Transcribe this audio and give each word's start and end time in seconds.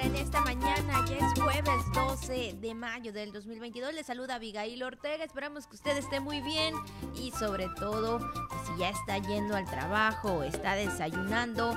En 0.00 0.14
esta 0.14 0.40
mañana. 0.42 1.04
Ya 1.08 1.16
es 1.16 1.40
jueves 1.40 1.92
12 1.92 2.56
de 2.60 2.74
mayo 2.74 3.12
del 3.12 3.32
2022. 3.32 3.94
Le 3.94 4.04
saluda 4.04 4.36
Abigail 4.36 4.82
Ortega. 4.82 5.24
Esperamos 5.24 5.66
que 5.66 5.74
usted 5.74 5.96
esté 5.96 6.20
muy 6.20 6.40
bien 6.40 6.74
y 7.16 7.32
sobre 7.32 7.68
todo 7.78 8.20
si 8.20 8.78
ya 8.78 8.90
está 8.90 9.18
yendo 9.18 9.56
al 9.56 9.64
trabajo 9.64 10.34
o 10.34 10.42
está 10.42 10.74
desayunando, 10.74 11.76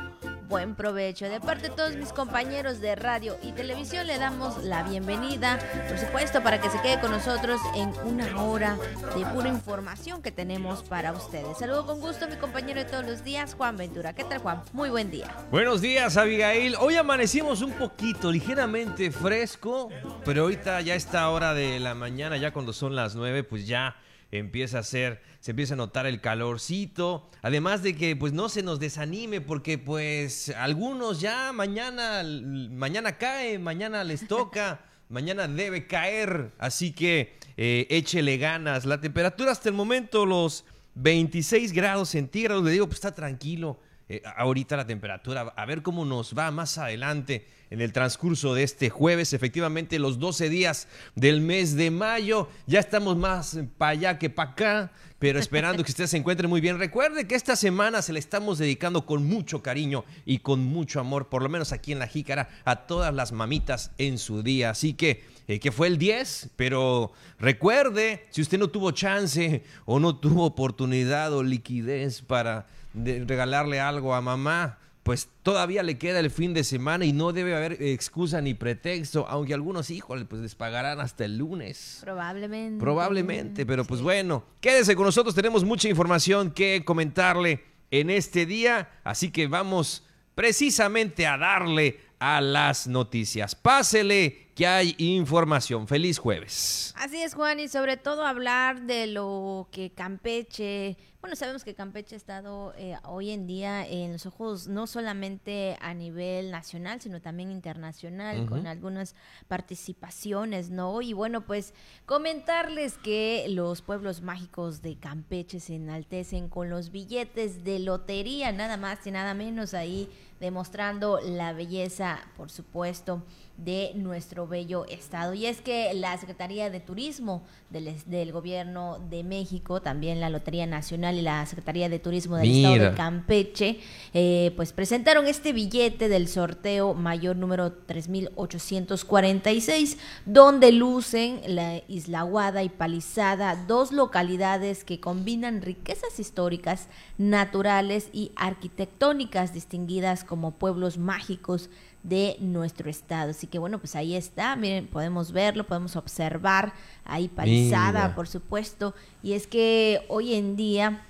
buen 0.52 0.76
provecho. 0.76 1.30
De 1.30 1.40
parte 1.40 1.70
de 1.70 1.76
todos 1.76 1.96
mis 1.96 2.12
compañeros 2.12 2.82
de 2.82 2.96
radio 2.96 3.38
y 3.42 3.54
televisión 3.54 4.06
le 4.06 4.18
damos 4.18 4.62
la 4.66 4.84
bienvenida, 4.84 5.58
por 5.88 5.98
supuesto, 5.98 6.44
para 6.44 6.60
que 6.60 6.70
se 6.70 6.82
quede 6.82 7.00
con 7.00 7.10
nosotros 7.10 7.62
en 7.74 7.90
una 8.04 8.44
hora 8.44 8.78
de 9.16 9.26
pura 9.28 9.48
información 9.48 10.22
que 10.22 10.30
tenemos 10.30 10.84
para 10.84 11.14
ustedes. 11.14 11.58
Saludo 11.58 11.86
con 11.86 12.02
gusto 12.02 12.26
a 12.26 12.28
mi 12.28 12.36
compañero 12.36 12.84
de 12.84 12.86
todos 12.86 13.06
los 13.06 13.24
días, 13.24 13.54
Juan 13.54 13.78
Ventura. 13.78 14.14
¿Qué 14.14 14.26
tal, 14.26 14.40
Juan? 14.40 14.62
Muy 14.74 14.90
buen 14.90 15.10
día. 15.10 15.34
Buenos 15.52 15.80
días, 15.80 16.18
Abigail. 16.18 16.76
Hoy 16.78 16.98
amanecimos 16.98 17.62
un 17.62 17.72
poquito, 17.72 18.30
ligeramente 18.30 19.10
fresco, 19.10 19.88
pero 20.26 20.44
ahorita 20.44 20.82
ya 20.82 20.96
esta 20.96 21.30
hora 21.30 21.54
de 21.54 21.80
la 21.80 21.96
mañana, 21.96 22.36
ya 22.36 22.52
cuando 22.52 22.74
son 22.74 22.94
las 22.94 23.16
nueve, 23.16 23.46
pues 23.46 23.66
ya 23.68 23.96
empieza 24.32 24.80
a 24.80 24.84
ser, 24.84 25.22
se 25.40 25.52
empieza 25.52 25.74
a 25.74 25.78
notar 25.78 26.06
el 26.06 26.22
calorcito, 26.22 27.30
además 27.42 27.84
de 27.84 27.96
que 27.96 28.16
pues 28.16 28.34
no 28.34 28.50
se 28.50 28.64
nos 28.64 28.80
desanime 28.80 29.42
porque 29.42 29.78
pues 29.78 30.50
algunos 30.58 31.20
ya 31.20 31.52
mañana, 31.52 32.24
mañana 32.24 33.18
cae, 33.18 33.60
mañana 33.60 34.04
les 34.04 34.28
toca, 34.28 34.86
mañana 35.10 35.48
debe 35.48 35.88
caer, 35.88 36.52
así 36.58 36.94
que 36.94 37.36
eh, 37.58 37.88
échele 37.90 38.38
ganas. 38.38 38.86
La 38.86 39.02
temperatura 39.02 39.52
hasta 39.52 39.70
el 39.70 39.76
momento, 39.76 40.26
los 40.26 40.66
26 40.96 41.74
grados 41.74 42.10
centígrados, 42.10 42.64
le 42.64 42.72
digo, 42.72 42.88
pues 42.88 42.96
está 42.98 43.14
tranquilo. 43.14 43.80
Eh, 44.12 44.22
ahorita 44.36 44.76
la 44.76 44.86
temperatura, 44.86 45.54
a 45.56 45.66
ver 45.66 45.82
cómo 45.82 46.04
nos 46.04 46.38
va 46.38 46.52
más 46.52 46.78
adelante 46.78 47.48
en 47.70 47.80
el 47.80 47.94
transcurso 47.94 48.54
de 48.54 48.64
este 48.64 48.90
jueves, 48.90 49.32
efectivamente 49.32 50.00
los 50.00 50.20
12 50.20 50.50
días 50.50 50.90
del 51.16 51.40
mes 51.40 51.78
de 51.78 51.92
mayo, 51.92 52.50
ya 52.68 52.82
estamos 52.82 53.16
más 53.16 53.58
para 53.78 53.92
allá 53.92 54.20
que 54.20 54.30
para 54.30 54.52
acá, 54.52 54.92
pero 55.18 55.40
esperando 55.40 55.82
que 55.86 55.92
usted 55.92 56.08
se 56.08 56.18
encuentre 56.18 56.50
muy 56.50 56.60
bien. 56.60 56.78
Recuerde 56.78 57.26
que 57.26 57.36
esta 57.36 57.56
semana 57.56 58.02
se 58.02 58.12
le 58.12 58.20
estamos 58.20 58.58
dedicando 58.58 59.06
con 59.06 59.26
mucho 59.26 59.64
cariño 59.64 60.04
y 60.26 60.40
con 60.40 60.60
mucho 60.62 61.00
amor, 61.00 61.30
por 61.30 61.42
lo 61.42 61.48
menos 61.48 61.72
aquí 61.72 61.94
en 61.94 62.00
La 62.00 62.08
Jícara, 62.08 62.50
a 62.66 62.88
todas 62.88 63.14
las 63.14 63.32
mamitas 63.32 63.92
en 63.98 64.18
su 64.18 64.44
día. 64.44 64.72
Así 64.72 64.94
que, 64.94 65.24
eh, 65.48 65.62
que 65.62 65.72
fue 65.72 65.88
el 65.88 65.98
10, 65.98 66.50
pero 66.58 67.14
recuerde, 67.40 68.26
si 68.32 68.42
usted 68.42 68.60
no 68.60 68.68
tuvo 68.68 68.92
chance 68.92 69.64
o 69.86 70.02
no 70.02 70.18
tuvo 70.18 70.44
oportunidad 70.44 71.32
o 71.32 71.44
liquidez 71.44 72.22
para 72.22 72.68
regalarle 72.94 73.80
algo 73.80 74.14
a 74.14 74.22
mamá, 74.22 74.80
pues 75.04 75.30
todavía 75.42 75.82
le 75.82 75.98
queda 75.98 76.20
el 76.20 76.30
fin 76.30 76.54
de 76.54 76.64
semana 76.64 77.06
y 77.06 77.14
no 77.14 77.34
debe 77.34 77.56
haber 77.56 77.82
excusa 77.82 78.40
ni 78.42 78.54
pretexto, 78.54 79.26
aunque 79.28 79.54
algunos, 79.54 79.90
hijos 79.90 80.24
pues 80.30 80.42
les 80.42 80.56
pagarán 80.56 81.00
hasta 81.00 81.26
el 81.26 81.38
lunes. 81.38 82.00
Probablemente. 82.02 82.80
Probablemente, 82.80 83.66
pero 83.66 83.84
pues 83.86 84.02
bueno, 84.02 84.44
quédese 84.60 84.96
con 84.96 85.06
nosotros, 85.06 85.34
tenemos 85.34 85.64
mucha 85.64 85.90
información 85.90 86.52
que 86.52 86.84
comentarle 86.86 87.64
en 87.90 88.10
este 88.10 88.46
día, 88.46 88.90
así 89.04 89.32
que 89.32 89.48
vamos 89.48 90.06
precisamente 90.36 91.26
a 91.26 91.38
darle 91.38 92.00
a 92.20 92.40
las 92.40 92.88
noticias. 92.88 93.56
Pásele 93.56 94.51
hay 94.66 94.96
información. 94.98 95.88
Feliz 95.88 96.20
jueves. 96.20 96.94
Así 96.98 97.22
es, 97.22 97.34
Juan, 97.34 97.60
y 97.60 97.68
sobre 97.68 97.98
todo 97.98 98.26
hablar 98.26 98.82
de 98.82 99.08
lo 99.08 99.68
que 99.72 99.92
Campeche, 99.92 100.98
bueno, 101.22 101.36
sabemos 101.36 101.64
que 101.64 101.76
Campeche 101.76 102.16
ha 102.16 102.18
estado 102.18 102.74
eh, 102.78 102.98
hoy 103.04 103.30
en 103.30 103.46
día 103.46 103.88
en 103.88 104.14
los 104.14 104.26
ojos 104.26 104.68
no 104.68 104.88
solamente 104.88 105.78
a 105.80 105.94
nivel 105.94 106.50
nacional, 106.50 107.00
sino 107.00 107.22
también 107.22 107.52
internacional, 107.52 108.48
con 108.48 108.66
algunas 108.66 109.16
participaciones, 109.48 110.72
¿no? 110.72 111.02
Y 111.04 111.14
bueno, 111.14 111.42
pues 111.46 111.76
comentarles 112.08 112.98
que 112.98 113.46
los 113.50 113.84
pueblos 113.84 114.22
mágicos 114.22 114.82
de 114.82 114.96
Campeche 114.98 115.60
se 115.60 115.76
enaltecen 115.76 116.50
con 116.50 116.72
los 116.72 116.92
billetes 116.92 117.64
de 117.64 117.78
lotería, 117.78 118.52
nada 118.52 118.78
más 118.78 119.06
y 119.06 119.12
nada 119.12 119.36
menos 119.36 119.76
ahí 119.76 120.10
demostrando 120.40 121.20
la 121.22 121.54
belleza, 121.54 122.20
por 122.36 122.50
supuesto, 122.50 123.24
de 123.58 123.92
nuestro 123.96 124.48
bello 124.48 124.86
estado. 124.86 125.34
Y 125.34 125.46
es 125.46 125.62
que 125.62 125.94
la 125.94 126.18
Secretaría 126.18 126.70
de 126.70 126.80
Turismo 126.80 127.44
del, 127.70 127.94
del 128.06 128.32
Gobierno 128.32 129.00
de 129.10 129.24
México, 129.24 129.82
también 129.82 130.20
la 130.20 130.30
Lotería 130.30 130.66
Nacional 130.66 131.18
y 131.18 131.22
la 131.22 131.46
Secretaría 131.46 131.90
de 131.90 132.00
Turismo 132.00 132.38
del 132.38 132.52
Estado 132.52 132.92
de 132.92 132.96
Campeche, 132.96 133.80
eh, 134.14 134.52
pues 134.56 134.74
presentaron 134.74 135.28
este 135.28 135.54
billete 135.54 136.10
del 136.10 136.28
sorteo 136.28 136.94
mayor 136.94 137.36
número 137.36 137.72
3846, 137.72 139.98
donde 140.26 140.72
lucen 140.72 141.42
la 141.48 141.82
Isla 141.88 142.24
Guada 142.24 142.64
y 142.64 142.70
Palizada, 142.70 143.56
dos 143.68 143.92
localidades 143.92 144.84
que 144.84 145.00
combinan 145.00 145.62
riquezas 145.62 146.20
históricas, 146.20 146.88
naturales 147.18 148.10
y 148.12 148.32
arquitectónicas 148.36 149.54
distinguidas 149.54 150.24
como 150.24 150.52
pueblos 150.52 150.98
mágicos 150.98 151.70
de 152.04 152.38
nuestro 152.40 152.90
estado. 152.90 153.32
Así 153.32 153.48
que 153.48 153.60
bueno, 153.60 153.80
pues 153.80 153.96
ahí 153.96 154.16
está, 154.16 154.56
miren, 154.56 154.88
podemos 154.88 155.32
verlo, 155.32 155.66
podemos 155.66 155.96
observar, 155.96 156.74
ahí 157.06 157.28
palizada, 157.28 158.16
por 158.16 158.28
supuesto. 158.28 158.94
Y 159.22 159.34
es 159.34 159.48
que 159.48 160.06
hoy 160.10 160.34
en 160.34 160.56
día 160.56 161.02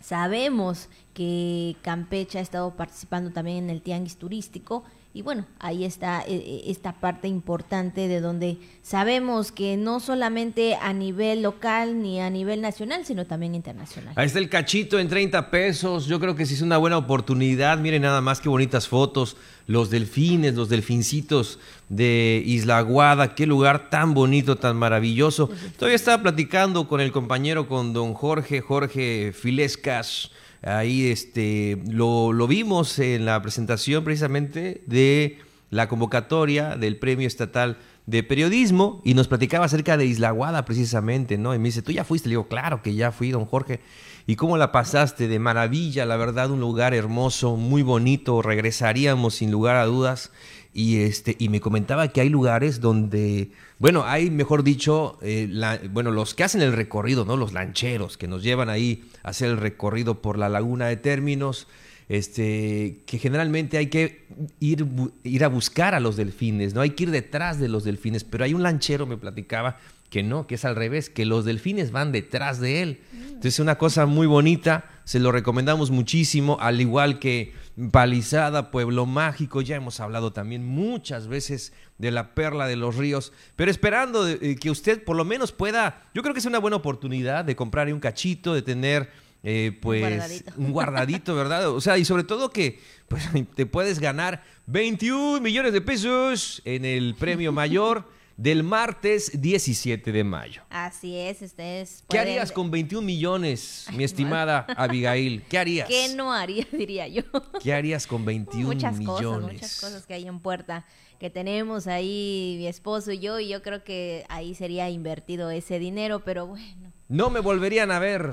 sabemos 0.00 0.88
que 1.14 1.76
Campeche 1.82 2.38
ha 2.38 2.42
estado 2.42 2.74
participando 2.76 3.30
también 3.30 3.58
en 3.58 3.70
el 3.70 3.82
tianguis 3.82 4.16
turístico 4.16 4.84
y 5.14 5.20
bueno, 5.20 5.44
ahí 5.58 5.84
está 5.84 6.22
eh, 6.22 6.24
eh, 6.28 6.62
esta 6.68 6.94
parte 6.94 7.28
importante 7.28 8.08
de 8.08 8.22
donde 8.22 8.56
sabemos 8.82 9.52
que 9.52 9.76
no 9.76 10.00
solamente 10.00 10.74
a 10.76 10.94
nivel 10.94 11.42
local 11.42 12.00
ni 12.00 12.18
a 12.18 12.30
nivel 12.30 12.62
nacional, 12.62 13.04
sino 13.04 13.26
también 13.26 13.54
internacional. 13.54 14.14
Ahí 14.16 14.26
está 14.26 14.38
el 14.38 14.48
cachito 14.48 14.98
en 14.98 15.08
30 15.08 15.50
pesos. 15.50 16.06
Yo 16.06 16.18
creo 16.18 16.34
que 16.34 16.46
sí 16.46 16.54
es 16.54 16.62
una 16.62 16.78
buena 16.78 16.96
oportunidad. 16.96 17.76
Miren 17.76 18.02
nada 18.02 18.22
más 18.22 18.40
qué 18.40 18.48
bonitas 18.48 18.88
fotos. 18.88 19.36
Los 19.66 19.90
delfines, 19.90 20.54
los 20.54 20.70
delfincitos 20.70 21.58
de 21.90 22.42
Isla 22.46 22.80
Guada. 22.80 23.34
Qué 23.34 23.46
lugar 23.46 23.90
tan 23.90 24.14
bonito, 24.14 24.56
tan 24.56 24.78
maravilloso. 24.78 25.50
Todavía 25.76 25.96
estaba 25.96 26.22
platicando 26.22 26.88
con 26.88 27.02
el 27.02 27.12
compañero, 27.12 27.68
con 27.68 27.92
don 27.92 28.14
Jorge, 28.14 28.62
Jorge 28.62 29.34
Filescas 29.34 30.30
Ahí 30.62 31.06
este, 31.10 31.82
lo, 31.88 32.32
lo 32.32 32.46
vimos 32.46 32.98
en 32.98 33.24
la 33.24 33.42
presentación 33.42 34.04
precisamente 34.04 34.82
de 34.86 35.38
la 35.70 35.88
convocatoria 35.88 36.76
del 36.76 36.98
Premio 36.98 37.26
Estatal 37.26 37.78
de 38.06 38.22
Periodismo 38.22 39.00
y 39.04 39.14
nos 39.14 39.28
platicaba 39.28 39.64
acerca 39.64 39.96
de 39.96 40.06
Isla 40.06 40.30
Guada 40.30 40.64
precisamente, 40.64 41.38
¿no? 41.38 41.54
Y 41.54 41.58
me 41.58 41.68
dice, 41.68 41.82
¿tú 41.82 41.92
ya 41.92 42.04
fuiste? 42.04 42.28
Le 42.28 42.34
digo, 42.34 42.48
claro 42.48 42.82
que 42.82 42.94
ya 42.94 43.10
fui, 43.10 43.30
don 43.30 43.46
Jorge. 43.46 43.80
¿Y 44.26 44.36
cómo 44.36 44.56
la 44.56 44.70
pasaste? 44.70 45.28
De 45.28 45.38
maravilla, 45.38 46.06
la 46.06 46.16
verdad, 46.16 46.50
un 46.50 46.60
lugar 46.60 46.94
hermoso, 46.94 47.56
muy 47.56 47.82
bonito, 47.82 48.42
regresaríamos 48.42 49.36
sin 49.36 49.50
lugar 49.50 49.76
a 49.76 49.86
dudas. 49.86 50.30
Y, 50.74 51.02
este, 51.02 51.36
y 51.38 51.50
me 51.50 51.60
comentaba 51.60 52.08
que 52.08 52.22
hay 52.22 52.30
lugares 52.30 52.80
donde, 52.80 53.50
bueno, 53.78 54.04
hay, 54.06 54.30
mejor 54.30 54.62
dicho, 54.62 55.18
eh, 55.20 55.48
bueno, 55.90 56.10
los 56.10 56.34
que 56.34 56.44
hacen 56.44 56.62
el 56.62 56.72
recorrido, 56.72 57.26
¿no? 57.26 57.36
Los 57.36 57.52
lancheros 57.52 58.16
que 58.16 58.26
nos 58.26 58.42
llevan 58.42 58.70
ahí 58.70 59.04
a 59.22 59.30
hacer 59.30 59.50
el 59.50 59.58
recorrido 59.58 60.22
por 60.22 60.38
la 60.38 60.48
laguna 60.48 60.86
de 60.86 60.96
términos, 60.96 61.68
este, 62.08 63.00
que 63.06 63.18
generalmente 63.18 63.76
hay 63.76 63.88
que 63.88 64.24
ir, 64.60 64.86
ir 65.24 65.44
a 65.44 65.48
buscar 65.48 65.94
a 65.94 66.00
los 66.00 66.16
delfines, 66.16 66.72
¿no? 66.72 66.80
Hay 66.80 66.90
que 66.90 67.04
ir 67.04 67.10
detrás 67.10 67.60
de 67.60 67.68
los 67.68 67.84
delfines, 67.84 68.24
pero 68.24 68.44
hay 68.44 68.54
un 68.54 68.62
lanchero, 68.62 69.06
me 69.06 69.18
platicaba, 69.18 69.78
que 70.12 70.22
no, 70.22 70.46
que 70.46 70.56
es 70.56 70.66
al 70.66 70.76
revés, 70.76 71.08
que 71.08 71.24
los 71.24 71.46
delfines 71.46 71.90
van 71.90 72.12
detrás 72.12 72.60
de 72.60 72.82
él. 72.82 73.00
Entonces, 73.14 73.54
es 73.54 73.60
una 73.60 73.78
cosa 73.78 74.04
muy 74.04 74.26
bonita, 74.26 74.84
se 75.04 75.18
lo 75.18 75.32
recomendamos 75.32 75.90
muchísimo, 75.90 76.58
al 76.60 76.82
igual 76.82 77.18
que 77.18 77.54
Palizada, 77.90 78.70
Pueblo 78.70 79.06
Mágico, 79.06 79.62
ya 79.62 79.76
hemos 79.76 80.00
hablado 80.00 80.30
también 80.34 80.66
muchas 80.66 81.28
veces 81.28 81.72
de 81.96 82.10
la 82.10 82.34
perla 82.34 82.66
de 82.66 82.76
los 82.76 82.96
ríos, 82.96 83.32
pero 83.56 83.70
esperando 83.70 84.28
eh, 84.28 84.56
que 84.60 84.70
usted 84.70 85.02
por 85.02 85.16
lo 85.16 85.24
menos 85.24 85.50
pueda, 85.50 86.02
yo 86.12 86.20
creo 86.20 86.34
que 86.34 86.40
es 86.40 86.46
una 86.46 86.58
buena 86.58 86.76
oportunidad 86.76 87.46
de 87.46 87.56
comprar 87.56 87.90
un 87.90 87.98
cachito, 87.98 88.52
de 88.52 88.60
tener 88.60 89.08
eh, 89.42 89.78
pues 89.80 90.44
un 90.58 90.72
guardadito. 90.72 91.34
¿verdad? 91.34 91.70
O 91.70 91.80
sea, 91.80 91.96
y 91.96 92.04
sobre 92.04 92.24
todo 92.24 92.50
que 92.50 92.80
pues, 93.08 93.26
te 93.54 93.64
puedes 93.64 93.98
ganar 93.98 94.44
21 94.66 95.40
millones 95.40 95.72
de 95.72 95.80
pesos 95.80 96.60
en 96.66 96.84
el 96.84 97.14
premio 97.14 97.50
mayor 97.50 98.04
del 98.42 98.64
martes 98.64 99.40
17 99.40 100.10
de 100.10 100.24
mayo. 100.24 100.62
Así 100.68 101.16
es, 101.16 101.42
ustedes. 101.42 102.02
¿Qué 102.08 102.18
harías 102.18 102.50
con 102.50 102.72
21 102.72 103.06
millones, 103.06 103.86
mi 103.92 104.02
estimada 104.02 104.66
Abigail? 104.76 105.44
¿Qué 105.48 105.58
harías? 105.58 105.88
¿Qué 105.88 106.12
no 106.16 106.32
haría, 106.32 106.66
diría 106.72 107.06
yo? 107.06 107.22
¿Qué 107.62 107.72
harías 107.72 108.04
con 108.04 108.24
21 108.24 108.66
muchas 108.66 108.98
millones? 108.98 109.20
Cosas, 109.20 109.52
muchas 109.52 109.80
cosas 109.80 110.06
que 110.06 110.14
hay 110.14 110.26
en 110.26 110.40
puerta 110.40 110.84
que 111.20 111.30
tenemos 111.30 111.86
ahí 111.86 112.56
mi 112.58 112.66
esposo 112.66 113.12
y 113.12 113.20
yo 113.20 113.38
y 113.38 113.46
yo 113.46 113.62
creo 113.62 113.84
que 113.84 114.26
ahí 114.28 114.56
sería 114.56 114.90
invertido 114.90 115.52
ese 115.52 115.78
dinero, 115.78 116.24
pero 116.24 116.48
bueno 116.48 116.91
no 117.08 117.30
me 117.30 117.40
volverían 117.40 117.90
a 117.90 117.98
ver. 117.98 118.32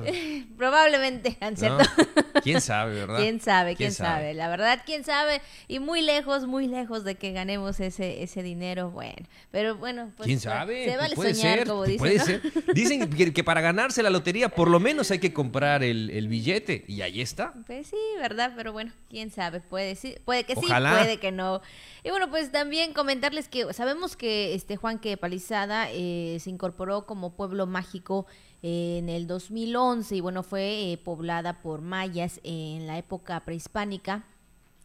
Probablemente, 0.57 1.37
¿cierto? 1.55 1.83
¿Quién 2.43 2.61
sabe, 2.61 2.95
verdad? 2.95 3.17
¿Quién 3.17 3.41
sabe? 3.41 3.75
¿Quién, 3.75 3.91
sabe? 3.91 4.33
La 4.33 4.47
verdad, 4.47 4.81
¿quién 4.85 5.03
sabe? 5.03 5.41
Y 5.67 5.79
muy 5.79 6.01
lejos, 6.01 6.47
muy 6.47 6.67
lejos 6.67 7.03
de 7.03 7.15
que 7.15 7.31
ganemos 7.31 7.79
ese, 7.79 8.23
ese 8.23 8.43
dinero, 8.43 8.91
bueno. 8.91 9.27
Pero 9.51 9.75
bueno, 9.75 10.11
pues... 10.15 10.27
¿Quién 10.27 10.39
sabe? 10.39 10.85
Se 10.85 10.97
vale 10.97 11.15
puede 11.15 11.33
soñar, 11.33 11.59
ser, 11.59 11.67
como 11.67 11.83
dicen, 11.83 11.99
Puede 11.99 12.19
ser. 12.19 12.41
Dicen 12.73 13.09
que, 13.09 13.43
para 13.43 13.61
ganarse 13.61 14.03
la 14.03 14.09
lotería 14.09 14.49
por 14.49 14.69
lo 14.69 14.79
menos 14.79 15.11
hay 15.11 15.19
que 15.19 15.33
comprar 15.33 15.83
el, 15.83 16.27
billete 16.27 16.85
y 16.87 17.01
ahí 17.01 17.21
está. 17.21 17.53
Pues 17.65 17.87
sí, 17.87 17.97
¿verdad? 18.19 18.53
Pero 18.55 18.71
bueno, 18.71 18.91
quién 19.09 19.31
sabe. 19.31 19.59
Puede, 19.59 19.95
sí, 19.95 20.15
puede 20.25 20.43
que 20.43 20.55
sí, 20.55 20.67
puede 20.67 21.17
que 21.17 21.31
no. 21.31 21.61
Y 22.03 22.11
bueno, 22.11 22.29
pues 22.29 22.51
también 22.51 22.93
comentarles 22.93 23.47
que 23.47 23.73
sabemos 23.73 24.15
que 24.15 24.53
este 24.53 24.77
Juan 24.77 24.99
que 24.99 25.17
Palizada 25.17 25.89
eh, 25.91 26.37
se 26.39 26.49
incorporó 26.49 27.05
como 27.05 27.35
pueblo 27.35 27.65
mágico 27.65 28.25
en 28.61 29.09
el 29.09 29.27
2011 29.27 30.15
y 30.15 30.21
bueno, 30.21 30.43
fue 30.43 30.91
eh, 30.91 30.97
poblada 30.97 31.61
por 31.61 31.81
mayas 31.81 32.39
en 32.43 32.87
la 32.87 32.97
época 32.97 33.39
prehispánica 33.45 34.25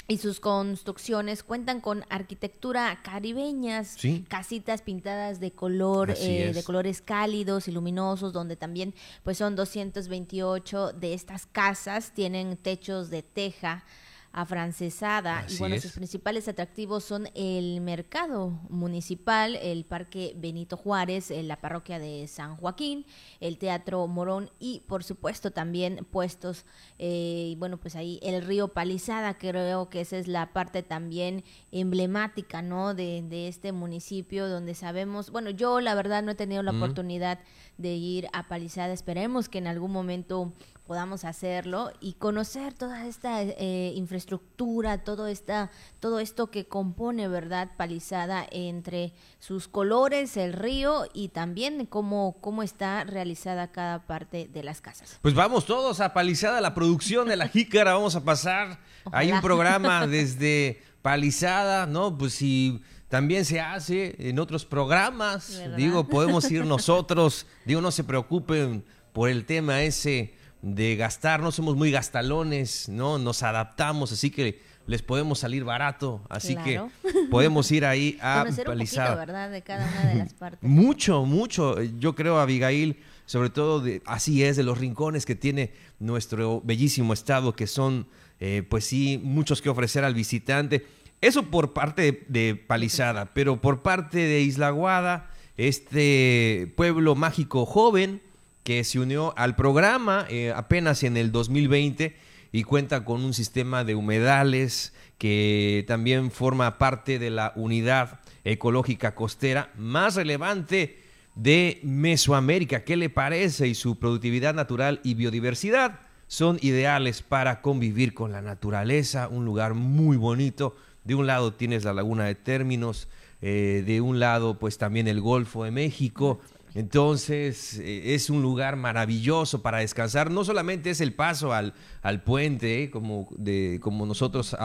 y 0.06 0.18
sus 0.18 0.38
construcciones 0.38 1.42
cuentan 1.42 1.80
con 1.80 2.04
arquitectura 2.10 3.00
caribeñas, 3.02 3.96
casitas 4.28 4.82
pintadas 4.82 5.40
de 5.40 5.52
color, 5.52 6.14
eh, 6.18 6.52
de 6.52 6.62
colores 6.62 7.00
cálidos 7.00 7.68
y 7.68 7.72
luminosos, 7.72 8.32
donde 8.32 8.56
también 8.56 8.94
pues 9.22 9.38
son 9.38 9.56
228 9.56 10.92
de 10.92 11.14
estas 11.14 11.46
casas 11.46 12.12
tienen 12.12 12.58
techos 12.58 13.08
de 13.08 13.22
teja 13.22 13.84
afrancesada. 14.34 15.46
y 15.48 15.56
bueno, 15.58 15.80
sus 15.80 15.92
principales 15.92 16.48
atractivos 16.48 17.04
son 17.04 17.28
el 17.34 17.80
mercado 17.80 18.50
municipal, 18.68 19.54
el 19.54 19.84
Parque 19.84 20.34
Benito 20.36 20.76
Juárez, 20.76 21.30
eh, 21.30 21.42
la 21.44 21.60
parroquia 21.60 22.00
de 22.00 22.26
San 22.26 22.56
Joaquín, 22.56 23.06
el 23.38 23.58
Teatro 23.58 24.04
Morón 24.08 24.50
y 24.58 24.82
por 24.88 25.04
supuesto 25.04 25.52
también 25.52 26.04
puestos, 26.10 26.66
eh, 26.98 27.54
bueno, 27.58 27.78
pues 27.78 27.94
ahí 27.94 28.18
el 28.22 28.42
río 28.42 28.68
Palizada, 28.68 29.38
creo 29.38 29.88
que 29.88 30.00
esa 30.00 30.18
es 30.18 30.26
la 30.26 30.52
parte 30.52 30.82
también 30.82 31.44
emblemática, 31.70 32.60
¿no? 32.60 32.92
De, 32.92 33.22
de 33.22 33.46
este 33.46 33.70
municipio 33.70 34.48
donde 34.48 34.74
sabemos, 34.74 35.30
bueno, 35.30 35.50
yo 35.50 35.80
la 35.80 35.94
verdad 35.94 36.24
no 36.24 36.32
he 36.32 36.34
tenido 36.34 36.64
la 36.64 36.72
oportunidad 36.72 37.38
de 37.78 37.94
ir 37.94 38.26
a 38.32 38.48
Palizada, 38.48 38.92
esperemos 38.92 39.48
que 39.48 39.58
en 39.58 39.68
algún 39.68 39.92
momento 39.92 40.52
podamos 40.86 41.24
hacerlo 41.24 41.92
y 42.00 42.14
conocer 42.14 42.74
toda 42.74 43.06
esta 43.06 43.42
eh, 43.42 43.92
infraestructura, 43.96 44.98
todo, 44.98 45.26
esta, 45.26 45.70
todo 45.98 46.20
esto 46.20 46.50
que 46.50 46.66
compone, 46.66 47.26
¿verdad? 47.28 47.70
Palizada 47.76 48.46
entre 48.50 49.14
sus 49.38 49.66
colores, 49.66 50.36
el 50.36 50.52
río 50.52 51.06
y 51.14 51.28
también 51.28 51.86
cómo, 51.86 52.36
cómo 52.40 52.62
está 52.62 53.04
realizada 53.04 53.72
cada 53.72 54.06
parte 54.06 54.48
de 54.52 54.62
las 54.62 54.80
casas. 54.82 55.18
Pues 55.22 55.34
vamos 55.34 55.64
todos 55.64 56.00
a 56.00 56.12
Palizada, 56.12 56.60
la 56.60 56.74
producción 56.74 57.28
de 57.28 57.36
la 57.36 57.48
jícara, 57.48 57.94
vamos 57.94 58.14
a 58.14 58.24
pasar. 58.24 58.78
Hay 59.10 59.32
un 59.32 59.40
programa 59.40 60.06
desde 60.06 60.82
Palizada, 61.00 61.86
¿no? 61.86 62.16
Pues 62.16 62.34
si 62.34 62.82
también 63.08 63.46
se 63.46 63.60
hace 63.60 64.16
en 64.18 64.38
otros 64.38 64.66
programas, 64.66 65.62
digo, 65.76 66.08
podemos 66.08 66.50
ir 66.50 66.64
nosotros, 66.66 67.46
digo, 67.64 67.80
no 67.80 67.90
se 67.90 68.04
preocupen 68.04 68.84
por 69.14 69.30
el 69.30 69.46
tema 69.46 69.82
ese 69.82 70.34
de 70.64 70.96
gastar, 70.96 71.42
no 71.42 71.52
somos 71.52 71.76
muy 71.76 71.90
gastalones, 71.90 72.88
¿no? 72.88 73.18
Nos 73.18 73.42
adaptamos, 73.42 74.12
así 74.12 74.30
que 74.30 74.62
les 74.86 75.02
podemos 75.02 75.38
salir 75.38 75.62
barato, 75.62 76.22
así 76.30 76.56
que 76.56 76.80
podemos 77.30 77.70
ir 77.70 77.84
ahí 77.84 78.18
a 78.22 78.46
palizar. 78.64 79.14
¿verdad? 79.14 79.50
De 79.50 79.60
cada 79.60 79.86
una 79.86 80.10
de 80.10 80.14
las 80.14 80.32
partes. 80.38 80.66
mucho, 80.68 81.26
mucho. 81.26 81.82
Yo 81.82 82.14
creo, 82.14 82.40
Abigail, 82.40 82.96
sobre 83.26 83.50
todo, 83.50 83.80
de, 83.80 84.02
así 84.06 84.42
es, 84.42 84.56
de 84.56 84.62
los 84.62 84.78
rincones 84.78 85.26
que 85.26 85.34
tiene 85.34 85.72
nuestro 85.98 86.62
bellísimo 86.62 87.12
estado, 87.12 87.54
que 87.54 87.66
son, 87.66 88.06
eh, 88.40 88.62
pues 88.66 88.86
sí, 88.86 89.20
muchos 89.22 89.60
que 89.60 89.68
ofrecer 89.68 90.02
al 90.02 90.14
visitante. 90.14 90.86
Eso 91.20 91.50
por 91.50 91.74
parte 91.74 92.24
de, 92.28 92.54
Palizada, 92.56 93.34
pero 93.34 93.60
por 93.60 93.82
parte 93.82 94.16
de 94.16 94.40
Isla 94.40 94.70
Guada, 94.70 95.30
este 95.58 96.72
pueblo 96.74 97.14
mágico 97.14 97.66
joven, 97.66 98.22
que 98.64 98.82
se 98.82 98.98
unió 98.98 99.34
al 99.36 99.54
programa 99.54 100.26
eh, 100.28 100.52
apenas 100.54 101.02
en 101.04 101.16
el 101.16 101.30
2020 101.30 102.16
y 102.50 102.62
cuenta 102.64 103.04
con 103.04 103.22
un 103.22 103.34
sistema 103.34 103.84
de 103.84 103.94
humedales 103.94 104.94
que 105.18 105.84
también 105.86 106.30
forma 106.30 106.78
parte 106.78 107.18
de 107.18 107.30
la 107.30 107.52
unidad 107.56 108.20
ecológica 108.42 109.14
costera 109.14 109.70
más 109.76 110.16
relevante 110.16 110.98
de 111.34 111.80
Mesoamérica. 111.82 112.84
¿Qué 112.84 112.96
le 112.96 113.10
parece? 113.10 113.68
Y 113.68 113.74
su 113.74 113.98
productividad 113.98 114.54
natural 114.54 115.00
y 115.02 115.14
biodiversidad 115.14 116.00
son 116.26 116.58
ideales 116.62 117.22
para 117.22 117.60
convivir 117.60 118.14
con 118.14 118.32
la 118.32 118.40
naturaleza, 118.42 119.28
un 119.28 119.44
lugar 119.44 119.74
muy 119.74 120.16
bonito. 120.16 120.76
De 121.04 121.14
un 121.14 121.26
lado 121.26 121.52
tienes 121.52 121.84
la 121.84 121.92
laguna 121.92 122.24
de 122.24 122.34
términos, 122.34 123.08
eh, 123.42 123.82
de 123.86 124.00
un 124.00 124.20
lado 124.20 124.58
pues 124.58 124.78
también 124.78 125.06
el 125.06 125.20
Golfo 125.20 125.64
de 125.64 125.70
México, 125.70 126.40
entonces, 126.74 127.78
eh, 127.78 128.14
es 128.14 128.30
un 128.30 128.42
lugar 128.42 128.74
maravilloso 128.74 129.62
para 129.62 129.78
descansar. 129.78 130.32
No 130.32 130.44
solamente 130.44 130.90
es 130.90 131.00
el 131.00 131.14
paso 131.14 131.52
al, 131.52 131.72
al 132.02 132.24
puente, 132.24 132.82
eh, 132.82 132.90
como, 132.90 133.28
de, 133.36 133.78
como 133.80 134.06
nosotros 134.06 134.56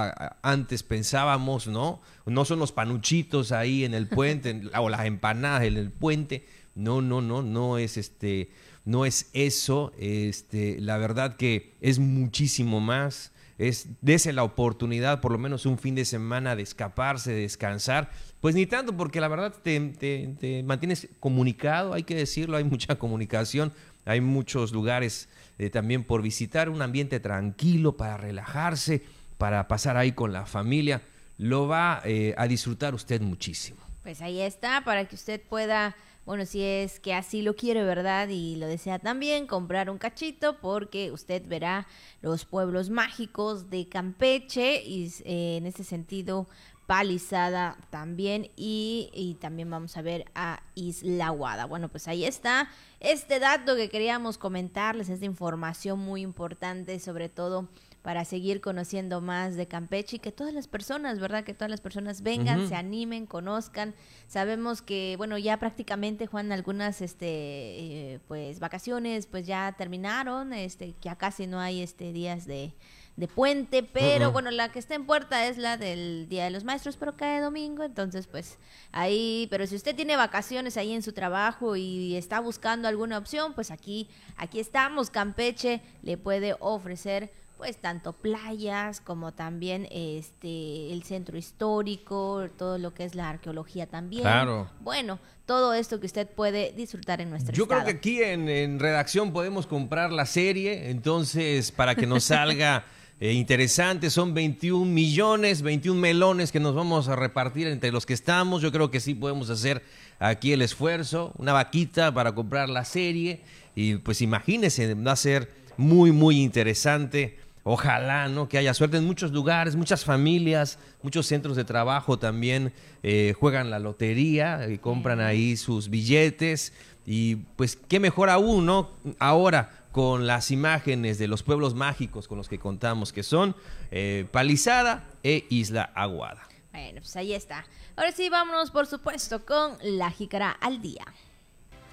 antes 0.41 0.81
pensábamos, 0.81 1.67
¿no? 1.67 2.01
No 2.25 2.45
son 2.45 2.57
los 2.57 2.71
panuchitos 2.71 3.51
ahí 3.51 3.85
en 3.85 3.93
el 3.93 4.07
puente 4.07 4.59
o 4.79 4.89
las 4.89 5.05
empanadas 5.05 5.63
en 5.63 5.77
el 5.77 5.91
puente. 5.91 6.47
No, 6.73 7.01
no, 7.01 7.21
no, 7.21 7.43
no 7.43 7.77
es 7.77 7.95
este, 7.95 8.49
no 8.85 9.05
es 9.05 9.29
eso. 9.33 9.91
Este, 9.99 10.79
la 10.79 10.97
verdad 10.97 11.37
que 11.37 11.75
es 11.79 11.99
muchísimo 11.99 12.79
más 12.79 13.31
es 13.59 13.89
dese 13.99 14.31
la 14.31 14.43
oportunidad 14.43 15.19
por 15.19 15.33
lo 15.33 15.37
menos 15.37 15.65
un 15.65 15.77
fin 15.77 15.93
de 15.93 16.05
semana 16.05 16.55
de 16.55 16.63
escaparse, 16.63 17.33
de 17.33 17.41
descansar. 17.41 18.09
Pues 18.41 18.55
ni 18.55 18.65
tanto, 18.65 18.95
porque 18.95 19.19
la 19.19 19.27
verdad 19.27 19.53
te, 19.61 20.63
mantienes 20.65 21.09
comunicado, 21.19 21.93
hay 21.93 22.03
que 22.03 22.15
decirlo, 22.15 22.57
hay 22.57 22.63
mucha 22.65 22.95
comunicación, 22.95 23.73
hay 24.05 24.21
muchos 24.21 24.71
lugares 24.71 25.27
eh, 25.57 25.69
también 25.69 26.03
por 26.03 26.21
visitar, 26.21 26.69
un 26.69 26.81
ambiente 26.81 27.19
tranquilo 27.19 27.97
para 27.97 28.17
relajarse, 28.17 29.03
para 29.37 29.67
pasar 29.67 29.97
ahí 29.97 30.13
con 30.13 30.31
la 30.31 30.45
familia. 30.45 31.01
Lo 31.37 31.67
va 31.67 32.01
eh, 32.05 32.33
a 32.37 32.47
disfrutar 32.47 32.93
usted 32.93 33.21
muchísimo. 33.21 33.79
Pues 34.03 34.21
ahí 34.21 34.39
está, 34.39 34.83
para 34.83 35.05
que 35.05 35.15
usted 35.15 35.41
pueda 35.41 35.95
bueno, 36.29 36.45
si 36.45 36.61
es 36.61 36.99
que 36.99 37.15
así 37.15 37.41
lo 37.41 37.55
quiere, 37.55 37.83
¿verdad? 37.83 38.27
Y 38.29 38.55
lo 38.57 38.67
desea 38.67 38.99
también, 38.99 39.47
comprar 39.47 39.89
un 39.89 39.97
cachito 39.97 40.59
porque 40.59 41.11
usted 41.11 41.41
verá 41.47 41.87
los 42.21 42.45
pueblos 42.45 42.91
mágicos 42.91 43.71
de 43.71 43.89
Campeche 43.89 44.83
y 44.83 45.11
eh, 45.25 45.57
en 45.57 45.65
ese 45.65 45.83
sentido 45.83 46.47
Palizada 46.89 47.77
también 47.91 48.49
y, 48.55 49.11
y, 49.13 49.35
también 49.35 49.69
vamos 49.69 49.95
a 49.95 50.01
ver 50.01 50.25
a 50.33 50.63
Isla 50.73 51.29
Guada. 51.29 51.65
Bueno, 51.65 51.87
pues 51.89 52.07
ahí 52.07 52.25
está 52.25 52.67
este 52.99 53.37
dato 53.37 53.75
que 53.75 53.89
queríamos 53.89 54.39
comentarles, 54.39 55.07
esta 55.09 55.25
información 55.25 55.99
muy 55.99 56.21
importante 56.21 56.99
sobre 56.99 57.29
todo 57.29 57.69
para 58.01 58.25
seguir 58.25 58.59
conociendo 58.59 59.21
más 59.21 59.55
de 59.55 59.67
Campeche 59.67 60.15
y 60.15 60.19
que 60.19 60.31
todas 60.31 60.51
las 60.51 60.67
personas, 60.67 61.19
¿verdad? 61.19 61.43
Que 61.43 61.53
todas 61.53 61.69
las 61.69 61.79
personas 61.79 62.23
vengan, 62.23 62.67
se 62.67 62.73
animen, 62.73 63.27
conozcan. 63.27 63.93
Sabemos 64.25 64.81
que, 64.81 65.13
bueno, 65.17 65.37
ya 65.37 65.57
prácticamente, 65.59 66.25
Juan, 66.25 66.51
algunas, 66.51 67.01
este, 67.01 67.27
eh, 67.27 68.19
pues, 68.27 68.59
vacaciones, 68.59 69.27
pues 69.27 69.45
ya 69.45 69.75
terminaron, 69.77 70.53
este, 70.53 70.93
que 70.93 71.09
ya 71.09 71.17
casi 71.17 71.45
no 71.45 71.59
hay, 71.59 71.83
este, 71.83 72.11
días 72.11 72.47
de, 72.47 72.73
de 73.19 73.27
puente, 73.27 73.83
pero 73.83 74.31
bueno, 74.31 74.49
la 74.49 74.71
que 74.71 74.79
está 74.79 74.95
en 74.95 75.05
puerta 75.05 75.45
es 75.45 75.57
la 75.57 75.75
del 75.75 76.29
Día 76.29 76.45
de 76.45 76.51
los 76.51 76.63
Maestros, 76.63 76.95
pero 76.95 77.17
cae 77.17 77.41
domingo, 77.41 77.83
entonces 77.83 78.27
pues 78.27 78.57
ahí, 78.93 79.47
pero 79.51 79.67
si 79.67 79.75
usted 79.75 79.93
tiene 79.93 80.15
vacaciones 80.15 80.77
ahí 80.77 80.93
en 80.93 81.03
su 81.03 81.11
trabajo 81.11 81.75
y 81.75 82.15
está 82.15 82.39
buscando 82.39 82.87
alguna 82.87 83.17
opción, 83.17 83.53
pues 83.53 83.71
aquí, 83.71 84.07
aquí 84.37 84.61
estamos, 84.61 85.09
Campeche 85.09 85.81
le 86.01 86.17
puede 86.17 86.55
ofrecer 86.61 87.29
pues 87.57 87.75
tanto 87.75 88.13
playas 88.13 89.01
como 89.01 89.33
también 89.33 89.85
este 89.91 90.93
el 90.93 91.03
centro 91.03 91.37
histórico, 91.37 92.47
todo 92.57 92.77
lo 92.77 92.93
que 92.93 93.03
es 93.03 93.15
la 93.15 93.27
arqueología 93.27 93.85
también. 93.85 94.21
Claro. 94.21 94.69
Bueno, 94.79 95.19
todo 95.45 95.73
esto 95.73 95.99
que 95.99 96.05
usted 96.05 96.25
puede 96.25 96.71
disfrutar 96.71 97.19
en 97.19 97.29
nuestro 97.29 97.53
Yo 97.53 97.67
creo 97.67 97.83
que 97.83 97.91
aquí 97.91 98.23
en, 98.23 98.79
redacción 98.79 99.33
podemos 99.33 99.67
comprar 99.67 100.13
la 100.13 100.25
serie, 100.25 100.89
entonces 100.89 101.73
para 101.73 101.95
que 101.95 102.07
nos 102.07 102.23
salga 102.23 102.85
eh, 103.19 103.33
interesante, 103.33 104.09
son 104.09 104.33
21 104.33 104.85
millones, 104.85 105.61
21 105.61 105.99
melones 105.99 106.51
que 106.51 106.59
nos 106.59 106.75
vamos 106.75 107.07
a 107.07 107.15
repartir 107.15 107.67
entre 107.67 107.91
los 107.91 108.05
que 108.05 108.13
estamos. 108.13 108.61
Yo 108.61 108.71
creo 108.71 108.91
que 108.91 108.99
sí 108.99 109.13
podemos 109.13 109.49
hacer 109.49 109.83
aquí 110.19 110.53
el 110.53 110.61
esfuerzo, 110.61 111.33
una 111.37 111.53
vaquita 111.53 112.13
para 112.13 112.33
comprar 112.33 112.69
la 112.69 112.85
serie 112.85 113.41
y 113.75 113.95
pues 113.95 114.21
imagínense, 114.21 114.93
va 114.93 115.13
a 115.13 115.15
ser 115.15 115.49
muy, 115.77 116.11
muy 116.11 116.41
interesante 116.41 117.37
Ojalá, 117.71 118.29
¿no? 118.29 118.47
Que 118.47 118.57
haya 118.57 118.73
suerte 118.73 118.97
en 118.97 119.05
muchos 119.05 119.31
lugares, 119.31 119.75
muchas 119.75 120.05
familias, 120.05 120.79
muchos 121.03 121.27
centros 121.27 121.57
de 121.57 121.65
trabajo 121.65 122.17
también 122.17 122.71
eh, 123.03 123.35
juegan 123.37 123.69
la 123.69 123.77
lotería 123.77 124.67
y 124.69 124.77
compran 124.77 125.19
ahí 125.19 125.57
sus 125.57 125.89
billetes. 125.89 126.73
Y 127.05 127.35
pues 127.57 127.75
qué 127.75 127.99
mejor 127.99 128.29
aún, 128.29 128.65
¿no? 128.65 128.89
Ahora 129.19 129.78
con 129.99 130.27
las 130.27 130.49
imágenes 130.49 131.17
de 131.17 131.27
los 131.27 131.43
pueblos 131.43 131.75
mágicos 131.75 132.29
con 132.29 132.37
los 132.37 132.47
que 132.47 132.57
contamos, 132.57 133.11
que 133.11 133.21
son 133.21 133.53
eh, 133.91 134.25
Palizada 134.31 135.09
e 135.23 135.45
Isla 135.49 135.91
Aguada. 135.93 136.47
Bueno, 136.71 137.01
pues 137.01 137.17
ahí 137.17 137.33
está. 137.33 137.65
Ahora 137.97 138.13
sí, 138.13 138.29
vámonos 138.29 138.71
por 138.71 138.87
supuesto 138.87 139.45
con 139.45 139.73
la 139.83 140.09
jícara 140.09 140.51
al 140.51 140.81
día. 140.81 141.03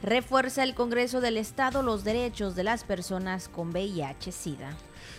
Refuerza 0.04 0.62
el 0.62 0.76
Congreso 0.76 1.20
del 1.20 1.36
Estado 1.36 1.82
los 1.82 2.04
derechos 2.04 2.54
de 2.54 2.62
las 2.62 2.84
personas 2.84 3.48
con 3.48 3.72
VIH-Sida. 3.72 4.76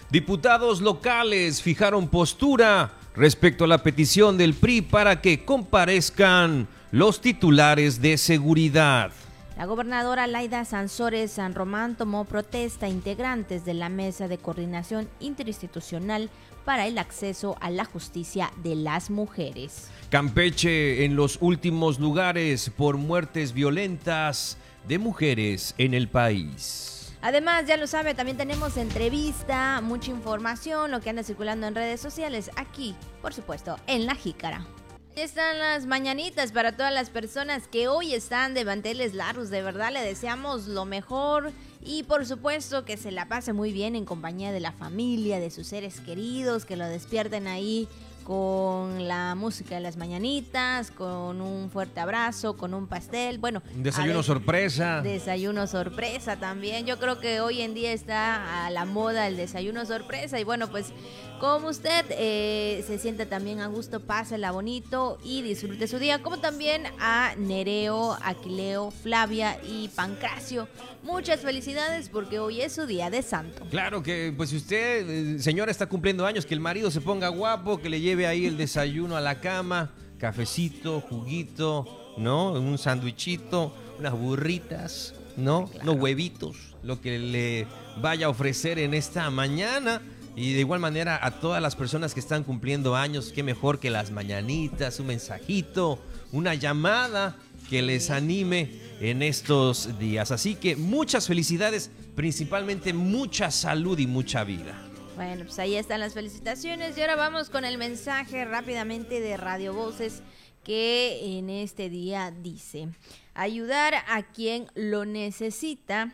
Diputados 0.10 0.80
locales 0.80 1.62
fijaron 1.62 2.08
postura 2.08 2.94
respecto 3.18 3.66
a 3.66 3.68
la 3.68 3.84
petición 3.84 4.38
del 4.38 4.54
PRI 4.54 4.82
para 4.84 5.20
que 5.20 5.44
comparezcan 5.44 6.70
los 6.92 7.20
titulares 7.20 8.02
de 8.02 8.18
seguridad. 8.18 9.12
La 9.58 9.66
gobernadora 9.66 10.28
Laida 10.28 10.64
Sansores 10.66 11.32
San 11.32 11.56
Román 11.56 11.96
tomó 11.96 12.26
protesta 12.26 12.86
a 12.86 12.90
integrantes 12.90 13.66
de 13.66 13.74
la 13.74 13.90
Mesa 13.90 14.28
de 14.28 14.38
Coordinación 14.38 15.10
Interinstitucional 15.20 16.30
para 16.64 16.86
el 16.86 17.00
acceso 17.00 17.58
a 17.60 17.72
la 17.72 17.84
justicia 17.84 18.52
de 18.62 18.76
las 18.76 19.10
mujeres. 19.10 19.90
Campeche 20.12 21.06
en 21.06 21.16
los 21.16 21.40
últimos 21.42 22.00
lugares 22.00 22.70
por 22.70 22.98
muertes 22.98 23.52
violentas 23.52 24.60
de 24.88 25.00
mujeres 25.00 25.74
en 25.80 25.96
el 25.96 26.08
país. 26.08 27.16
Además, 27.24 27.66
ya 27.66 27.78
lo 27.78 27.88
sabe, 27.88 28.14
también 28.14 28.38
tenemos 28.38 28.78
entrevista, 28.78 29.82
mucha 29.82 30.12
información, 30.12 30.92
lo 30.92 31.02
que 31.02 31.10
anda 31.10 31.24
circulando 31.24 31.66
en 31.66 31.74
redes 31.74 32.00
sociales, 32.00 32.52
aquí, 32.58 32.94
por 33.24 33.34
supuesto, 33.34 33.78
en 33.88 34.06
La 34.06 34.14
Jícara. 34.14 34.68
Están 35.18 35.58
las 35.58 35.88
mañanitas 35.88 36.52
para 36.52 36.74
todas 36.74 36.94
las 36.94 37.10
personas 37.10 37.68
que 37.68 37.88
hoy 37.88 38.14
están 38.14 38.54
de 38.54 38.64
manteles 38.64 39.16
largos. 39.16 39.50
De 39.50 39.64
verdad 39.64 39.92
le 39.92 40.02
deseamos 40.02 40.68
lo 40.68 40.86
mejor 40.86 41.52
y 41.82 42.04
por 42.04 42.28
supuesto 42.28 42.86
que 42.86 42.98
se 42.98 43.10
la 43.10 43.28
pase 43.28 43.52
muy 43.52 43.72
bien 43.72 43.96
en 43.96 44.06
compañía 44.06 44.52
de 44.52 44.60
la 44.60 44.74
familia, 44.74 45.40
de 45.40 45.50
sus 45.50 45.66
seres 45.66 46.02
queridos, 46.02 46.66
que 46.66 46.76
lo 46.76 46.86
despierten 46.86 47.48
ahí 47.48 47.88
con 48.28 49.08
la 49.08 49.34
música 49.36 49.76
de 49.76 49.82
las 49.82 49.96
mañanitas, 49.98 50.92
con 50.92 51.40
un 51.40 51.72
fuerte 51.72 52.00
abrazo, 52.00 52.58
con 52.58 52.74
un 52.74 52.86
pastel, 52.86 53.40
bueno. 53.40 53.64
Desayuno 53.74 54.22
sorpresa. 54.22 55.02
Desayuno 55.02 55.66
sorpresa 55.66 56.36
también. 56.36 56.86
Yo 56.86 57.00
creo 57.00 57.20
que 57.20 57.40
hoy 57.40 57.62
en 57.62 57.74
día 57.74 57.94
está 57.94 58.66
a 58.66 58.70
la 58.70 58.86
moda 58.86 59.28
el 59.28 59.38
desayuno 59.38 59.86
sorpresa 59.86 60.40
y 60.40 60.44
bueno, 60.44 60.68
pues 60.68 60.94
como 61.40 61.70
usted 61.70 62.06
eh, 62.10 62.84
se 62.88 62.98
siente 62.98 63.26
también 63.26 63.60
a 63.60 63.68
gusto, 63.68 64.00
pásela 64.00 64.52
bonito 64.52 65.18
y 65.24 65.42
disfrute 65.42 65.88
su 65.88 66.00
día, 66.00 66.22
como 66.22 66.40
también 66.40 66.84
a 67.00 67.34
Nereo, 67.38 68.18
Aquileo, 68.24 68.92
Flavia 68.92 69.60
y 69.68 69.90
Pancracio. 69.90 70.68
Muchas 71.04 71.42
felicidades 71.42 72.10
porque 72.10 72.40
hoy 72.40 72.62
es 72.62 72.74
su 72.74 72.86
día 72.86 73.10
de 73.10 73.22
santo. 73.22 73.66
Claro 73.70 74.04
que, 74.04 74.34
pues 74.36 74.50
si 74.50 74.58
usted, 74.58 75.10
eh, 75.10 75.40
señora, 75.40 75.72
está 75.72 75.88
cumpliendo 75.88 76.26
años, 76.26 76.46
que 76.46 76.54
el 76.54 76.60
marido 76.60 76.92
se 76.92 77.02
ponga 77.02 77.30
guapo, 77.30 77.80
que 77.80 77.90
le 77.90 78.02
lleve 78.02 78.28
ahí 78.28 78.46
el 78.46 78.58
desayuno 78.58 79.16
a 79.16 79.22
la 79.22 79.40
cama, 79.40 79.92
cafecito, 80.18 81.02
juguito, 81.02 82.16
¿no? 82.18 82.54
Un 82.54 82.78
sándwichito, 82.78 83.74
unas 84.00 84.14
burritas, 84.14 85.14
¿no? 85.38 85.70
Unos 85.82 85.96
huevitos, 85.98 86.76
lo 86.84 87.00
que 87.00 87.20
le 87.20 87.68
vaya 88.02 88.26
a 88.26 88.30
ofrecer 88.30 88.80
en 88.80 88.94
esta 88.94 89.30
mañana. 89.30 90.02
Y 90.38 90.54
de 90.54 90.60
igual 90.60 90.80
manera 90.80 91.20
a 91.20 91.32
todas 91.32 91.64
las 91.64 91.76
personas 91.76 92.14
que 92.14 92.20
están 92.20 92.44
cumpliendo 92.44 92.96
años, 92.96 93.32
qué 93.34 93.42
mejor 93.42 93.80
que 93.80 93.90
las 93.90 94.12
mañanitas, 94.12 95.00
un 95.00 95.08
mensajito, 95.08 96.00
una 96.32 96.54
llamada 96.54 97.36
que 97.72 97.82
les 97.82 98.12
anime 98.12 98.70
en 99.02 99.24
estos 99.24 99.98
días. 99.98 100.30
Así 100.30 100.54
que 100.54 100.76
muchas 100.76 101.26
felicidades, 101.26 101.90
principalmente 102.16 102.94
mucha 102.94 103.50
salud 103.50 103.98
y 103.98 104.06
mucha 104.06 104.44
vida. 104.44 104.80
Bueno, 105.16 105.44
pues 105.46 105.58
ahí 105.58 105.76
están 105.76 106.02
las 106.02 106.14
felicitaciones 106.14 106.96
y 106.96 107.02
ahora 107.02 107.16
vamos 107.16 107.50
con 107.50 107.66
el 107.66 107.80
mensaje 107.80 108.46
rápidamente 108.46 109.20
de 109.20 109.38
Radio 109.38 109.74
Voces 109.74 110.22
que 110.64 111.40
en 111.40 111.50
este 111.50 111.90
día 111.90 112.30
dice, 112.30 112.90
ayudar 113.34 113.96
a 114.08 114.22
quien 114.22 114.68
lo 114.76 115.04
necesita 115.04 116.14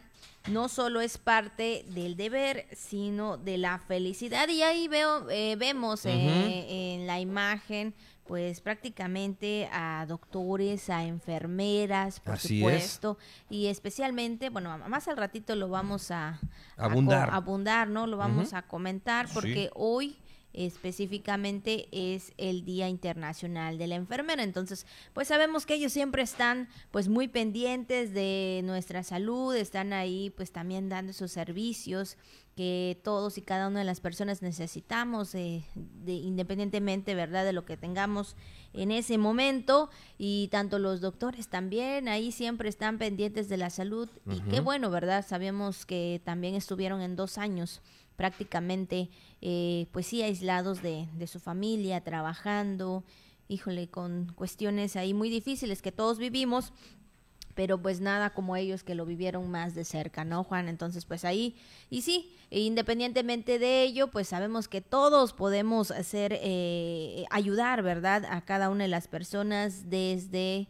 no 0.50 0.68
solo 0.68 1.02
es 1.02 1.18
parte 1.18 1.86
del 1.90 2.18
deber, 2.18 2.68
sino 2.74 3.38
de 3.38 3.58
la 3.58 3.80
felicidad. 3.80 4.48
Y 4.50 4.62
ahí 4.62 4.88
veo, 4.88 5.30
eh, 5.30 5.56
vemos 5.58 6.06
eh, 6.06 6.94
en 6.94 7.08
la 7.08 7.20
imagen 7.20 7.94
pues 8.26 8.62
prácticamente 8.62 9.70
a 9.72 10.06
doctores, 10.08 10.90
a 10.90 11.04
enfermeras, 11.04 12.22
por 12.22 12.40
supuesto, 12.40 13.18
y 13.50 13.68
especialmente, 13.68 14.50
bueno, 14.50 14.78
más 14.88 15.10
al 15.10 15.18
ratito 15.18 15.56
lo 15.56 15.68
vamos 15.68 16.10
a 16.10 16.40
abundar, 16.78 17.30
abundar 17.32 17.90
¿no? 17.90 18.08
Lo 18.08 18.16
vamos 18.16 18.54
a 18.54 18.62
comentar 18.62 19.28
porque 19.34 19.70
hoy 19.76 20.18
específicamente 20.53 21.88
es 21.91 22.33
el 22.38 22.63
Día 22.63 22.88
Internacional 22.88 23.77
de 23.77 23.88
la 23.88 23.95
Enfermera. 23.95 24.43
Entonces, 24.43 24.86
pues 25.13 25.27
sabemos 25.27 25.65
que 25.65 25.74
ellos 25.74 25.91
siempre 25.91 26.22
están 26.22 26.69
pues 26.91 27.10
muy 27.10 27.27
pendientes 27.27 28.13
de 28.13 28.62
nuestra 28.63 29.03
salud, 29.03 29.55
están 29.55 29.93
ahí 29.93 30.31
pues 30.36 30.51
también 30.51 30.89
dando 30.89 31.12
esos 31.12 31.31
servicios 31.31 32.17
que 32.55 33.01
todos 33.03 33.38
y 33.38 33.41
cada 33.41 33.67
una 33.67 33.79
de 33.79 33.86
las 33.86 34.00
personas 34.00 34.41
necesitamos, 34.41 35.33
eh, 35.33 35.65
de, 35.75 36.13
independientemente, 36.13 37.15
¿verdad?, 37.15 37.45
de 37.45 37.53
lo 37.53 37.65
que 37.65 37.77
tengamos 37.77 38.36
en 38.74 38.91
ese 38.91 39.17
momento. 39.17 39.89
Y 40.17 40.50
tanto 40.50 40.77
los 40.77 41.01
doctores 41.01 41.48
también, 41.48 42.07
ahí 42.07 42.31
siempre 42.31 42.69
están 42.69 43.00
pendientes 43.00 43.50
de 43.50 43.57
la 43.57 43.69
salud. 43.69 44.10
Y 44.29 44.41
qué 44.41 44.60
bueno, 44.60 44.91
¿verdad? 44.91 45.25
Sabemos 45.27 45.86
que 45.86 46.22
también 46.24 46.53
estuvieron 46.53 47.01
en 47.01 47.15
dos 47.15 47.38
años 47.38 47.81
prácticamente, 48.15 49.10
eh, 49.41 49.88
pues 49.91 50.08
sí, 50.08 50.22
aislados 50.22 50.82
de, 50.82 51.08
de 51.13 51.27
su 51.27 51.39
familia, 51.39 52.01
trabajando, 52.01 53.03
híjole, 53.48 53.88
con 53.89 54.32
cuestiones 54.36 54.96
ahí 54.96 55.13
muy 55.13 55.29
difíciles 55.29 55.82
que 55.82 55.91
todos 55.91 56.17
vivimos, 56.17 56.74
pero 57.55 57.82
pues 57.82 58.01
nada 58.01 58.32
como 58.32 58.55
ellos 58.55 58.84
que 58.84 58.96
lo 58.96 59.05
vivieron 59.05 59.50
más 59.50 59.75
de 59.75 59.86
cerca, 59.86 60.25
¿no, 60.25 60.43
Juan? 60.43 60.67
Entonces, 60.67 61.05
pues 61.05 61.24
ahí, 61.25 61.55
y 61.89 62.01
sí, 62.01 62.34
independientemente 62.50 63.60
de 63.60 63.84
ello, 63.84 64.10
pues 64.10 64.27
sabemos 64.27 64.67
que 64.67 64.82
todos 64.82 65.34
podemos 65.34 65.91
hacer, 65.91 66.38
eh, 66.41 67.25
ayudar, 67.29 67.84
¿verdad? 67.84 68.25
A 68.29 68.41
cada 68.41 68.70
una 68.70 68.84
de 68.84 68.89
las 68.89 69.08
personas 69.08 69.89
desde 69.89 70.67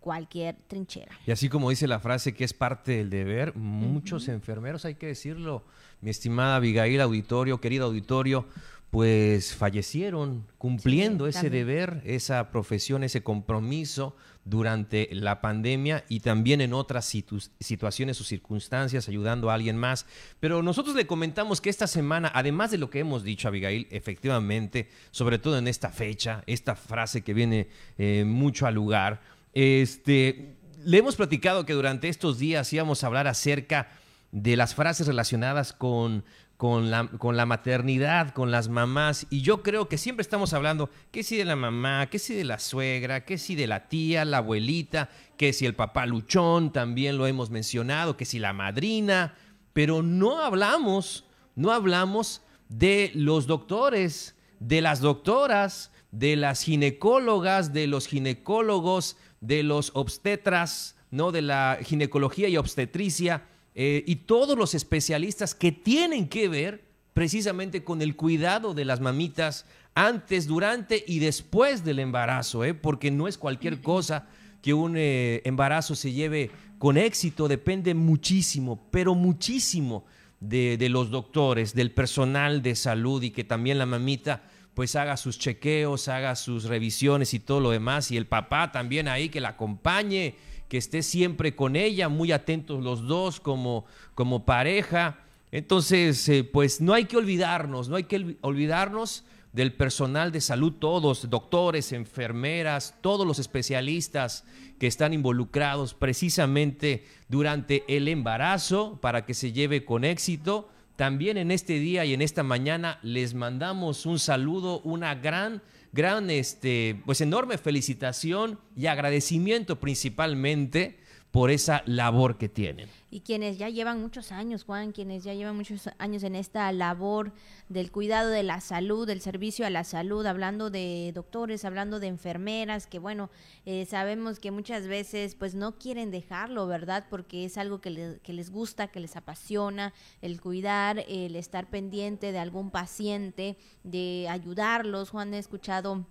cualquier 0.00 0.56
trinchera. 0.66 1.18
Y 1.26 1.30
así 1.30 1.48
como 1.48 1.70
dice 1.70 1.86
la 1.86 1.98
frase 1.98 2.34
que 2.34 2.44
es 2.44 2.52
parte 2.52 2.92
del 2.92 3.10
deber, 3.10 3.54
muchos 3.56 4.28
enfermeros, 4.28 4.84
hay 4.84 4.96
que 4.96 5.06
decirlo, 5.06 5.64
mi 6.04 6.10
estimada 6.10 6.56
Abigail 6.56 7.00
Auditorio, 7.00 7.62
querido 7.62 7.86
auditorio, 7.86 8.46
pues 8.90 9.54
fallecieron 9.54 10.46
cumpliendo 10.58 11.26
ese 11.26 11.48
deber, 11.48 12.02
esa 12.04 12.50
profesión, 12.50 13.02
ese 13.02 13.22
compromiso 13.22 14.14
durante 14.44 15.08
la 15.12 15.40
pandemia 15.40 16.04
y 16.10 16.20
también 16.20 16.60
en 16.60 16.74
otras 16.74 17.10
situaciones 17.58 18.20
o 18.20 18.24
circunstancias 18.24 19.08
ayudando 19.08 19.50
a 19.50 19.54
alguien 19.54 19.78
más. 19.78 20.04
Pero 20.40 20.62
nosotros 20.62 20.94
le 20.94 21.06
comentamos 21.06 21.62
que 21.62 21.70
esta 21.70 21.86
semana, 21.86 22.30
además 22.34 22.70
de 22.70 22.76
lo 22.76 22.90
que 22.90 22.98
hemos 22.98 23.24
dicho, 23.24 23.48
Abigail, 23.48 23.88
efectivamente, 23.90 24.90
sobre 25.10 25.38
todo 25.38 25.56
en 25.56 25.68
esta 25.68 25.88
fecha, 25.88 26.44
esta 26.46 26.76
frase 26.76 27.22
que 27.22 27.32
viene 27.32 27.68
eh, 27.96 28.24
mucho 28.26 28.66
al 28.66 28.74
lugar, 28.74 29.22
este, 29.54 30.56
le 30.84 30.98
hemos 30.98 31.16
platicado 31.16 31.64
que 31.64 31.72
durante 31.72 32.10
estos 32.10 32.38
días 32.38 32.70
íbamos 32.74 33.02
a 33.02 33.06
hablar 33.06 33.26
acerca 33.26 33.88
de 34.34 34.56
las 34.56 34.74
frases 34.74 35.06
relacionadas 35.06 35.72
con, 35.72 36.24
con, 36.56 36.90
la, 36.90 37.06
con 37.06 37.36
la 37.36 37.46
maternidad, 37.46 38.30
con 38.30 38.50
las 38.50 38.68
mamás. 38.68 39.28
Y 39.30 39.42
yo 39.42 39.62
creo 39.62 39.88
que 39.88 39.96
siempre 39.96 40.22
estamos 40.22 40.52
hablando, 40.52 40.90
que 41.12 41.22
si 41.22 41.36
de 41.36 41.44
la 41.44 41.54
mamá, 41.54 42.08
que 42.10 42.18
si 42.18 42.34
de 42.34 42.42
la 42.42 42.58
suegra, 42.58 43.24
que 43.24 43.38
si 43.38 43.54
de 43.54 43.68
la 43.68 43.86
tía, 43.86 44.24
la 44.24 44.38
abuelita, 44.38 45.08
que 45.36 45.52
si 45.52 45.66
el 45.66 45.76
papá 45.76 46.04
luchón, 46.04 46.72
también 46.72 47.16
lo 47.16 47.28
hemos 47.28 47.50
mencionado, 47.50 48.16
que 48.16 48.24
si 48.24 48.40
la 48.40 48.52
madrina, 48.52 49.36
pero 49.72 50.02
no 50.02 50.40
hablamos, 50.40 51.26
no 51.54 51.70
hablamos 51.70 52.42
de 52.68 53.12
los 53.14 53.46
doctores, 53.46 54.34
de 54.58 54.80
las 54.80 54.98
doctoras, 54.98 55.92
de 56.10 56.34
las 56.34 56.62
ginecólogas, 56.62 57.72
de 57.72 57.86
los 57.86 58.08
ginecólogos, 58.08 59.16
de 59.40 59.62
los 59.62 59.92
obstetras, 59.94 60.96
¿no? 61.12 61.30
De 61.30 61.42
la 61.42 61.78
ginecología 61.84 62.48
y 62.48 62.56
obstetricia 62.56 63.44
eh, 63.74 64.04
y 64.06 64.16
todos 64.16 64.56
los 64.56 64.74
especialistas 64.74 65.54
que 65.54 65.72
tienen 65.72 66.28
que 66.28 66.48
ver 66.48 66.84
precisamente 67.12 67.84
con 67.84 68.02
el 68.02 68.16
cuidado 68.16 68.74
de 68.74 68.84
las 68.84 69.00
mamitas 69.00 69.66
antes, 69.94 70.46
durante 70.46 71.04
y 71.06 71.20
después 71.20 71.84
del 71.84 72.00
embarazo, 72.00 72.64
¿eh? 72.64 72.74
porque 72.74 73.10
no 73.10 73.28
es 73.28 73.38
cualquier 73.38 73.80
cosa 73.80 74.26
que 74.60 74.74
un 74.74 74.96
eh, 74.96 75.42
embarazo 75.44 75.94
se 75.94 76.12
lleve 76.12 76.50
con 76.78 76.96
éxito, 76.96 77.48
depende 77.48 77.94
muchísimo, 77.94 78.80
pero 78.90 79.14
muchísimo 79.14 80.04
de, 80.40 80.76
de 80.76 80.88
los 80.88 81.10
doctores, 81.10 81.74
del 81.74 81.92
personal 81.92 82.62
de 82.62 82.74
salud 82.74 83.22
y 83.22 83.30
que 83.30 83.44
también 83.44 83.78
la 83.78 83.86
mamita 83.86 84.42
pues 84.74 84.96
haga 84.96 85.16
sus 85.16 85.38
chequeos, 85.38 86.08
haga 86.08 86.34
sus 86.34 86.64
revisiones 86.64 87.32
y 87.32 87.38
todo 87.38 87.60
lo 87.60 87.70
demás. 87.70 88.10
Y 88.10 88.16
el 88.16 88.26
papá 88.26 88.72
también 88.72 89.08
ahí 89.08 89.28
que 89.28 89.40
la 89.40 89.50
acompañe, 89.50 90.34
que 90.68 90.78
esté 90.78 91.02
siempre 91.02 91.54
con 91.54 91.76
ella, 91.76 92.08
muy 92.08 92.32
atentos 92.32 92.82
los 92.82 93.06
dos 93.06 93.40
como, 93.40 93.84
como 94.14 94.44
pareja. 94.44 95.18
Entonces, 95.52 96.28
eh, 96.28 96.44
pues 96.44 96.80
no 96.80 96.94
hay 96.94 97.04
que 97.04 97.16
olvidarnos, 97.16 97.88
no 97.88 97.96
hay 97.96 98.04
que 98.04 98.36
olvidarnos 98.40 99.24
del 99.52 99.72
personal 99.72 100.32
de 100.32 100.40
salud, 100.40 100.72
todos, 100.72 101.30
doctores, 101.30 101.92
enfermeras, 101.92 102.96
todos 103.00 103.26
los 103.26 103.38
especialistas 103.38 104.44
que 104.80 104.88
están 104.88 105.12
involucrados 105.12 105.94
precisamente 105.94 107.04
durante 107.28 107.84
el 107.86 108.08
embarazo 108.08 108.98
para 109.00 109.24
que 109.24 109.34
se 109.34 109.52
lleve 109.52 109.84
con 109.84 110.04
éxito 110.04 110.68
también 110.96 111.36
en 111.38 111.50
este 111.50 111.78
día 111.78 112.04
y 112.04 112.14
en 112.14 112.22
esta 112.22 112.42
mañana 112.42 112.98
les 113.02 113.34
mandamos 113.34 114.06
un 114.06 114.18
saludo, 114.18 114.80
una 114.80 115.14
gran, 115.16 115.62
gran, 115.94 116.28
este, 116.28 117.00
pues 117.06 117.20
enorme 117.20 117.56
felicitación 117.56 118.58
y 118.76 118.86
agradecimiento 118.86 119.78
principalmente 119.78 120.98
por 121.34 121.50
esa 121.50 121.82
labor 121.86 122.38
que 122.38 122.48
tienen 122.48 122.88
y 123.14 123.20
quienes 123.20 123.58
ya 123.58 123.68
llevan 123.68 124.00
muchos 124.00 124.32
años, 124.32 124.64
Juan, 124.64 124.90
quienes 124.90 125.22
ya 125.22 125.34
llevan 125.34 125.54
muchos 125.54 125.88
años 125.98 126.24
en 126.24 126.34
esta 126.34 126.72
labor 126.72 127.32
del 127.68 127.92
cuidado 127.92 128.28
de 128.28 128.42
la 128.42 128.60
salud, 128.60 129.06
del 129.06 129.20
servicio 129.20 129.64
a 129.64 129.70
la 129.70 129.84
salud, 129.84 130.26
hablando 130.26 130.68
de 130.68 131.12
doctores, 131.14 131.64
hablando 131.64 132.00
de 132.00 132.08
enfermeras, 132.08 132.88
que 132.88 132.98
bueno, 132.98 133.30
eh, 133.66 133.86
sabemos 133.86 134.40
que 134.40 134.50
muchas 134.50 134.88
veces 134.88 135.36
pues 135.36 135.54
no 135.54 135.78
quieren 135.78 136.10
dejarlo, 136.10 136.66
¿verdad? 136.66 137.06
Porque 137.08 137.44
es 137.44 137.56
algo 137.56 137.80
que, 137.80 138.18
que 138.20 138.32
les 138.32 138.50
gusta, 138.50 138.88
que 138.88 138.98
les 138.98 139.14
apasiona, 139.14 139.94
el 140.20 140.40
cuidar, 140.40 141.04
el 141.06 141.36
estar 141.36 141.70
pendiente 141.70 142.32
de 142.32 142.40
algún 142.40 142.72
paciente, 142.72 143.58
de 143.84 144.26
ayudarlos. 144.28 145.10
Juan, 145.10 145.34
he 145.34 145.38
escuchado 145.38 146.04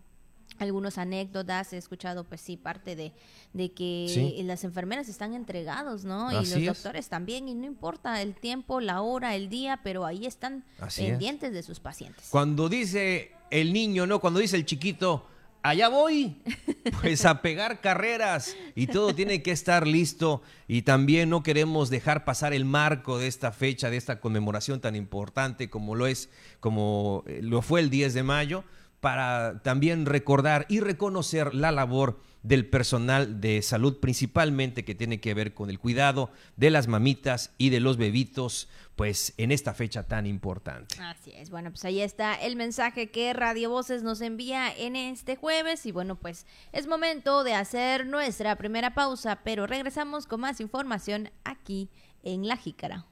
algunas 0.59 0.97
anécdotas, 0.97 1.73
he 1.73 1.77
escuchado 1.77 2.23
pues 2.23 2.41
sí 2.41 2.57
parte 2.57 2.95
de, 2.95 3.13
de 3.53 3.71
que 3.71 4.41
las 4.45 4.63
enfermeras 4.63 5.09
están 5.09 5.33
entregados, 5.33 6.05
¿no? 6.05 6.31
y 6.31 6.45
los 6.45 6.65
doctores 6.65 7.09
también, 7.09 7.47
y 7.47 7.55
no 7.55 7.65
importa 7.65 8.21
el 8.21 8.35
tiempo, 8.35 8.81
la 8.81 9.01
hora, 9.01 9.35
el 9.35 9.49
día, 9.49 9.81
pero 9.83 10.05
ahí 10.05 10.25
están 10.25 10.63
pendientes 10.95 11.53
de 11.53 11.63
sus 11.63 11.79
pacientes. 11.79 12.27
Cuando 12.29 12.69
dice 12.69 13.31
el 13.49 13.73
niño, 13.73 14.07
¿no? 14.07 14.19
Cuando 14.19 14.39
dice 14.39 14.55
el 14.55 14.65
chiquito, 14.65 15.27
allá 15.63 15.87
voy, 15.87 16.41
pues 17.01 17.25
a 17.25 17.41
pegar 17.41 17.81
carreras 17.81 18.55
y 18.75 18.87
todo 18.87 19.15
tiene 19.15 19.41
que 19.41 19.51
estar 19.51 19.87
listo 19.87 20.41
y 20.67 20.81
también 20.83 21.29
no 21.29 21.41
queremos 21.41 21.89
dejar 21.89 22.25
pasar 22.25 22.53
el 22.53 22.65
marco 22.65 23.17
de 23.17 23.27
esta 23.27 23.51
fecha, 23.51 23.89
de 23.89 23.97
esta 23.97 24.19
conmemoración 24.19 24.81
tan 24.81 24.95
importante 24.95 25.69
como 25.69 25.95
lo 25.95 26.05
es, 26.05 26.29
como 26.59 27.23
eh, 27.27 27.39
lo 27.41 27.61
fue 27.61 27.79
el 27.79 27.89
10 27.89 28.13
de 28.13 28.23
mayo 28.23 28.63
para 29.03 29.61
también 29.63 30.05
recordar 30.05 30.65
y 30.69 30.79
reconocer 30.79 31.53
la 31.53 31.73
labor 31.73 32.21
del 32.41 32.69
personal 32.69 33.41
de 33.41 33.61
salud, 33.61 33.99
principalmente 33.99 34.85
que 34.85 34.95
tiene 34.95 35.19
que 35.19 35.33
ver 35.33 35.53
con 35.53 35.69
el 35.69 35.77
cuidado 35.77 36.31
de 36.55 36.69
las 36.69 36.87
mamitas 36.87 37.51
y 37.57 37.69
de 37.69 37.81
los 37.81 37.97
bebitos, 37.97 38.69
pues 38.95 39.33
en 39.35 39.51
esta 39.51 39.73
fecha 39.73 40.03
tan 40.07 40.25
importante. 40.25 40.95
Así 41.01 41.33
es, 41.35 41.49
bueno, 41.49 41.71
pues 41.71 41.83
ahí 41.83 41.99
está 41.99 42.35
el 42.35 42.55
mensaje 42.55 43.11
que 43.11 43.33
Radio 43.33 43.69
Voces 43.69 44.03
nos 44.03 44.21
envía 44.21 44.73
en 44.73 44.95
este 44.95 45.35
jueves 45.35 45.85
y 45.85 45.91
bueno, 45.91 46.15
pues 46.15 46.45
es 46.71 46.87
momento 46.87 47.43
de 47.43 47.55
hacer 47.55 48.07
nuestra 48.07 48.55
primera 48.55 48.93
pausa, 48.93 49.41
pero 49.43 49.67
regresamos 49.67 50.27
con 50.27 50.39
más 50.39 50.61
información 50.61 51.29
aquí 51.43 51.89
en 52.23 52.47
La 52.47 52.55
Jícara. 52.55 53.05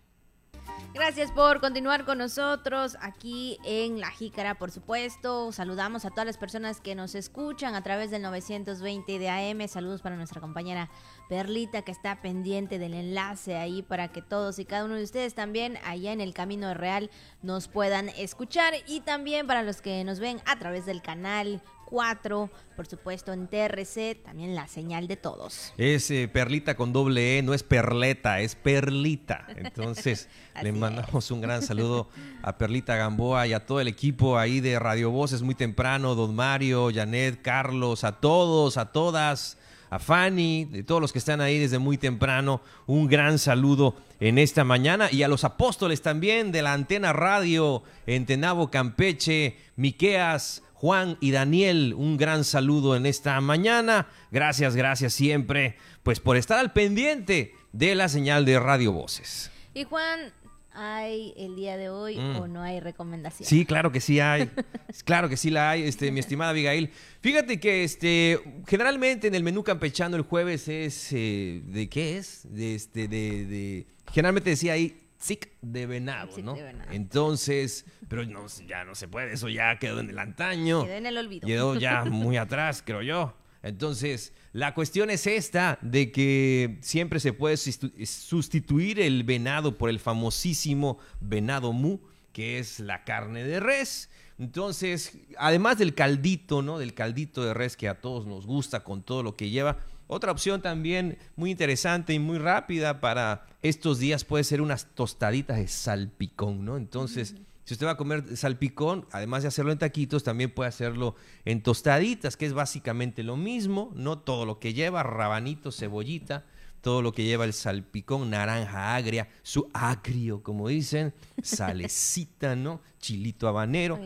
Gracias 0.94 1.32
por 1.32 1.62
continuar 1.62 2.04
con 2.04 2.18
nosotros 2.18 2.98
aquí 3.00 3.58
en 3.64 4.02
La 4.02 4.12
Jícara, 4.12 4.56
por 4.56 4.72
supuesto. 4.72 5.54
Saludamos 5.54 6.04
a 6.04 6.10
todas 6.10 6.26
las 6.26 6.38
personas 6.38 6.82
que 6.82 6.96
nos 6.96 7.16
escuchan 7.16 7.76
a 7.76 7.82
través 7.82 8.12
del 8.12 8.22
920 8.24 9.18
de 9.18 9.30
AM. 9.30 9.66
Saludos 9.70 10.02
para 10.02 10.18
nuestra 10.18 10.42
compañera 10.42 10.90
Perlita 11.30 11.84
que 11.84 11.94
está 11.94 12.22
pendiente 12.22 12.78
del 12.78 12.94
enlace 12.94 13.56
ahí 13.56 13.84
para 13.84 14.10
que 14.10 14.22
todos 14.22 14.60
y 14.60 14.66
cada 14.66 14.84
uno 14.84 14.96
de 14.96 15.04
ustedes 15.04 15.34
también 15.34 15.78
allá 15.86 16.12
en 16.12 16.20
el 16.20 16.34
Camino 16.34 16.74
Real 16.74 17.10
nos 17.42 17.70
puedan 17.70 18.10
escuchar 18.10 18.74
y 18.86 19.00
también 19.00 19.48
para 19.48 19.64
los 19.64 19.82
que 19.82 20.04
nos 20.04 20.20
ven 20.20 20.42
a 20.46 20.60
través 20.60 20.86
del 20.86 21.02
canal 21.02 21.62
4, 21.92 22.50
por 22.78 22.88
supuesto 22.88 23.34
en 23.34 23.48
TRC, 23.48 24.24
también 24.24 24.56
la 24.56 24.68
señal 24.68 25.10
de 25.10 25.18
todos. 25.18 25.74
Es 25.78 26.10
eh, 26.10 26.30
perlita 26.32 26.76
con 26.76 26.94
doble 26.94 27.38
E, 27.38 27.44
no 27.44 27.54
es 27.54 27.64
perleta, 27.64 28.40
es 28.40 28.56
perlita. 28.56 29.46
Entonces 29.58 30.30
le 30.64 30.72
mandamos 30.72 31.30
un 31.32 31.42
gran 31.42 31.62
saludo 31.62 32.08
a 32.42 32.58
Perlita 32.58 32.96
Gamboa 32.96 33.46
y 33.46 33.54
a 33.54 33.66
todo 33.66 33.82
el 33.82 33.90
equipo 33.90 34.38
ahí 34.38 34.62
de 34.62 34.80
Radio 34.80 35.12
Voces 35.12 35.42
muy 35.42 35.54
temprano, 35.54 36.16
Don 36.16 36.34
Mario, 36.34 36.90
Janet, 36.94 37.42
Carlos, 37.42 38.06
a 38.06 38.14
todos, 38.14 38.78
a 38.78 38.94
todas 38.94 39.58
a 39.92 40.00
Fanny, 40.00 40.64
de 40.64 40.84
todos 40.84 41.02
los 41.02 41.12
que 41.12 41.20
están 41.20 41.42
ahí 41.42 41.60
desde 41.60 41.78
muy 41.78 41.98
temprano, 41.98 42.62
un 42.88 43.10
gran 43.10 43.38
saludo 43.38 43.94
en 44.22 44.38
esta 44.38 44.64
mañana 44.64 45.10
y 45.12 45.24
a 45.24 45.28
los 45.28 45.44
apóstoles 45.44 46.02
también 46.02 46.54
de 46.54 46.62
la 46.62 46.72
antena 46.72 47.12
radio 47.12 47.84
en 48.08 48.26
Tenabo, 48.26 48.72
Campeche, 48.72 49.58
Miqueas, 49.76 50.64
Juan 50.82 51.16
y 51.20 51.30
Daniel, 51.30 51.94
un 51.96 52.18
gran 52.18 52.44
saludo 52.44 52.96
en 52.96 53.06
esta 53.06 53.40
mañana. 53.40 54.08
Gracias, 54.32 54.76
gracias 54.76 55.14
siempre, 55.14 55.78
pues 56.02 56.20
por 56.20 56.38
estar 56.38 56.58
al 56.58 56.74
pendiente 56.74 57.54
de 57.72 57.94
la 57.94 58.10
señal 58.10 58.46
de 58.46 58.60
Radio 58.60 58.92
Voces. 58.92 59.52
Y 59.76 59.84
Juan, 59.84 60.34
¿hay 60.74 61.36
el 61.38 61.56
día 61.56 61.78
de 61.78 61.90
hoy 61.90 62.18
mm. 62.18 62.36
o 62.38 62.48
no 62.48 62.64
hay 62.64 62.80
recomendación? 62.80 63.48
Sí, 63.48 63.64
claro 63.64 63.92
que 63.92 64.02
sí 64.02 64.20
hay. 64.20 64.50
claro 65.06 65.30
que 65.30 65.38
sí 65.38 65.52
la 65.52 65.70
hay, 65.70 65.84
este, 65.84 66.12
mi 66.12 66.20
estimada 66.20 66.50
Abigail. 66.50 66.90
Fíjate 67.20 67.60
que 67.60 67.84
este, 67.84 68.40
generalmente 68.68 69.28
en 69.28 69.36
el 69.36 69.44
menú 69.44 69.64
campechano 69.64 70.16
el 70.16 70.24
jueves 70.24 70.68
es 70.68 71.14
eh, 71.14 71.62
¿de 71.64 71.90
qué 71.90 72.18
es? 72.18 72.42
De 72.50 72.74
este, 72.74 73.08
de, 73.08 73.46
de 73.46 73.86
generalmente 74.12 74.50
decía 74.50 74.74
ahí 74.74 74.98
Sic 75.22 75.52
de 75.62 75.86
venado, 75.86 76.36
¿no? 76.44 76.58
Entonces, 76.92 77.86
pero 78.08 78.26
no, 78.26 78.48
ya 78.68 78.84
no 78.84 78.96
se 78.96 79.08
puede, 79.08 79.34
eso 79.34 79.50
ya 79.50 79.78
quedó 79.78 80.00
en 80.00 80.10
el 80.10 80.20
antaño. 80.20 80.84
Quedó 80.84 80.96
en 80.96 81.06
el 81.06 81.18
olvido. 81.18 81.48
Quedó 81.48 81.76
ya 81.76 82.06
muy 82.06 82.38
atrás, 82.38 82.84
creo 82.86 83.02
yo. 83.02 83.38
Entonces, 83.64 84.34
la 84.54 84.74
cuestión 84.74 85.12
es 85.12 85.28
esta, 85.28 85.78
de 85.82 86.12
que 86.12 86.80
siempre 86.82 87.20
se 87.20 87.34
puede 87.34 87.58
sustituir 87.58 89.00
el 89.00 89.24
venado 89.24 89.78
por 89.78 89.92
el 89.92 90.00
famosísimo 90.00 90.98
venado 91.20 91.72
mu, 91.72 92.00
que 92.34 92.58
es 92.58 92.80
la 92.80 93.04
carne 93.04 93.44
de 93.44 93.60
res. 93.60 94.10
Entonces, 94.40 95.20
además 95.38 95.78
del 95.78 95.94
caldito, 95.94 96.64
¿no? 96.64 96.80
Del 96.80 96.96
caldito 96.96 97.44
de 97.44 97.54
res 97.54 97.78
que 97.78 97.88
a 97.88 98.02
todos 98.02 98.26
nos 98.26 98.48
gusta 98.48 98.84
con 98.84 99.04
todo 99.04 99.22
lo 99.22 99.36
que 99.36 99.52
lleva, 99.52 99.78
otra 100.14 100.34
opción 100.34 100.62
también 100.62 101.18
muy 101.38 101.52
interesante 101.52 102.14
y 102.14 102.20
muy 102.20 102.38
rápida 102.38 103.00
para 103.00 103.46
estos 103.62 103.98
días 103.98 104.26
puede 104.26 104.44
ser 104.44 104.60
unas 104.60 104.88
tostaditas 104.94 105.56
de 105.56 105.70
salpicón, 105.70 106.66
¿no? 106.66 106.76
Entonces, 106.76 107.38
si 107.64 107.76
usted 107.76 107.88
va 107.88 107.92
a 107.92 107.98
comer 107.98 108.36
salpicón, 108.36 109.08
además 109.14 109.44
de 109.44 109.48
hacerlo 109.48 109.72
en 109.72 109.78
taquitos, 109.78 110.26
también 110.26 110.54
puede 110.54 110.68
hacerlo 110.68 111.16
en 111.46 111.64
tostaditas, 111.64 112.36
que 112.36 112.46
es 112.46 112.52
básicamente 112.52 113.24
lo 113.24 113.38
mismo, 113.38 113.94
¿no? 113.96 114.20
Todo 114.20 114.46
lo 114.46 114.60
que 114.60 114.74
lleva, 114.74 115.02
rabanito, 115.02 115.72
cebollita, 115.72 116.44
todo 116.82 117.02
lo 117.02 117.12
que 117.12 117.24
lleva 117.24 117.46
el 117.46 117.54
salpicón, 117.54 118.30
naranja 118.30 118.96
agria, 118.96 119.30
su 119.44 119.70
agrio, 119.74 120.44
como 120.44 120.68
dicen, 120.68 121.14
salecita, 121.44 122.56
¿no? 122.56 122.82
Chilito 123.00 123.48
habanero. 123.48 124.00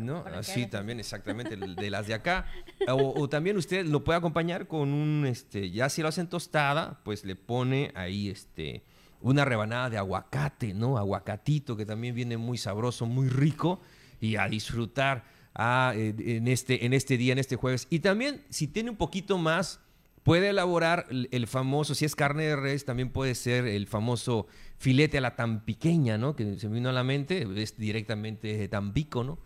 ¿no? 0.00 0.24
Así 0.34 0.66
también, 0.66 1.00
exactamente, 1.00 1.56
de 1.56 1.90
las 1.90 2.06
de 2.06 2.14
acá. 2.14 2.46
O, 2.88 3.28
también 3.28 3.56
usted 3.56 3.84
lo 3.84 4.04
puede 4.04 4.18
acompañar 4.18 4.68
con 4.68 4.92
un, 4.92 5.26
este, 5.26 5.70
ya 5.70 5.88
si 5.88 6.02
lo 6.02 6.08
hacen 6.08 6.28
tostada, 6.28 7.00
pues 7.04 7.24
le 7.24 7.34
pone 7.34 7.90
ahí, 7.94 8.28
este, 8.28 8.84
una 9.20 9.44
rebanada 9.44 9.90
de 9.90 9.98
aguacate, 9.98 10.72
¿no? 10.72 10.98
Aguacatito, 10.98 11.76
que 11.76 11.84
también 11.84 12.14
viene 12.14 12.36
muy 12.36 12.58
sabroso, 12.58 13.06
muy 13.06 13.28
rico, 13.28 13.80
y 14.20 14.36
a 14.36 14.48
disfrutar 14.48 15.24
ah, 15.54 15.92
en, 15.96 16.48
este, 16.48 16.86
en 16.86 16.92
este 16.92 17.16
día, 17.16 17.32
en 17.32 17.38
este 17.38 17.56
jueves. 17.56 17.86
Y 17.90 18.00
también, 18.00 18.44
si 18.50 18.68
tiene 18.68 18.90
un 18.90 18.96
poquito 18.96 19.36
más, 19.38 19.80
puede 20.26 20.48
elaborar 20.48 21.06
el 21.08 21.46
famoso, 21.46 21.94
si 21.94 22.04
es 22.04 22.16
carne 22.16 22.42
de 22.42 22.56
res, 22.56 22.84
también 22.84 23.10
puede 23.10 23.36
ser 23.36 23.64
el 23.64 23.86
famoso 23.86 24.48
filete 24.76 25.18
a 25.18 25.20
la 25.20 25.36
tan 25.36 25.64
pequeña, 25.64 26.18
¿no? 26.18 26.34
Que 26.34 26.58
se 26.58 26.68
me 26.68 26.74
vino 26.74 26.88
a 26.88 26.92
la 26.92 27.04
mente, 27.04 27.46
es 27.62 27.78
directamente 27.78 28.56
de 28.58 28.66
Tampico, 28.66 29.22
¿no? 29.22 29.38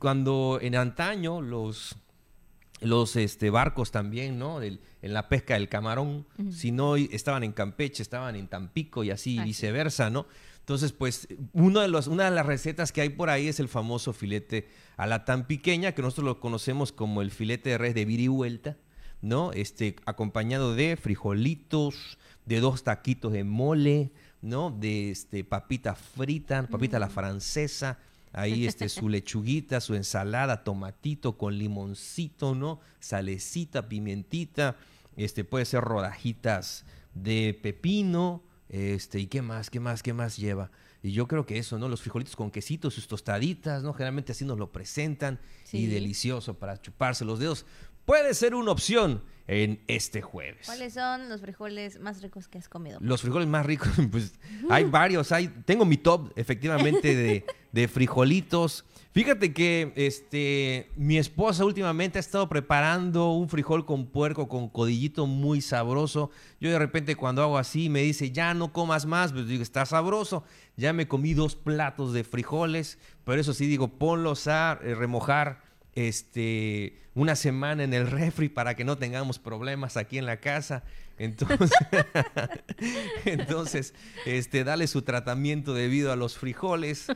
cuando 0.00 0.58
en 0.60 0.74
antaño 0.74 1.40
los, 1.40 1.94
los 2.80 3.14
este, 3.14 3.50
barcos 3.50 3.92
también, 3.92 4.36
¿no? 4.36 4.60
en 4.60 4.80
la 5.00 5.28
pesca 5.28 5.54
del 5.54 5.68
camarón, 5.68 6.26
si 6.50 6.72
no 6.72 6.96
estaban 6.96 7.44
en 7.44 7.52
Campeche, 7.52 8.02
estaban 8.02 8.34
en 8.34 8.48
Tampico 8.48 9.04
y 9.04 9.12
así, 9.12 9.38
viceversa, 9.38 10.10
¿no? 10.10 10.26
Entonces, 10.58 10.92
pues, 10.92 11.28
uno 11.52 11.80
de 11.80 11.88
los, 11.88 12.08
una 12.08 12.24
de 12.24 12.32
las 12.32 12.46
recetas 12.46 12.90
que 12.90 13.02
hay 13.02 13.10
por 13.10 13.30
ahí 13.30 13.46
es 13.46 13.60
el 13.60 13.68
famoso 13.68 14.12
filete 14.12 14.66
a 14.96 15.06
la 15.06 15.24
tan 15.24 15.46
pequeña, 15.46 15.92
que 15.92 16.02
nosotros 16.02 16.24
lo 16.24 16.40
conocemos 16.40 16.90
como 16.90 17.22
el 17.22 17.30
filete 17.30 17.70
de 17.70 17.78
res 17.78 17.94
de 17.94 18.04
virivuelta, 18.04 18.76
¿no? 19.22 19.52
Este, 19.52 19.96
acompañado 20.06 20.74
de 20.74 20.96
frijolitos, 20.96 22.18
de 22.46 22.60
dos 22.60 22.84
taquitos 22.84 23.32
de 23.32 23.44
mole, 23.44 24.10
¿no? 24.42 24.70
De 24.70 25.10
este, 25.10 25.44
papita 25.44 25.94
frita, 25.94 26.66
papita 26.66 26.98
la 26.98 27.10
francesa, 27.10 27.98
ahí 28.32 28.66
este, 28.68 28.88
su 28.88 29.08
lechuguita, 29.08 29.80
su 29.80 29.94
ensalada, 29.94 30.64
tomatito 30.64 31.36
con 31.36 31.58
limoncito, 31.58 32.54
¿no? 32.54 32.80
Salecita, 32.98 33.88
pimentita, 33.88 34.76
este, 35.16 35.44
puede 35.44 35.64
ser 35.64 35.82
rodajitas 35.82 36.84
de 37.14 37.58
pepino, 37.60 38.42
este, 38.68 39.18
¿y 39.18 39.26
qué 39.26 39.42
más? 39.42 39.68
¿Qué 39.68 39.80
más? 39.80 40.02
¿Qué 40.02 40.12
más 40.12 40.36
lleva? 40.36 40.70
Y 41.02 41.12
yo 41.12 41.26
creo 41.26 41.46
que 41.46 41.58
eso, 41.58 41.78
¿no? 41.78 41.88
Los 41.88 42.02
frijolitos 42.02 42.36
con 42.36 42.50
quesito, 42.50 42.90
sus 42.90 43.08
tostaditas, 43.08 43.82
¿no? 43.82 43.94
Generalmente 43.94 44.32
así 44.32 44.44
nos 44.44 44.58
lo 44.58 44.70
presentan 44.70 45.40
y 45.72 45.86
delicioso 45.86 46.54
para 46.54 46.80
chuparse 46.80 47.24
los 47.24 47.38
dedos. 47.38 47.64
Puede 48.04 48.34
ser 48.34 48.54
una 48.54 48.72
opción 48.72 49.22
en 49.50 49.82
este 49.88 50.22
jueves. 50.22 50.66
¿Cuáles 50.66 50.94
son 50.94 51.28
los 51.28 51.40
frijoles 51.40 51.98
más 51.98 52.22
ricos 52.22 52.46
que 52.46 52.58
has 52.58 52.68
comido? 52.68 52.98
Los 53.00 53.20
frijoles 53.20 53.48
más 53.48 53.66
ricos, 53.66 53.88
pues 54.12 54.34
hay 54.68 54.84
varios. 54.84 55.32
Hay, 55.32 55.48
tengo 55.64 55.84
mi 55.84 55.96
top, 55.96 56.32
efectivamente, 56.36 57.16
de, 57.16 57.44
de 57.72 57.88
frijolitos. 57.88 58.84
Fíjate 59.12 59.52
que 59.52 59.92
este, 59.96 60.92
mi 60.94 61.18
esposa 61.18 61.64
últimamente 61.64 62.18
ha 62.18 62.20
estado 62.20 62.48
preparando 62.48 63.32
un 63.32 63.48
frijol 63.48 63.84
con 63.84 64.06
puerco, 64.06 64.46
con 64.46 64.68
codillito 64.68 65.26
muy 65.26 65.60
sabroso. 65.60 66.30
Yo 66.60 66.70
de 66.70 66.78
repente 66.78 67.16
cuando 67.16 67.42
hago 67.42 67.58
así 67.58 67.88
me 67.88 68.02
dice, 68.02 68.30
ya 68.30 68.54
no 68.54 68.72
comas 68.72 69.04
más, 69.04 69.32
pues 69.32 69.48
digo, 69.48 69.64
está 69.64 69.84
sabroso. 69.84 70.44
Ya 70.76 70.92
me 70.92 71.08
comí 71.08 71.34
dos 71.34 71.56
platos 71.56 72.12
de 72.12 72.22
frijoles, 72.22 72.98
pero 73.24 73.40
eso 73.40 73.52
sí 73.52 73.66
digo, 73.66 73.88
ponlos 73.98 74.46
a 74.46 74.78
eh, 74.80 74.94
remojar 74.94 75.69
este, 75.94 76.98
una 77.14 77.36
semana 77.36 77.84
en 77.84 77.94
el 77.94 78.06
refri 78.06 78.48
para 78.48 78.74
que 78.74 78.84
no 78.84 78.98
tengamos 78.98 79.38
problemas 79.38 79.96
aquí 79.96 80.18
en 80.18 80.26
la 80.26 80.38
casa. 80.38 80.84
Entonces, 81.18 81.70
entonces 83.26 83.94
este, 84.24 84.64
dale 84.64 84.86
su 84.86 85.02
tratamiento 85.02 85.74
debido 85.74 86.12
a 86.12 86.16
los 86.16 86.38
frijoles. 86.38 87.08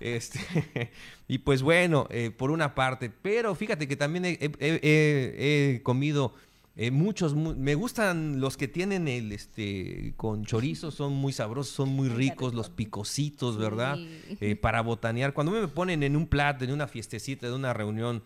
Este, 0.00 0.90
y 1.28 1.38
pues 1.38 1.62
bueno, 1.62 2.08
eh, 2.10 2.32
por 2.36 2.50
una 2.50 2.74
parte, 2.74 3.10
pero 3.22 3.54
fíjate 3.54 3.86
que 3.86 3.96
también 3.96 4.24
he, 4.26 5.80
comido 5.84 6.34
eh, 6.74 6.90
muchos, 6.90 7.34
me 7.34 7.74
gustan 7.74 8.40
los 8.40 8.56
que 8.56 8.66
tienen 8.66 9.06
el, 9.06 9.32
este, 9.32 10.14
con 10.16 10.44
chorizo, 10.46 10.90
son 10.90 11.12
muy 11.12 11.32
sabrosos, 11.32 11.74
son 11.74 11.90
muy 11.90 12.08
ricos, 12.08 12.54
los 12.54 12.70
picositos, 12.70 13.58
¿verdad? 13.58 13.98
Eh, 14.40 14.56
para 14.56 14.80
botanear. 14.80 15.34
Cuando 15.34 15.52
me 15.52 15.68
ponen 15.68 16.02
en 16.02 16.16
un 16.16 16.26
plato, 16.26 16.64
en 16.64 16.72
una 16.72 16.88
fiestecita, 16.88 17.46
de 17.46 17.54
una 17.54 17.74
reunión, 17.74 18.22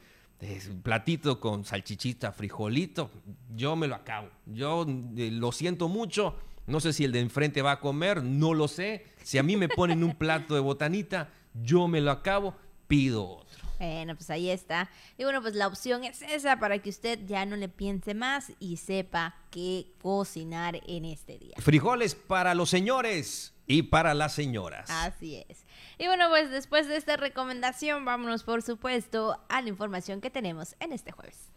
un 0.70 0.82
platito 0.82 1.40
con 1.40 1.64
salchichita, 1.64 2.30
frijolito, 2.30 3.10
yo 3.56 3.74
me 3.74 3.88
lo 3.88 3.96
acabo. 3.96 4.28
Yo 4.46 4.86
eh, 5.16 5.30
lo 5.32 5.50
siento 5.50 5.88
mucho. 5.88 6.36
No 6.68 6.78
sé 6.78 6.92
si 6.92 7.04
el 7.04 7.12
de 7.12 7.20
enfrente 7.20 7.62
va 7.62 7.72
a 7.72 7.80
comer, 7.80 8.22
no 8.22 8.54
lo 8.54 8.68
sé. 8.68 9.06
Si 9.22 9.38
a 9.38 9.42
mí 9.42 9.56
me 9.56 9.68
ponen 9.68 10.04
un 10.04 10.14
plato 10.14 10.54
de 10.54 10.60
botanita, 10.60 11.30
yo 11.54 11.88
me 11.88 12.00
lo 12.00 12.12
acabo, 12.12 12.54
pido 12.86 13.28
otro. 13.28 13.65
Bueno, 13.78 14.14
pues 14.14 14.30
ahí 14.30 14.50
está. 14.50 14.90
Y 15.18 15.24
bueno, 15.24 15.42
pues 15.42 15.54
la 15.54 15.66
opción 15.66 16.04
es 16.04 16.22
esa 16.22 16.58
para 16.58 16.78
que 16.78 16.90
usted 16.90 17.20
ya 17.26 17.44
no 17.46 17.56
le 17.56 17.68
piense 17.68 18.14
más 18.14 18.52
y 18.58 18.76
sepa 18.78 19.36
qué 19.50 19.92
cocinar 20.00 20.80
en 20.86 21.04
este 21.04 21.38
día. 21.38 21.54
Frijoles 21.58 22.14
para 22.14 22.54
los 22.54 22.70
señores 22.70 23.54
y 23.66 23.82
para 23.82 24.14
las 24.14 24.34
señoras. 24.34 24.88
Así 24.90 25.44
es. 25.48 25.64
Y 25.98 26.06
bueno, 26.06 26.28
pues 26.28 26.50
después 26.50 26.88
de 26.88 26.96
esta 26.96 27.16
recomendación, 27.16 28.04
vámonos 28.04 28.44
por 28.44 28.62
supuesto 28.62 29.38
a 29.48 29.62
la 29.62 29.68
información 29.68 30.20
que 30.20 30.30
tenemos 30.30 30.76
en 30.80 30.92
este 30.92 31.12
jueves. 31.12 31.55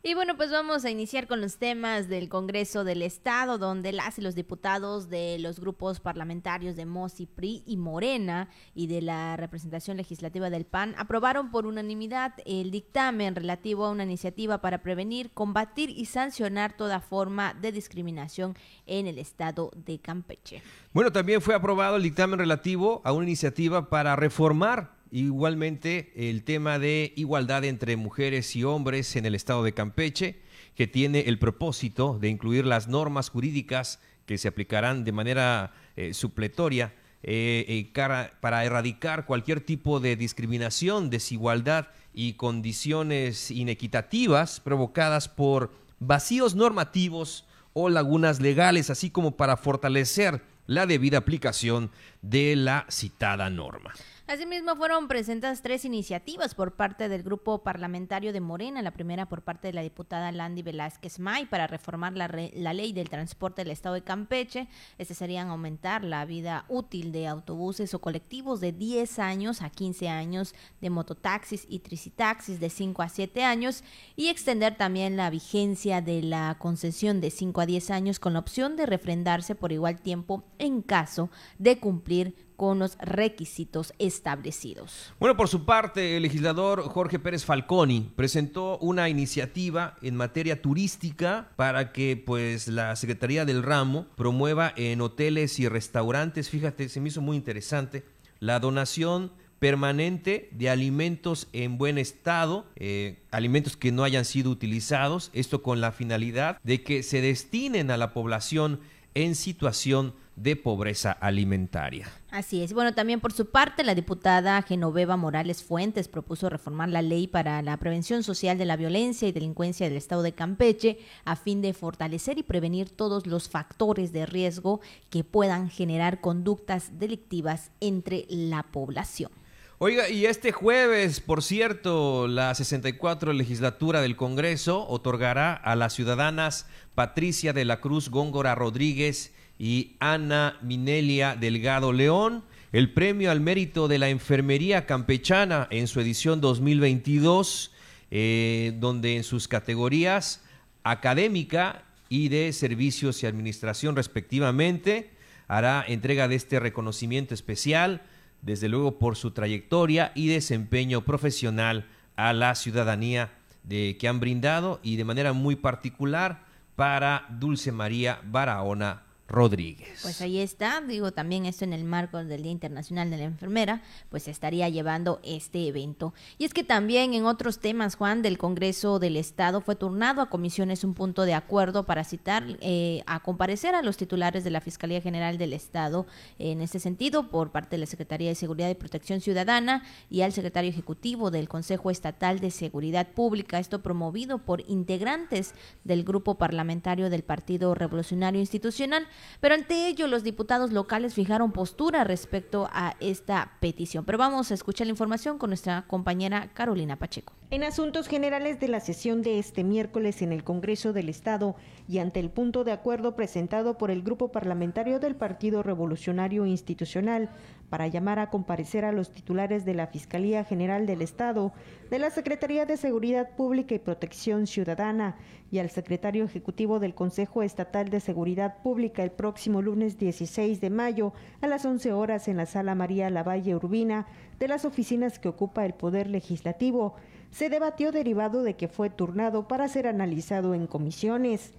Y 0.00 0.14
bueno, 0.14 0.36
pues 0.36 0.52
vamos 0.52 0.84
a 0.84 0.90
iniciar 0.90 1.26
con 1.26 1.40
los 1.40 1.58
temas 1.58 2.08
del 2.08 2.28
Congreso 2.28 2.84
del 2.84 3.02
Estado, 3.02 3.58
donde 3.58 3.90
las 3.90 4.16
y 4.16 4.22
los 4.22 4.36
diputados 4.36 5.10
de 5.10 5.38
los 5.40 5.58
grupos 5.58 5.98
parlamentarios 5.98 6.76
de 6.76 6.86
MOSI, 6.86 7.26
PRI 7.26 7.64
y 7.66 7.76
Morena 7.76 8.48
y 8.76 8.86
de 8.86 9.02
la 9.02 9.36
representación 9.36 9.96
legislativa 9.96 10.50
del 10.50 10.66
PAN 10.66 10.94
aprobaron 10.98 11.50
por 11.50 11.66
unanimidad 11.66 12.34
el 12.46 12.70
dictamen 12.70 13.34
relativo 13.34 13.86
a 13.86 13.90
una 13.90 14.04
iniciativa 14.04 14.60
para 14.60 14.82
prevenir, 14.82 15.32
combatir 15.32 15.90
y 15.90 16.04
sancionar 16.04 16.76
toda 16.76 17.00
forma 17.00 17.54
de 17.54 17.72
discriminación 17.72 18.56
en 18.86 19.08
el 19.08 19.18
Estado 19.18 19.72
de 19.74 19.98
Campeche. 19.98 20.62
Bueno, 20.92 21.10
también 21.10 21.42
fue 21.42 21.56
aprobado 21.56 21.96
el 21.96 22.04
dictamen 22.04 22.38
relativo 22.38 23.02
a 23.04 23.12
una 23.12 23.26
iniciativa 23.26 23.88
para 23.88 24.14
reformar 24.14 24.97
Igualmente, 25.10 26.12
el 26.16 26.44
tema 26.44 26.78
de 26.78 27.12
igualdad 27.16 27.64
entre 27.64 27.96
mujeres 27.96 28.54
y 28.56 28.64
hombres 28.64 29.16
en 29.16 29.24
el 29.24 29.34
estado 29.34 29.62
de 29.62 29.72
Campeche, 29.72 30.40
que 30.74 30.86
tiene 30.86 31.20
el 31.20 31.38
propósito 31.38 32.18
de 32.20 32.28
incluir 32.28 32.66
las 32.66 32.88
normas 32.88 33.30
jurídicas 33.30 34.00
que 34.26 34.38
se 34.38 34.48
aplicarán 34.48 35.04
de 35.04 35.12
manera 35.12 35.72
eh, 35.96 36.12
supletoria 36.12 36.94
eh, 37.22 37.64
eh, 37.94 38.30
para 38.40 38.64
erradicar 38.64 39.26
cualquier 39.26 39.60
tipo 39.60 39.98
de 39.98 40.14
discriminación, 40.14 41.10
desigualdad 41.10 41.88
y 42.12 42.34
condiciones 42.34 43.50
inequitativas 43.50 44.60
provocadas 44.60 45.28
por 45.28 45.72
vacíos 45.98 46.54
normativos 46.54 47.46
o 47.72 47.88
lagunas 47.88 48.40
legales, 48.40 48.90
así 48.90 49.10
como 49.10 49.36
para 49.36 49.56
fortalecer 49.56 50.42
la 50.66 50.86
debida 50.86 51.18
aplicación 51.18 51.90
de 52.22 52.54
la 52.54 52.86
citada 52.90 53.50
norma. 53.50 53.94
Asimismo, 54.28 54.76
fueron 54.76 55.08
presentadas 55.08 55.62
tres 55.62 55.86
iniciativas 55.86 56.54
por 56.54 56.76
parte 56.76 57.08
del 57.08 57.22
grupo 57.22 57.62
parlamentario 57.62 58.30
de 58.30 58.42
Morena, 58.42 58.82
la 58.82 58.90
primera 58.90 59.26
por 59.26 59.40
parte 59.40 59.68
de 59.68 59.72
la 59.72 59.80
diputada 59.80 60.30
Landy 60.32 60.60
Velázquez 60.60 61.18
May 61.18 61.46
para 61.46 61.66
reformar 61.66 62.12
la, 62.12 62.28
la 62.52 62.74
ley 62.74 62.92
del 62.92 63.08
transporte 63.08 63.64
del 63.64 63.70
Estado 63.70 63.94
de 63.94 64.02
Campeche. 64.02 64.68
Este 64.98 65.14
serían 65.14 65.48
aumentar 65.48 66.04
la 66.04 66.26
vida 66.26 66.66
útil 66.68 67.10
de 67.10 67.26
autobuses 67.26 67.94
o 67.94 68.02
colectivos 68.02 68.60
de 68.60 68.72
10 68.72 69.18
años 69.18 69.62
a 69.62 69.70
15 69.70 70.10
años, 70.10 70.54
de 70.82 70.90
mototaxis 70.90 71.64
y 71.66 71.78
tricitaxis 71.78 72.60
de 72.60 72.68
5 72.68 73.00
a 73.00 73.08
7 73.08 73.44
años 73.44 73.82
y 74.14 74.28
extender 74.28 74.76
también 74.76 75.16
la 75.16 75.30
vigencia 75.30 76.02
de 76.02 76.22
la 76.22 76.54
concesión 76.58 77.22
de 77.22 77.30
5 77.30 77.62
a 77.62 77.66
10 77.66 77.90
años 77.90 78.20
con 78.20 78.34
la 78.34 78.40
opción 78.40 78.76
de 78.76 78.84
refrendarse 78.84 79.54
por 79.54 79.72
igual 79.72 80.02
tiempo 80.02 80.44
en 80.58 80.82
caso 80.82 81.30
de 81.58 81.78
cumplir 81.78 82.47
con 82.58 82.80
los 82.80 82.98
requisitos 82.98 83.94
establecidos. 84.00 85.14
Bueno, 85.20 85.36
por 85.36 85.46
su 85.46 85.64
parte, 85.64 86.16
el 86.16 86.24
legislador 86.24 86.82
Jorge 86.82 87.20
Pérez 87.20 87.44
Falconi 87.44 88.12
presentó 88.16 88.78
una 88.78 89.08
iniciativa 89.08 89.94
en 90.02 90.16
materia 90.16 90.60
turística 90.60 91.52
para 91.54 91.92
que 91.92 92.16
pues 92.16 92.66
la 92.66 92.96
Secretaría 92.96 93.44
del 93.44 93.62
Ramo 93.62 94.08
promueva 94.16 94.72
en 94.74 95.00
hoteles 95.00 95.60
y 95.60 95.68
restaurantes, 95.68 96.50
fíjate, 96.50 96.88
se 96.88 97.00
me 97.00 97.10
hizo 97.10 97.20
muy 97.20 97.36
interesante, 97.36 98.04
la 98.40 98.58
donación 98.58 99.30
permanente 99.60 100.48
de 100.50 100.68
alimentos 100.68 101.46
en 101.52 101.78
buen 101.78 101.96
estado, 101.96 102.66
eh, 102.74 103.20
alimentos 103.30 103.76
que 103.76 103.92
no 103.92 104.02
hayan 104.02 104.24
sido 104.24 104.50
utilizados, 104.50 105.30
esto 105.32 105.62
con 105.62 105.80
la 105.80 105.92
finalidad 105.92 106.58
de 106.64 106.82
que 106.82 107.04
se 107.04 107.20
destinen 107.20 107.92
a 107.92 107.96
la 107.96 108.12
población 108.12 108.80
en 109.18 109.34
situación 109.34 110.14
de 110.36 110.54
pobreza 110.54 111.10
alimentaria. 111.10 112.08
Así 112.30 112.62
es. 112.62 112.72
Bueno, 112.72 112.94
también 112.94 113.18
por 113.18 113.32
su 113.32 113.46
parte, 113.46 113.82
la 113.82 113.96
diputada 113.96 114.62
Genoveva 114.62 115.16
Morales 115.16 115.64
Fuentes 115.64 116.06
propuso 116.06 116.48
reformar 116.48 116.88
la 116.88 117.02
ley 117.02 117.26
para 117.26 117.60
la 117.62 117.76
prevención 117.78 118.22
social 118.22 118.58
de 118.58 118.64
la 118.64 118.76
violencia 118.76 119.26
y 119.26 119.32
delincuencia 119.32 119.88
del 119.88 119.96
Estado 119.96 120.22
de 120.22 120.34
Campeche 120.34 121.00
a 121.24 121.34
fin 121.34 121.60
de 121.62 121.74
fortalecer 121.74 122.38
y 122.38 122.44
prevenir 122.44 122.90
todos 122.90 123.26
los 123.26 123.48
factores 123.48 124.12
de 124.12 124.24
riesgo 124.24 124.80
que 125.10 125.24
puedan 125.24 125.68
generar 125.68 126.20
conductas 126.20 127.00
delictivas 127.00 127.72
entre 127.80 128.24
la 128.28 128.62
población. 128.62 129.32
Oiga, 129.80 130.08
y 130.08 130.26
este 130.26 130.50
jueves, 130.50 131.20
por 131.20 131.40
cierto, 131.40 132.26
la 132.26 132.52
64 132.52 133.32
legislatura 133.32 134.00
del 134.00 134.16
Congreso 134.16 134.84
otorgará 134.88 135.54
a 135.54 135.76
las 135.76 135.92
ciudadanas 135.92 136.66
Patricia 136.96 137.52
de 137.52 137.64
la 137.64 137.80
Cruz 137.80 138.10
Góngora 138.10 138.56
Rodríguez 138.56 139.32
y 139.56 139.94
Ana 140.00 140.58
Minelia 140.62 141.36
Delgado 141.36 141.92
León 141.92 142.42
el 142.72 142.92
premio 142.92 143.30
al 143.30 143.40
mérito 143.40 143.88
de 143.88 143.98
la 143.98 144.08
enfermería 144.08 144.84
campechana 144.84 145.68
en 145.70 145.86
su 145.86 146.00
edición 146.00 146.40
2022, 146.40 147.72
eh, 148.10 148.72
donde 148.80 149.16
en 149.16 149.22
sus 149.22 149.48
categorías 149.48 150.42
académica 150.82 151.84
y 152.08 152.28
de 152.28 152.52
servicios 152.52 153.22
y 153.22 153.26
administración 153.26 153.96
respectivamente, 153.96 155.10
hará 155.46 155.84
entrega 155.86 156.28
de 156.28 156.34
este 156.34 156.60
reconocimiento 156.60 157.32
especial, 157.32 158.02
desde 158.42 158.68
luego 158.68 158.98
por 158.98 159.16
su 159.16 159.32
trayectoria 159.32 160.12
y 160.14 160.28
desempeño 160.28 161.04
profesional 161.04 161.86
a 162.16 162.32
la 162.32 162.54
ciudadanía 162.54 163.32
de, 163.62 163.96
que 163.98 164.08
han 164.08 164.20
brindado 164.20 164.80
y 164.82 164.96
de 164.96 165.04
manera 165.04 165.32
muy 165.32 165.56
particular 165.56 166.44
para 166.76 167.26
Dulce 167.30 167.72
María 167.72 168.20
Barahona 168.24 169.02
Rodríguez. 169.28 170.00
Pues 170.00 170.22
ahí 170.22 170.38
está, 170.38 170.80
digo 170.80 171.12
también 171.12 171.44
esto 171.44 171.64
en 171.64 171.74
el 171.74 171.84
marco 171.84 172.24
del 172.24 172.42
Día 172.42 172.50
Internacional 172.50 173.10
de 173.10 173.18
la 173.18 173.24
Enfermera, 173.24 173.82
pues 174.08 174.26
estaría 174.26 174.70
llevando 174.70 175.20
este 175.22 175.68
evento. 175.68 176.14
Y 176.38 176.46
es 176.46 176.54
que 176.54 176.64
también 176.64 177.12
en 177.12 177.26
otros 177.26 177.58
temas, 177.58 177.94
Juan, 177.94 178.22
del 178.22 178.38
Congreso 178.38 178.98
del 178.98 179.16
Estado 179.16 179.60
fue 179.60 179.76
turnado 179.76 180.22
a 180.22 180.30
comisiones 180.30 180.82
un 180.82 180.94
punto 180.94 181.22
de 181.22 181.34
acuerdo 181.34 181.84
para 181.84 182.04
citar 182.04 182.44
eh, 182.60 183.02
a 183.06 183.20
comparecer 183.20 183.74
a 183.74 183.82
los 183.82 183.98
titulares 183.98 184.44
de 184.44 184.50
la 184.50 184.62
Fiscalía 184.62 185.02
General 185.02 185.36
del 185.36 185.52
Estado 185.52 186.06
en 186.38 186.62
este 186.62 186.80
sentido 186.80 187.28
por 187.28 187.50
parte 187.50 187.76
de 187.76 187.80
la 187.80 187.86
Secretaría 187.86 188.30
de 188.30 188.34
Seguridad 188.34 188.70
y 188.70 188.74
Protección 188.74 189.20
Ciudadana 189.20 189.82
y 190.08 190.22
al 190.22 190.32
secretario 190.32 190.70
ejecutivo 190.70 191.30
del 191.30 191.50
Consejo 191.50 191.90
Estatal 191.90 192.40
de 192.40 192.50
Seguridad 192.50 193.08
Pública, 193.08 193.58
esto 193.58 193.82
promovido 193.82 194.38
por 194.38 194.62
integrantes 194.68 195.54
del 195.84 196.02
grupo 196.02 196.36
parlamentario 196.36 197.10
del 197.10 197.24
Partido 197.24 197.74
Revolucionario 197.74 198.40
Institucional 198.40 199.06
pero 199.40 199.54
ante 199.54 199.88
ello, 199.88 200.06
los 200.06 200.24
diputados 200.24 200.72
locales 200.72 201.14
fijaron 201.14 201.52
postura 201.52 202.04
respecto 202.04 202.68
a 202.72 202.96
esta 203.00 203.52
petición. 203.60 204.04
Pero 204.04 204.18
vamos 204.18 204.50
a 204.50 204.54
escuchar 204.54 204.86
la 204.86 204.92
información 204.92 205.38
con 205.38 205.50
nuestra 205.50 205.84
compañera 205.86 206.50
Carolina 206.54 206.96
Pacheco. 206.96 207.32
En 207.50 207.64
asuntos 207.64 208.08
generales 208.08 208.60
de 208.60 208.68
la 208.68 208.80
sesión 208.80 209.22
de 209.22 209.38
este 209.38 209.64
miércoles 209.64 210.20
en 210.20 210.32
el 210.32 210.44
Congreso 210.44 210.92
del 210.92 211.08
Estado 211.08 211.56
y 211.88 211.98
ante 211.98 212.20
el 212.20 212.28
punto 212.28 212.62
de 212.64 212.72
acuerdo 212.72 213.16
presentado 213.16 213.78
por 213.78 213.90
el 213.90 214.02
Grupo 214.02 214.30
Parlamentario 214.30 215.00
del 215.00 215.16
Partido 215.16 215.62
Revolucionario 215.62 216.44
Institucional 216.44 217.30
para 217.70 217.86
llamar 217.86 218.18
a 218.18 218.30
comparecer 218.30 218.84
a 218.84 218.92
los 218.92 219.10
titulares 219.10 219.64
de 219.64 219.74
la 219.74 219.86
Fiscalía 219.86 220.44
General 220.44 220.86
del 220.86 221.02
Estado, 221.02 221.52
de 221.90 221.98
la 221.98 222.10
Secretaría 222.10 222.66
de 222.66 222.76
Seguridad 222.76 223.30
Pública 223.36 223.74
y 223.74 223.78
Protección 223.78 224.46
Ciudadana 224.46 225.16
y 225.50 225.58
al 225.58 225.70
secretario 225.70 226.24
ejecutivo 226.24 226.78
del 226.78 226.94
Consejo 226.94 227.42
Estatal 227.42 227.88
de 227.88 228.00
Seguridad 228.00 228.62
Pública 228.62 229.02
el 229.02 229.10
próximo 229.10 229.62
lunes 229.62 229.98
16 229.98 230.60
de 230.60 230.70
mayo 230.70 231.12
a 231.40 231.46
las 231.46 231.64
11 231.64 231.92
horas 231.92 232.28
en 232.28 232.36
la 232.36 232.46
Sala 232.46 232.74
María 232.74 233.10
Lavalle 233.10 233.54
Urbina 233.54 234.06
de 234.38 234.48
las 234.48 234.64
oficinas 234.64 235.18
que 235.18 235.28
ocupa 235.28 235.66
el 235.66 235.74
Poder 235.74 236.08
Legislativo, 236.08 236.94
se 237.30 237.50
debatió 237.50 237.92
derivado 237.92 238.42
de 238.42 238.54
que 238.54 238.68
fue 238.68 238.90
turnado 238.90 239.48
para 239.48 239.68
ser 239.68 239.86
analizado 239.86 240.54
en 240.54 240.66
comisiones. 240.66 241.52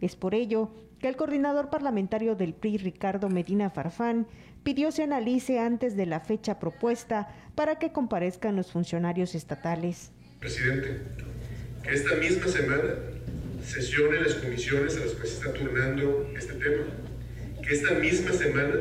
Es 0.00 0.14
por 0.16 0.34
ello 0.34 0.70
que 1.00 1.08
el 1.08 1.16
coordinador 1.16 1.70
parlamentario 1.70 2.34
del 2.36 2.54
PRI, 2.54 2.78
Ricardo 2.78 3.28
Medina 3.28 3.70
Farfán, 3.70 4.26
pidió 4.62 4.90
se 4.90 5.02
analice 5.02 5.58
antes 5.58 5.96
de 5.96 6.06
la 6.06 6.20
fecha 6.20 6.58
propuesta 6.58 7.28
para 7.54 7.78
que 7.78 7.92
comparezcan 7.92 8.56
los 8.56 8.72
funcionarios 8.72 9.34
estatales. 9.34 10.10
Presidente, 10.40 11.02
que 11.82 11.94
esta 11.94 12.16
misma 12.16 12.48
semana 12.48 12.94
sesione 13.64 14.20
las 14.20 14.34
comisiones 14.34 14.96
a 14.96 15.00
las 15.00 15.12
que 15.12 15.26
se 15.26 15.34
está 15.34 15.52
turnando 15.52 16.30
este 16.36 16.54
tema, 16.54 16.84
que 17.62 17.74
esta 17.74 17.94
misma 17.94 18.32
semana 18.32 18.74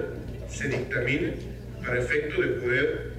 se 0.49 0.67
dictamine 0.69 1.34
para 1.86 1.99
efecto 1.99 2.41
de 2.41 2.47
poder 2.47 3.13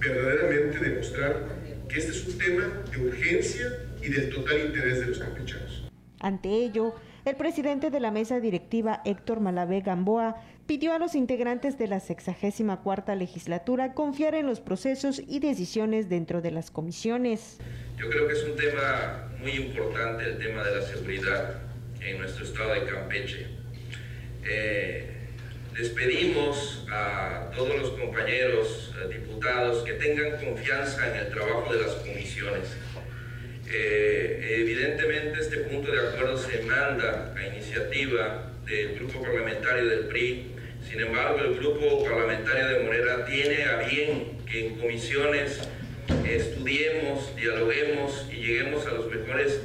verdaderamente 0.00 0.78
demostrar 0.78 1.46
que 1.88 1.98
este 1.98 2.12
es 2.12 2.26
un 2.26 2.38
tema 2.38 2.82
de 2.90 3.06
urgencia 3.06 3.66
y 4.02 4.08
del 4.08 4.30
total 4.30 4.66
interés 4.66 5.00
de 5.00 5.06
los 5.06 5.18
campechanos. 5.18 5.90
Ante 6.20 6.48
ello, 6.48 6.94
el 7.24 7.36
presidente 7.36 7.90
de 7.90 8.00
la 8.00 8.10
mesa 8.10 8.38
directiva, 8.38 9.00
Héctor 9.04 9.40
Malavé 9.40 9.80
Gamboa, 9.80 10.36
pidió 10.66 10.92
a 10.92 10.98
los 10.98 11.14
integrantes 11.14 11.78
de 11.78 11.88
la 11.88 12.00
64 12.00 13.14
legislatura 13.14 13.94
confiar 13.94 14.34
en 14.34 14.46
los 14.46 14.60
procesos 14.60 15.22
y 15.26 15.40
decisiones 15.40 16.08
dentro 16.08 16.42
de 16.42 16.50
las 16.50 16.70
comisiones. 16.70 17.58
Yo 17.98 18.10
creo 18.10 18.28
que 18.28 18.34
es 18.34 18.44
un 18.44 18.56
tema 18.56 19.30
muy 19.40 19.52
importante 19.52 20.24
el 20.24 20.38
tema 20.38 20.62
de 20.64 20.76
la 20.76 20.82
seguridad 20.82 21.60
en 22.00 22.18
nuestro 22.18 22.44
estado 22.44 22.74
de 22.74 22.84
Campeche. 22.84 23.46
Eh, 24.46 25.10
les 25.78 25.88
pedimos 25.90 26.86
a 26.92 27.50
todos 27.56 27.74
los 27.78 27.90
compañeros 27.90 28.94
eh, 29.02 29.14
diputados 29.18 29.82
que 29.84 29.94
tengan 29.94 30.44
confianza 30.44 31.10
en 31.10 31.26
el 31.26 31.32
trabajo 31.32 31.72
de 31.72 31.80
las 31.80 31.94
comisiones 31.94 32.76
eh, 33.70 34.58
evidentemente 34.60 35.40
este 35.40 35.58
punto 35.58 35.90
de 35.90 36.08
acuerdo 36.08 36.36
se 36.36 36.62
manda 36.62 37.34
a 37.36 37.46
iniciativa 37.46 38.52
del 38.66 38.94
grupo 38.96 39.22
parlamentario 39.22 39.86
del 39.86 40.06
PRI. 40.06 40.50
Sin 40.88 41.00
embargo, 41.00 41.38
el 41.40 41.56
grupo 41.56 42.04
parlamentario 42.04 42.68
de 42.68 42.84
Morera 42.84 43.24
tiene 43.24 43.64
a 43.64 43.78
bien 43.88 44.38
que 44.46 44.66
en 44.66 44.76
comisiones 44.76 45.60
estudiemos, 46.28 47.34
dialoguemos 47.36 48.26
y 48.30 48.36
lleguemos 48.36 48.86
a 48.86 48.92
los 48.92 49.10
mejores 49.10 49.60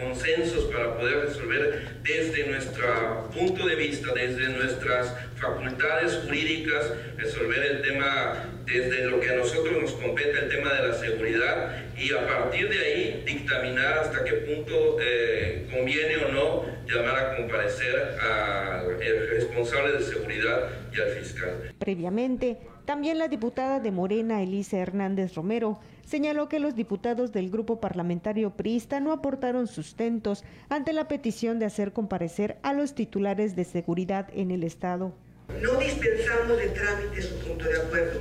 consensos 0.00 0.64
para 0.66 0.96
poder 0.96 1.26
resolver 1.26 1.88
desde 2.02 2.46
nuestro 2.46 3.30
punto 3.34 3.66
de 3.66 3.74
vista, 3.74 4.12
desde 4.14 4.48
nuestras 4.48 5.14
facultades 5.36 6.20
jurídicas, 6.24 6.92
resolver 7.16 7.62
el 7.62 7.82
tema 7.82 8.44
desde 8.64 9.06
lo 9.06 9.20
que 9.20 9.30
a 9.30 9.36
nosotros 9.36 9.80
nos 9.80 9.92
compete, 9.92 10.38
el 10.38 10.48
tema 10.70 10.82
de 10.82 10.88
la 10.88 10.94
seguridad, 10.94 11.70
y 11.96 12.12
a 12.12 12.26
partir 12.26 12.68
de 12.68 12.78
ahí 12.78 13.24
dictaminar 13.26 13.98
hasta 13.98 14.24
qué 14.24 14.32
punto 14.32 14.96
eh, 15.00 15.68
conviene 15.72 16.16
o 16.16 16.32
no 16.32 16.64
llamar 16.86 17.18
a 17.18 17.36
comparecer 17.36 18.18
al 18.20 18.98
responsable 19.30 19.92
de 19.92 20.02
seguridad 20.02 20.68
y 20.92 21.00
al 21.00 21.08
fiscal. 21.08 21.72
Previamente, 21.78 22.58
también 22.84 23.18
la 23.18 23.28
diputada 23.28 23.80
de 23.80 23.90
Morena, 23.90 24.42
Elisa 24.42 24.78
Hernández 24.78 25.34
Romero, 25.34 25.80
señaló 26.04 26.48
que 26.48 26.58
los 26.58 26.74
diputados 26.74 27.32
del 27.32 27.50
grupo 27.50 27.80
parlamentario 27.80 28.50
priista 28.50 28.98
no 28.98 29.12
aportaron 29.12 29.68
sustentos 29.68 30.44
ante 30.68 30.92
la 30.92 31.06
petición 31.06 31.58
de 31.58 31.66
hacer 31.66 31.92
comparecer 31.92 32.58
a 32.62 32.72
los 32.72 32.94
titulares 32.94 33.54
de 33.54 33.64
seguridad 33.64 34.28
en 34.34 34.50
el 34.50 34.64
Estado. 34.64 35.14
No 35.62 35.74
dispensamos 35.78 36.56
de 36.58 36.68
trámite 36.68 37.22
su 37.22 37.38
punto 37.40 37.64
de 37.68 37.76
acuerdo. 37.76 38.20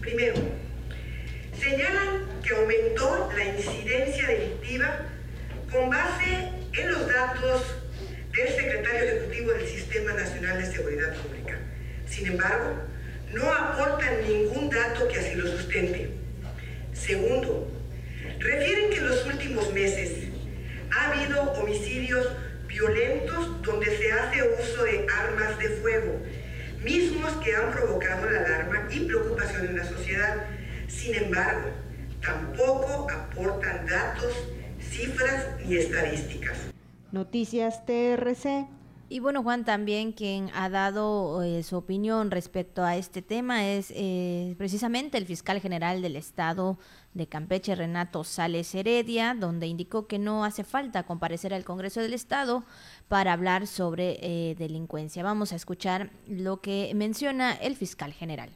Primero, 0.00 0.36
señalan 1.60 2.26
que 2.42 2.54
aumentó 2.54 3.30
la 3.36 3.44
incidencia 3.44 4.26
delictiva 4.28 5.00
con 5.70 5.90
base 5.90 6.52
en 6.72 6.92
los 6.92 7.06
datos 7.06 7.62
del 8.34 8.48
secretario 8.48 9.04
ejecutivo 9.04 9.52
del 9.52 9.66
Sistema 9.66 10.12
Nacional 10.12 10.58
de 10.58 10.72
Seguridad 10.72 11.14
Pública. 11.16 11.58
Sin 12.06 12.26
embargo, 12.26 12.74
no 13.32 13.52
aportan 13.52 14.22
ningún 14.26 14.70
dato 14.70 15.08
que 15.08 15.18
así 15.18 15.34
lo 15.34 15.46
sustente. 15.46 16.10
Segundo, 16.92 17.70
refieren 18.38 18.90
que 18.90 18.96
en 18.96 19.08
los 19.08 19.26
últimos 19.26 19.72
meses 19.72 20.28
ha 20.90 21.10
habido 21.10 21.42
homicidios 21.52 22.28
violentos 22.66 23.62
donde 23.62 23.96
se 23.96 24.12
hace 24.12 24.42
uso 24.42 24.84
de 24.84 25.06
armas 25.12 25.58
de 25.58 25.68
fuego, 25.68 26.20
mismos 26.82 27.32
que 27.44 27.54
han 27.54 27.72
provocado 27.72 28.30
la 28.30 28.40
alarma 28.40 28.88
y 28.90 29.00
preocupación 29.00 29.66
en 29.66 29.76
la 29.76 29.84
sociedad. 29.84 30.36
Sin 30.88 31.14
embargo, 31.14 31.70
tampoco 32.20 33.06
aportan 33.10 33.86
datos, 33.86 34.34
cifras 34.80 35.46
ni 35.64 35.76
estadísticas. 35.76 36.58
Noticias 37.12 37.86
TRC 37.86 38.66
y 39.10 39.20
bueno, 39.20 39.42
Juan, 39.42 39.64
también 39.64 40.12
quien 40.12 40.50
ha 40.52 40.68
dado 40.68 41.42
eh, 41.42 41.62
su 41.62 41.78
opinión 41.78 42.30
respecto 42.30 42.84
a 42.84 42.96
este 42.96 43.22
tema 43.22 43.66
es 43.66 43.90
eh, 43.96 44.54
precisamente 44.58 45.16
el 45.16 45.24
fiscal 45.24 45.62
general 45.62 46.02
del 46.02 46.14
Estado 46.14 46.78
de 47.14 47.26
Campeche, 47.26 47.74
Renato 47.74 48.22
Sales 48.22 48.74
Heredia, 48.74 49.34
donde 49.34 49.66
indicó 49.66 50.06
que 50.06 50.18
no 50.18 50.44
hace 50.44 50.62
falta 50.62 51.04
comparecer 51.04 51.54
al 51.54 51.64
Congreso 51.64 52.02
del 52.02 52.12
Estado 52.12 52.64
para 53.08 53.32
hablar 53.32 53.66
sobre 53.66 54.18
eh, 54.20 54.54
delincuencia. 54.58 55.22
Vamos 55.22 55.54
a 55.54 55.56
escuchar 55.56 56.10
lo 56.26 56.60
que 56.60 56.92
menciona 56.94 57.54
el 57.54 57.76
fiscal 57.76 58.12
general. 58.12 58.50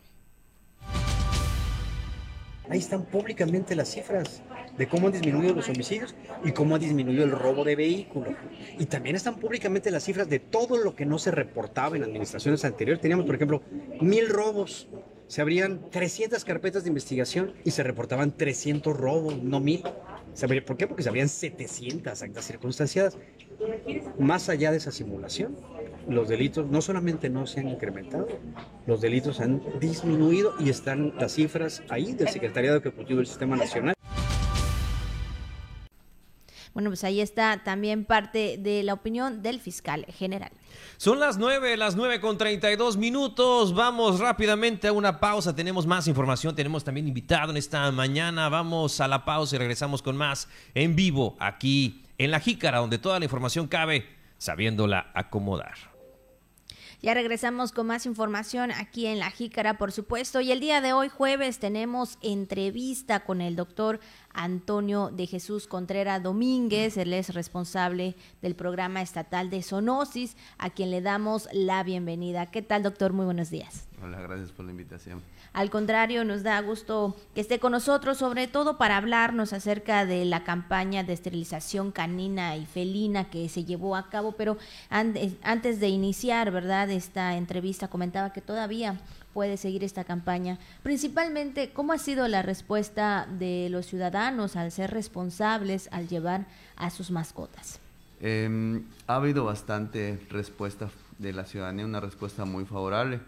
Ahí 2.72 2.78
están 2.78 3.04
públicamente 3.04 3.76
las 3.76 3.90
cifras 3.90 4.40
de 4.78 4.88
cómo 4.88 5.08
han 5.08 5.12
disminuido 5.12 5.54
los 5.54 5.68
homicidios 5.68 6.14
y 6.42 6.52
cómo 6.52 6.74
ha 6.74 6.78
disminuido 6.78 7.22
el 7.22 7.32
robo 7.32 7.64
de 7.64 7.76
vehículos. 7.76 8.32
Y 8.78 8.86
también 8.86 9.14
están 9.14 9.34
públicamente 9.34 9.90
las 9.90 10.04
cifras 10.04 10.26
de 10.30 10.38
todo 10.38 10.78
lo 10.78 10.96
que 10.96 11.04
no 11.04 11.18
se 11.18 11.32
reportaba 11.32 11.98
en 11.98 12.02
administraciones 12.02 12.64
anteriores. 12.64 13.02
Teníamos, 13.02 13.26
por 13.26 13.34
ejemplo, 13.34 13.60
mil 14.00 14.26
robos. 14.30 14.88
Se 15.26 15.42
abrían 15.42 15.90
300 15.90 16.42
carpetas 16.46 16.84
de 16.84 16.88
investigación 16.88 17.52
y 17.62 17.72
se 17.72 17.82
reportaban 17.82 18.34
300 18.34 18.96
robos, 18.96 19.42
no 19.42 19.60
mil. 19.60 19.82
¿Por 20.66 20.78
qué? 20.78 20.86
Porque 20.86 21.02
se 21.02 21.10
abrían 21.10 21.28
700 21.28 22.22
actas 22.22 22.46
circunstanciadas. 22.46 23.18
Más 24.18 24.48
allá 24.48 24.70
de 24.70 24.78
esa 24.78 24.92
simulación, 24.92 25.58
los 26.08 26.28
delitos 26.28 26.66
no 26.66 26.80
solamente 26.80 27.28
no 27.30 27.46
se 27.46 27.60
han 27.60 27.68
incrementado, 27.68 28.28
los 28.86 29.00
delitos 29.00 29.40
han 29.40 29.62
disminuido 29.80 30.54
y 30.58 30.70
están 30.70 31.12
las 31.18 31.32
cifras 31.34 31.82
ahí 31.88 32.12
del 32.12 32.28
Secretariado 32.28 32.78
Ejecutivo 32.78 33.18
del 33.18 33.26
Sistema 33.26 33.56
Nacional. 33.56 33.94
Bueno, 36.74 36.88
pues 36.88 37.04
ahí 37.04 37.20
está 37.20 37.62
también 37.62 38.06
parte 38.06 38.56
de 38.58 38.82
la 38.82 38.94
opinión 38.94 39.42
del 39.42 39.60
fiscal 39.60 40.06
general. 40.06 40.50
Son 40.96 41.20
las 41.20 41.36
nueve, 41.36 41.76
las 41.76 41.96
nueve 41.96 42.18
con 42.18 42.38
treinta 42.38 42.72
y 42.72 42.76
dos 42.76 42.96
minutos. 42.96 43.74
Vamos 43.74 44.20
rápidamente 44.20 44.88
a 44.88 44.92
una 44.94 45.20
pausa. 45.20 45.54
Tenemos 45.54 45.86
más 45.86 46.08
información. 46.08 46.54
Tenemos 46.54 46.82
también 46.82 47.06
invitado 47.06 47.50
en 47.50 47.58
esta 47.58 47.90
mañana. 47.92 48.48
Vamos 48.48 49.02
a 49.02 49.08
la 49.08 49.22
pausa 49.26 49.56
y 49.56 49.58
regresamos 49.58 50.00
con 50.00 50.16
más 50.16 50.48
en 50.74 50.96
vivo 50.96 51.36
aquí 51.38 52.04
en 52.16 52.30
La 52.30 52.40
Jícara, 52.40 52.78
donde 52.78 52.96
toda 52.96 53.18
la 53.18 53.26
información 53.26 53.68
cabe 53.68 54.06
sabiéndola 54.38 55.10
acomodar. 55.12 55.91
Ya 57.02 57.14
regresamos 57.14 57.72
con 57.72 57.88
más 57.88 58.06
información 58.06 58.70
aquí 58.70 59.06
en 59.06 59.18
La 59.18 59.32
Jícara, 59.32 59.76
por 59.76 59.90
supuesto. 59.90 60.40
Y 60.40 60.52
el 60.52 60.60
día 60.60 60.80
de 60.80 60.92
hoy, 60.92 61.08
jueves, 61.08 61.58
tenemos 61.58 62.16
entrevista 62.22 63.24
con 63.24 63.40
el 63.40 63.56
doctor 63.56 63.98
Antonio 64.34 65.10
de 65.10 65.26
Jesús 65.26 65.66
Contreras 65.66 66.22
Domínguez. 66.22 66.96
Él 66.96 67.12
es 67.12 67.34
responsable 67.34 68.14
del 68.40 68.54
programa 68.54 69.02
estatal 69.02 69.50
de 69.50 69.62
Sonosis, 69.62 70.36
a 70.58 70.70
quien 70.70 70.90
le 70.90 71.00
damos 71.00 71.48
la 71.52 71.82
bienvenida. 71.82 72.50
¿Qué 72.50 72.62
tal, 72.62 72.82
doctor? 72.82 73.12
Muy 73.12 73.24
buenos 73.24 73.50
días. 73.50 73.86
Hola, 74.02 74.20
gracias 74.20 74.50
por 74.50 74.64
la 74.64 74.72
invitación. 74.72 75.22
Al 75.52 75.70
contrario, 75.70 76.24
nos 76.24 76.42
da 76.42 76.60
gusto 76.62 77.14
que 77.34 77.40
esté 77.42 77.60
con 77.60 77.72
nosotros, 77.72 78.18
sobre 78.18 78.48
todo 78.48 78.78
para 78.78 78.96
hablarnos 78.96 79.52
acerca 79.52 80.06
de 80.06 80.24
la 80.24 80.44
campaña 80.44 81.04
de 81.04 81.12
esterilización 81.12 81.92
canina 81.92 82.56
y 82.56 82.64
felina 82.64 83.28
que 83.28 83.48
se 83.48 83.64
llevó 83.64 83.94
a 83.94 84.08
cabo, 84.08 84.32
pero 84.32 84.56
antes 84.88 85.78
de 85.78 85.88
iniciar, 85.88 86.50
¿verdad? 86.50 86.90
Esta 86.90 87.36
entrevista 87.36 87.88
comentaba 87.88 88.32
que 88.32 88.40
todavía 88.40 88.98
puede 89.32 89.56
seguir 89.56 89.84
esta 89.84 90.04
campaña. 90.04 90.58
Principalmente, 90.82 91.70
¿cómo 91.72 91.92
ha 91.92 91.98
sido 91.98 92.28
la 92.28 92.42
respuesta 92.42 93.26
de 93.38 93.68
los 93.70 93.86
ciudadanos 93.86 94.56
al 94.56 94.70
ser 94.72 94.90
responsables 94.90 95.88
al 95.92 96.08
llevar 96.08 96.46
a 96.76 96.90
sus 96.90 97.10
mascotas? 97.10 97.80
Em, 98.20 98.84
ha 99.06 99.16
habido 99.16 99.44
bastante 99.44 100.20
respuesta 100.30 100.90
de 101.18 101.32
la 101.32 101.44
ciudadanía, 101.44 101.84
una 101.84 102.00
respuesta 102.00 102.44
muy 102.44 102.64
favorable. 102.64 103.20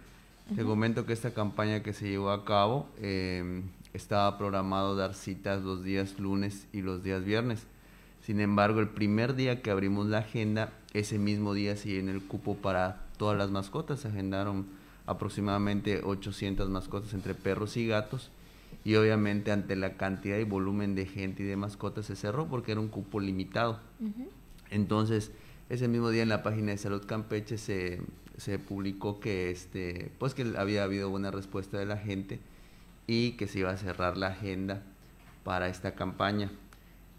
Te 0.55 0.63
comento 0.63 1.07
que 1.07 1.15
esta 1.15 1.33
campaña 1.33 1.83
que 1.83 1.95
se 1.95 2.09
llevó 2.09 2.31
a 2.31 2.45
cabo 2.45 2.87
em, 3.01 3.63
estaba 3.95 4.37
programado 4.37 4.95
dar 4.95 5.15
citas 5.15 5.63
los 5.63 5.83
días 5.83 6.19
lunes 6.19 6.67
y 6.73 6.83
los 6.83 7.03
días 7.03 7.25
viernes. 7.25 7.67
Sin 8.23 8.41
embargo, 8.41 8.81
el 8.81 8.89
primer 8.89 9.35
día 9.35 9.63
que 9.63 9.71
abrimos 9.71 10.07
la 10.07 10.19
agenda, 10.19 10.73
ese 10.93 11.19
mismo 11.19 11.55
día 11.55 11.77
se 11.77 11.89
llenó 11.89 12.13
el 12.13 12.23
cupo 12.23 12.57
para 12.57 13.05
todas 13.17 13.37
las 13.37 13.51
mascotas. 13.51 14.01
Se 14.01 14.09
agendaron 14.09 14.67
aproximadamente 15.07 16.01
800 16.03 16.69
mascotas 16.69 17.15
entre 17.15 17.35
perros 17.35 17.77
y 17.77 17.87
gatos. 17.87 18.31
Y 18.85 18.97
obviamente 18.97 19.51
ante 19.51 19.77
la 19.77 19.97
cantidad 19.97 20.37
y 20.39 20.45
volumen 20.45 20.95
de 20.95 21.07
gente 21.07 21.43
y 21.43 21.47
de 21.47 21.57
mascotas 21.57 22.07
se 22.07 22.17
cerró 22.17 22.47
porque 22.49 22.73
era 22.73 22.81
un 22.81 22.89
cupo 22.89 23.21
limitado. 23.21 23.81
Entonces, 24.71 25.31
ese 25.71 25.89
mismo 25.89 26.11
día 26.11 26.23
en 26.23 26.29
la 26.29 26.43
página 26.43 26.73
de 26.73 26.79
Salud 26.79 27.05
Campeche 27.07 27.57
se, 27.57 28.03
se 28.37 28.59
publicó 28.59 29.21
que 29.21 29.51
este 29.51 30.13
pues 30.19 30.35
que 30.35 30.55
había 30.59 30.85
habido 30.85 31.09
buena 31.09 31.31
respuesta 31.31 31.79
de 31.79 31.87
la 31.87 31.97
gente 31.97 32.41
y 33.07 33.33
que 33.33 33.47
se 33.47 33.61
iba 33.61 33.71
a 33.71 33.77
cerrar 33.77 34.17
la 34.17 34.29
agenda 34.29 34.83
para 35.45 35.69
esta 35.69 35.95
campaña. 35.95 36.51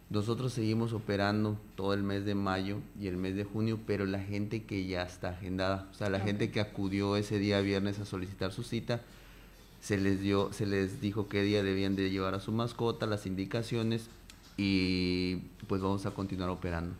Nosotros 0.09 0.53
seguimos 0.53 0.93
operando 0.93 1.57
todo 1.75 1.93
el 1.93 2.03
mes 2.03 2.25
de 2.25 2.35
mayo 2.35 2.77
y 2.99 3.07
el 3.07 3.17
mes 3.17 3.35
de 3.35 3.43
junio, 3.43 3.79
pero 3.87 4.05
la 4.05 4.19
gente 4.19 4.63
que 4.63 4.85
ya 4.85 5.01
está 5.01 5.29
agendada, 5.29 5.87
o 5.91 5.93
sea, 5.95 6.09
la 6.09 6.19
gente 6.19 6.51
que 6.51 6.59
acudió 6.59 7.15
ese 7.15 7.39
día 7.39 7.59
viernes 7.61 7.99
a 7.99 8.05
solicitar 8.05 8.51
su 8.51 8.63
cita, 8.63 9.01
se 9.81 9.97
les 9.97 10.21
dio, 10.21 10.53
se 10.53 10.67
les 10.67 11.01
dijo 11.01 11.27
qué 11.27 11.41
día 11.41 11.63
debían 11.63 11.95
de 11.95 12.11
llevar 12.11 12.35
a 12.35 12.39
su 12.39 12.51
mascota, 12.51 13.07
las 13.07 13.25
indicaciones 13.25 14.09
y 14.57 15.37
pues 15.67 15.81
vamos 15.81 16.05
a 16.05 16.11
continuar 16.11 16.49
operando. 16.49 16.95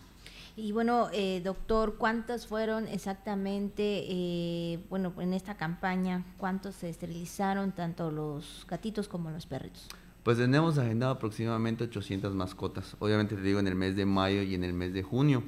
Y 0.58 0.72
bueno, 0.72 1.10
eh, 1.12 1.42
doctor, 1.44 1.96
¿cuántos 1.98 2.48
fueron 2.48 2.88
exactamente, 2.88 4.06
eh, 4.08 4.80
bueno, 4.90 5.14
en 5.20 5.34
esta 5.34 5.58
campaña, 5.58 6.24
cuántos 6.38 6.76
se 6.76 6.90
esterilizaron, 6.90 7.74
tanto 7.74 8.10
los 8.10 8.66
gatitos 8.68 9.08
como 9.08 9.32
los 9.32 9.46
perritos? 9.46 9.90
Pues 10.26 10.40
tenemos 10.40 10.80
agendado 10.80 11.12
aproximadamente 11.12 11.84
800 11.84 12.34
mascotas. 12.34 12.96
Obviamente 12.98 13.36
te 13.36 13.44
digo 13.44 13.60
en 13.60 13.68
el 13.68 13.76
mes 13.76 13.96
de 13.96 14.08
mayo 14.08 14.42
y 14.42 14.56
en 14.56 14.64
el 14.64 14.74
mes 14.74 14.92
de 14.92 15.04
junio. 15.04 15.44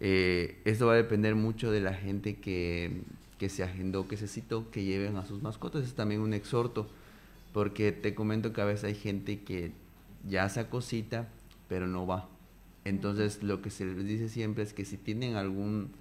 Eh, 0.00 0.60
esto 0.64 0.88
va 0.88 0.94
a 0.94 0.96
depender 0.96 1.36
mucho 1.36 1.70
de 1.70 1.80
la 1.80 1.94
gente 1.94 2.34
que, 2.34 3.02
que 3.38 3.48
se 3.48 3.62
agendó, 3.62 4.08
que 4.08 4.16
se 4.16 4.26
citó, 4.26 4.72
que 4.72 4.82
lleven 4.82 5.18
a 5.18 5.24
sus 5.24 5.40
mascotas. 5.40 5.84
Es 5.84 5.94
también 5.94 6.20
un 6.20 6.34
exhorto, 6.34 6.88
porque 7.52 7.92
te 7.92 8.16
comento 8.16 8.52
que 8.52 8.60
a 8.60 8.64
veces 8.64 8.86
hay 8.86 8.96
gente 8.96 9.42
que 9.42 9.70
ya 10.28 10.48
sacó 10.48 10.80
cita, 10.80 11.28
pero 11.68 11.86
no 11.86 12.04
va. 12.04 12.28
Entonces, 12.84 13.44
lo 13.44 13.62
que 13.62 13.70
se 13.70 13.84
les 13.86 14.04
dice 14.04 14.28
siempre 14.28 14.64
es 14.64 14.72
que 14.72 14.84
si 14.84 14.96
tienen 14.96 15.36
algún 15.36 15.92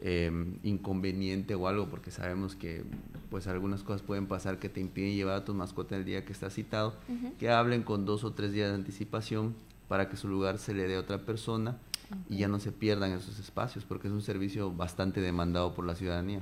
em, 0.00 0.58
inconveniente 0.62 1.54
o 1.54 1.68
algo, 1.68 1.88
porque 1.88 2.10
sabemos 2.10 2.56
que 2.56 2.84
pues 3.30 3.46
algunas 3.46 3.82
cosas 3.82 4.02
pueden 4.02 4.26
pasar 4.26 4.58
que 4.58 4.68
te 4.68 4.80
impiden 4.80 5.14
llevar 5.14 5.36
a 5.36 5.44
tu 5.44 5.54
mascota 5.54 5.96
el 5.96 6.04
día 6.04 6.24
que 6.24 6.32
está 6.32 6.50
citado, 6.50 6.94
que 7.38 7.50
hablen 7.50 7.82
con 7.82 8.04
dos 8.04 8.24
o 8.24 8.32
tres 8.32 8.52
días 8.52 8.68
de 8.70 8.74
anticipación 8.74 9.54
para 9.88 10.08
que 10.08 10.16
su 10.16 10.28
lugar 10.28 10.58
se 10.58 10.74
le 10.74 10.86
dé 10.88 10.96
a 10.96 11.00
otra 11.00 11.18
persona 11.18 11.78
y 12.28 12.38
ya 12.38 12.48
no 12.48 12.58
se 12.58 12.72
pierdan 12.72 13.12
esos 13.12 13.38
espacios, 13.38 13.84
porque 13.84 14.08
es 14.08 14.14
un 14.14 14.22
servicio 14.22 14.72
bastante 14.72 15.20
demandado 15.20 15.74
por 15.74 15.86
la 15.86 15.94
ciudadanía. 15.94 16.40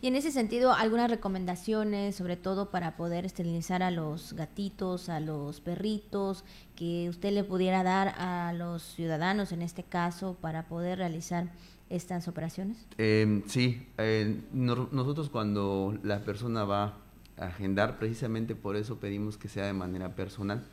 Y 0.00 0.08
en 0.08 0.16
ese 0.16 0.32
sentido, 0.32 0.72
algunas 0.72 1.10
recomendaciones, 1.10 2.16
sobre 2.16 2.36
todo 2.36 2.70
para 2.70 2.96
poder 2.96 3.24
esterilizar 3.24 3.82
a 3.82 3.90
los 3.90 4.34
gatitos, 4.34 5.08
a 5.08 5.20
los 5.20 5.60
perritos, 5.60 6.44
que 6.76 7.08
usted 7.08 7.32
le 7.32 7.44
pudiera 7.44 7.82
dar 7.82 8.08
a 8.18 8.52
los 8.52 8.82
ciudadanos 8.82 9.52
en 9.52 9.62
este 9.62 9.82
caso 9.82 10.36
para 10.40 10.64
poder 10.68 10.98
realizar 10.98 11.48
estas 11.94 12.28
operaciones? 12.28 12.86
Em, 12.98 13.42
sí, 13.46 13.86
eh, 13.98 14.40
nosotros 14.52 15.30
cuando 15.30 15.98
la 16.02 16.20
persona 16.20 16.64
va 16.64 16.98
a 17.36 17.46
agendar, 17.46 17.98
precisamente 17.98 18.54
por 18.54 18.76
eso 18.76 18.98
pedimos 18.98 19.36
que 19.38 19.48
sea 19.48 19.66
de 19.66 19.72
manera 19.72 20.14
personal, 20.14 20.64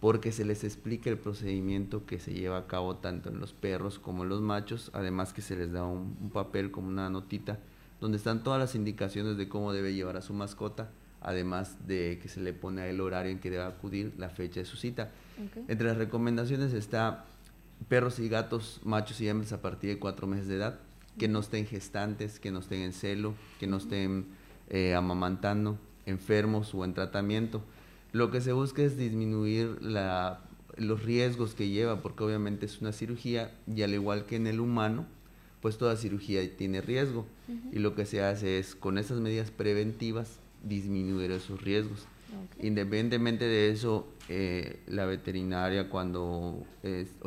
porque 0.00 0.32
se 0.32 0.44
les 0.44 0.64
explica 0.64 1.08
el 1.08 1.16
procedimiento 1.16 2.04
que 2.04 2.18
se 2.18 2.34
lleva 2.34 2.58
a 2.58 2.66
cabo 2.66 2.96
tanto 2.96 3.30
en 3.30 3.40
los 3.40 3.54
perros 3.54 3.98
como 3.98 4.22
en 4.22 4.28
los 4.28 4.42
machos, 4.42 4.90
además 4.92 5.32
que 5.32 5.40
se 5.40 5.56
les 5.56 5.72
da 5.72 5.84
un 5.84 6.30
papel 6.30 6.70
como 6.70 6.88
una 6.88 7.08
notita 7.08 7.58
donde 8.00 8.18
están 8.18 8.42
todas 8.42 8.60
las 8.60 8.74
indicaciones 8.74 9.36
de 9.36 9.48
cómo 9.48 9.72
debe 9.72 9.94
llevar 9.94 10.16
a 10.16 10.22
su 10.22 10.34
mascota, 10.34 10.90
además 11.20 11.86
de 11.86 12.18
que 12.20 12.28
se 12.28 12.40
le 12.40 12.52
pone 12.52 12.88
el 12.88 13.00
horario 13.00 13.32
en 13.32 13.38
que 13.38 13.50
debe 13.50 13.64
acudir, 13.64 14.12
la 14.18 14.28
fecha 14.28 14.60
de 14.60 14.66
su 14.66 14.76
cita. 14.76 15.10
Entre 15.68 15.86
las 15.86 15.96
recomendaciones 15.96 16.72
está 16.72 17.24
perros 17.88 18.18
y 18.18 18.28
gatos, 18.28 18.80
machos 18.84 19.20
y 19.20 19.28
hembras 19.28 19.52
a 19.52 19.62
partir 19.62 19.90
de 19.90 19.98
cuatro 19.98 20.26
meses 20.26 20.48
de 20.48 20.56
edad, 20.56 20.80
que 21.18 21.28
no 21.28 21.40
estén 21.40 21.66
gestantes, 21.66 22.40
que 22.40 22.50
no 22.50 22.60
estén 22.60 22.82
en 22.82 22.92
celo, 22.92 23.34
que 23.58 23.66
no 23.66 23.78
estén 23.78 24.26
eh, 24.68 24.94
amamantando, 24.94 25.78
enfermos 26.04 26.74
o 26.74 26.84
en 26.84 26.94
tratamiento. 26.94 27.62
Lo 28.12 28.30
que 28.30 28.40
se 28.40 28.52
busca 28.52 28.82
es 28.82 28.96
disminuir 28.96 29.78
la, 29.82 30.40
los 30.76 31.02
riesgos 31.02 31.54
que 31.54 31.68
lleva, 31.68 32.02
porque 32.02 32.24
obviamente 32.24 32.66
es 32.66 32.80
una 32.80 32.92
cirugía 32.92 33.54
y 33.66 33.82
al 33.82 33.94
igual 33.94 34.26
que 34.26 34.36
en 34.36 34.46
el 34.46 34.60
humano, 34.60 35.06
pues 35.60 35.78
toda 35.78 35.96
cirugía 35.96 36.56
tiene 36.56 36.80
riesgo 36.80 37.26
y 37.72 37.78
lo 37.78 37.94
que 37.94 38.06
se 38.06 38.22
hace 38.22 38.58
es 38.58 38.74
con 38.74 38.98
esas 38.98 39.20
medidas 39.20 39.50
preventivas 39.50 40.38
disminuir 40.68 41.30
esos 41.30 41.62
riesgos. 41.62 42.06
Independientemente 42.60 43.44
de 43.44 43.70
eso, 43.70 44.06
eh, 44.28 44.80
la 44.86 45.06
veterinaria 45.06 45.88
cuando 45.88 46.64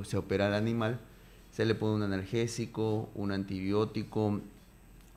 se 0.03 0.17
opera 0.17 0.47
al 0.47 0.53
animal, 0.53 0.99
se 1.51 1.65
le 1.65 1.75
pone 1.75 1.95
un 1.95 2.03
analgésico, 2.03 3.09
un 3.15 3.31
antibiótico, 3.31 4.39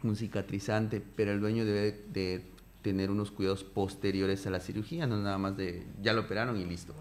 un 0.02 0.16
cicatrizante, 0.16 1.02
pero 1.14 1.32
el 1.32 1.40
dueño 1.40 1.64
debe 1.64 2.00
de 2.12 2.42
tener 2.82 3.10
unos 3.10 3.30
cuidados 3.30 3.62
posteriores 3.64 4.46
a 4.46 4.50
la 4.50 4.60
cirugía, 4.60 5.06
no 5.06 5.16
nada 5.16 5.38
más 5.38 5.56
de 5.56 5.84
ya 6.02 6.12
lo 6.12 6.22
operaron 6.22 6.60
y 6.60 6.64
listo. 6.64 6.94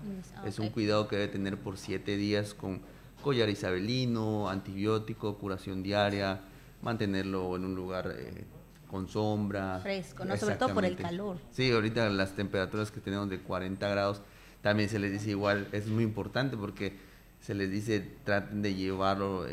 Es 0.46 0.60
un 0.60 0.70
cuidado 0.70 1.08
que 1.08 1.16
debe 1.16 1.28
tener 1.28 1.58
por 1.58 1.78
siete 1.78 2.18
días 2.18 2.54
con 2.54 2.82
collar 3.24 3.50
isabelino, 3.50 4.50
antibiótico, 4.50 5.38
curación 5.38 5.84
diaria, 5.84 6.42
mantenerlo 6.82 7.56
en 7.56 7.66
un 7.66 7.76
lugar 7.76 8.16
eh, 8.18 8.46
con 8.92 9.08
sombra. 9.08 9.80
Fresco, 9.80 10.26
¿no? 10.26 10.36
Sobre 10.38 10.56
todo 10.56 10.74
por 10.74 10.86
el 10.86 10.98
calor. 10.98 11.38
Sí, 11.52 11.72
ahorita 11.72 12.10
las 12.10 12.36
temperaturas 12.36 12.92
que 12.92 13.00
tenemos 13.00 13.30
de 13.30 13.40
40 13.40 13.88
grados, 13.88 14.22
también 14.62 14.90
se 14.90 15.00
les 15.00 15.12
dice 15.12 15.32
igual, 15.32 15.68
es 15.72 15.88
muy 15.88 16.04
importante 16.04 16.58
porque 16.58 16.94
se 17.40 17.56
les 17.56 17.72
dice 17.72 18.06
traten 18.24 18.62
de 18.62 18.76
llevarlo 18.76 19.48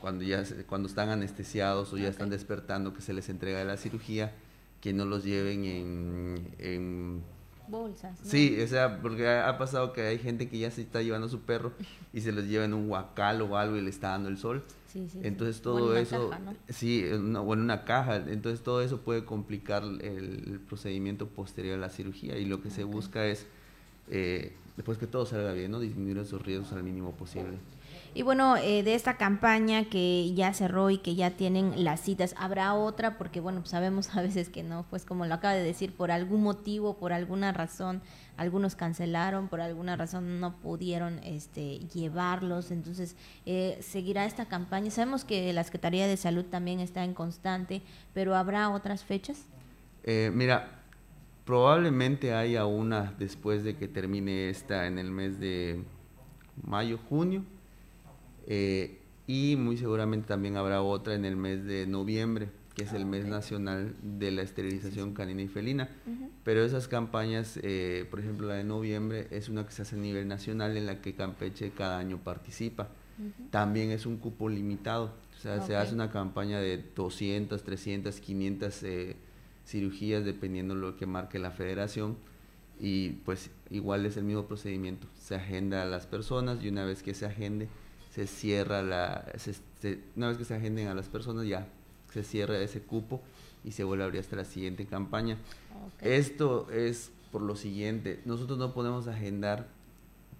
cuando 0.00 0.24
ya 0.24 0.42
cuando 0.66 0.88
están 0.88 1.10
anestesiados 1.10 1.92
o 1.92 1.98
ya 1.98 2.08
están 2.08 2.30
despertando 2.30 2.92
que 2.94 3.02
se 3.02 3.12
les 3.12 3.28
entrega 3.28 3.62
la 3.64 3.76
cirugía, 3.76 4.32
que 4.80 4.92
no 4.92 5.04
los 5.04 5.22
lleven 5.22 5.64
en 6.58 7.22
bolsas. 7.68 8.18
Sí, 8.22 8.60
o 8.60 8.66
sea, 8.66 9.00
porque 9.00 9.28
ha, 9.28 9.58
pasado 9.58 9.92
que 9.92 10.02
hay 10.02 10.18
gente 10.18 10.48
que 10.48 10.58
ya 10.58 10.70
se 10.70 10.82
está 10.82 11.02
llevando 11.02 11.26
a 11.26 11.30
su 11.30 11.40
perro 11.40 11.72
y 12.12 12.20
se 12.20 12.32
los 12.32 12.44
lleva 12.44 12.64
en 12.64 12.74
un 12.74 12.88
huacal 12.90 13.42
o 13.42 13.56
algo 13.56 13.76
y 13.76 13.80
le 13.80 13.90
está 13.90 14.10
dando 14.10 14.28
el 14.28 14.38
sol. 14.38 14.64
Sí, 14.96 15.10
sí, 15.10 15.20
entonces 15.22 15.60
todo 15.60 15.94
eso, 15.94 16.30
sí, 16.70 17.04
o 17.04 17.14
en 17.14 17.36
una 17.36 17.84
caja, 17.84 18.16
entonces 18.16 18.62
todo 18.62 18.80
eso 18.80 19.02
puede 19.02 19.26
complicar 19.26 19.82
el, 19.82 20.58
procedimiento 20.66 21.26
posterior 21.26 21.74
a 21.74 21.80
la 21.80 21.90
cirugía 21.90 22.38
y 22.38 22.46
lo 22.46 22.62
que 22.62 22.70
se 22.70 22.84
busca 22.84 23.26
es, 23.26 23.46
eh, 24.10 24.54
después 24.76 24.96
que 24.96 25.06
todo 25.06 25.26
salga 25.26 25.52
bien, 25.52 25.70
¿no? 25.70 25.80
disminuir 25.80 26.16
esos 26.16 26.40
riesgos 26.40 26.72
al 26.72 26.82
mínimo 26.82 27.12
posible. 27.12 27.58
Y 28.14 28.22
bueno, 28.22 28.56
eh, 28.56 28.82
de 28.82 28.94
esta 28.94 29.18
campaña 29.18 29.84
que 29.90 30.32
ya 30.32 30.54
cerró 30.54 30.88
y 30.88 30.96
que 30.96 31.14
ya 31.14 31.32
tienen 31.32 31.84
las 31.84 32.00
citas, 32.00 32.34
¿habrá 32.38 32.72
otra? 32.72 33.18
Porque 33.18 33.40
bueno, 33.40 33.66
sabemos 33.66 34.16
a 34.16 34.22
veces 34.22 34.48
que 34.48 34.62
no, 34.62 34.86
pues 34.88 35.04
como 35.04 35.26
lo 35.26 35.34
acaba 35.34 35.52
de 35.52 35.62
decir, 35.62 35.92
por 35.92 36.10
algún 36.10 36.42
motivo, 36.42 36.96
por 36.96 37.12
alguna 37.12 37.52
razón, 37.52 38.00
algunos 38.36 38.76
cancelaron, 38.76 39.48
por 39.48 39.60
alguna 39.60 39.96
razón 39.96 40.40
no 40.40 40.56
pudieron 40.56 41.18
este, 41.24 41.78
llevarlos, 41.94 42.70
entonces 42.70 43.16
eh, 43.46 43.78
seguirá 43.80 44.26
esta 44.26 44.46
campaña. 44.46 44.90
Sabemos 44.90 45.24
que 45.24 45.52
la 45.52 45.64
Secretaría 45.64 46.06
de 46.06 46.16
Salud 46.16 46.44
también 46.44 46.80
está 46.80 47.04
en 47.04 47.14
constante, 47.14 47.82
pero 48.14 48.34
¿habrá 48.34 48.70
otras 48.70 49.04
fechas? 49.04 49.46
Eh, 50.04 50.30
mira, 50.34 50.82
probablemente 51.44 52.34
haya 52.34 52.66
una 52.66 53.14
después 53.18 53.64
de 53.64 53.76
que 53.76 53.88
termine 53.88 54.50
esta 54.50 54.86
en 54.86 54.98
el 54.98 55.10
mes 55.10 55.40
de 55.40 55.82
mayo, 56.62 56.98
junio, 57.08 57.44
eh, 58.46 59.00
y 59.26 59.56
muy 59.56 59.76
seguramente 59.76 60.28
también 60.28 60.56
habrá 60.56 60.82
otra 60.82 61.14
en 61.14 61.24
el 61.24 61.36
mes 61.36 61.64
de 61.64 61.86
noviembre, 61.86 62.48
que 62.76 62.82
es 62.82 62.92
el 62.92 63.06
mes 63.06 63.24
nacional 63.24 63.94
de 64.02 64.30
la 64.30 64.42
esterilización 64.42 65.14
canina 65.14 65.40
y 65.40 65.48
felina. 65.48 65.88
Pero 66.44 66.62
esas 66.62 66.88
campañas, 66.88 67.58
eh, 67.62 68.06
por 68.10 68.20
ejemplo 68.20 68.48
la 68.48 68.54
de 68.54 68.64
noviembre, 68.64 69.28
es 69.30 69.48
una 69.48 69.64
que 69.64 69.72
se 69.72 69.80
hace 69.80 69.96
a 69.96 69.98
nivel 69.98 70.28
nacional 70.28 70.76
en 70.76 70.84
la 70.84 71.00
que 71.00 71.14
Campeche 71.14 71.70
cada 71.70 71.98
año 71.98 72.18
participa. 72.18 72.88
También 73.50 73.90
es 73.92 74.04
un 74.04 74.18
cupo 74.18 74.50
limitado, 74.50 75.14
o 75.38 75.40
sea, 75.40 75.62
se 75.62 75.74
hace 75.74 75.94
una 75.94 76.10
campaña 76.10 76.60
de 76.60 76.84
200, 76.94 77.62
300, 77.62 78.20
500 78.20 78.84
cirugías 79.66 80.26
dependiendo 80.26 80.74
de 80.74 80.80
lo 80.82 80.96
que 80.98 81.06
marque 81.06 81.38
la 81.38 81.52
federación. 81.52 82.18
Y 82.78 83.12
pues 83.24 83.50
igual 83.70 84.04
es 84.04 84.18
el 84.18 84.24
mismo 84.24 84.46
procedimiento, 84.46 85.06
se 85.18 85.34
agenda 85.34 85.80
a 85.82 85.86
las 85.86 86.06
personas 86.06 86.62
y 86.62 86.68
una 86.68 86.84
vez 86.84 87.02
que 87.02 87.14
se 87.14 87.24
agende 87.24 87.68
se 88.10 88.26
cierra 88.26 88.82
la, 88.82 89.26
una 90.14 90.28
vez 90.28 90.38
que 90.38 90.44
se 90.44 90.54
agenden 90.54 90.88
a 90.88 90.94
las 90.94 91.08
personas 91.08 91.46
ya 91.46 91.66
se 92.16 92.30
cierra 92.30 92.58
ese 92.58 92.80
cupo 92.80 93.20
y 93.64 93.72
se 93.72 93.84
vuelve 93.84 94.04
a 94.04 94.06
abrir 94.06 94.20
hasta 94.20 94.36
la 94.36 94.44
siguiente 94.44 94.86
campaña. 94.86 95.36
Esto 96.00 96.70
es 96.70 97.10
por 97.30 97.42
lo 97.42 97.56
siguiente, 97.56 98.20
nosotros 98.24 98.58
no 98.58 98.72
podemos 98.72 99.08
agendar 99.08 99.68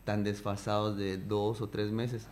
tan 0.05 0.25
desfasados 0.25 0.97
de 0.97 1.19
dos 1.19 1.61
o 1.61 1.69
tres 1.69 1.91
meses, 1.91 2.27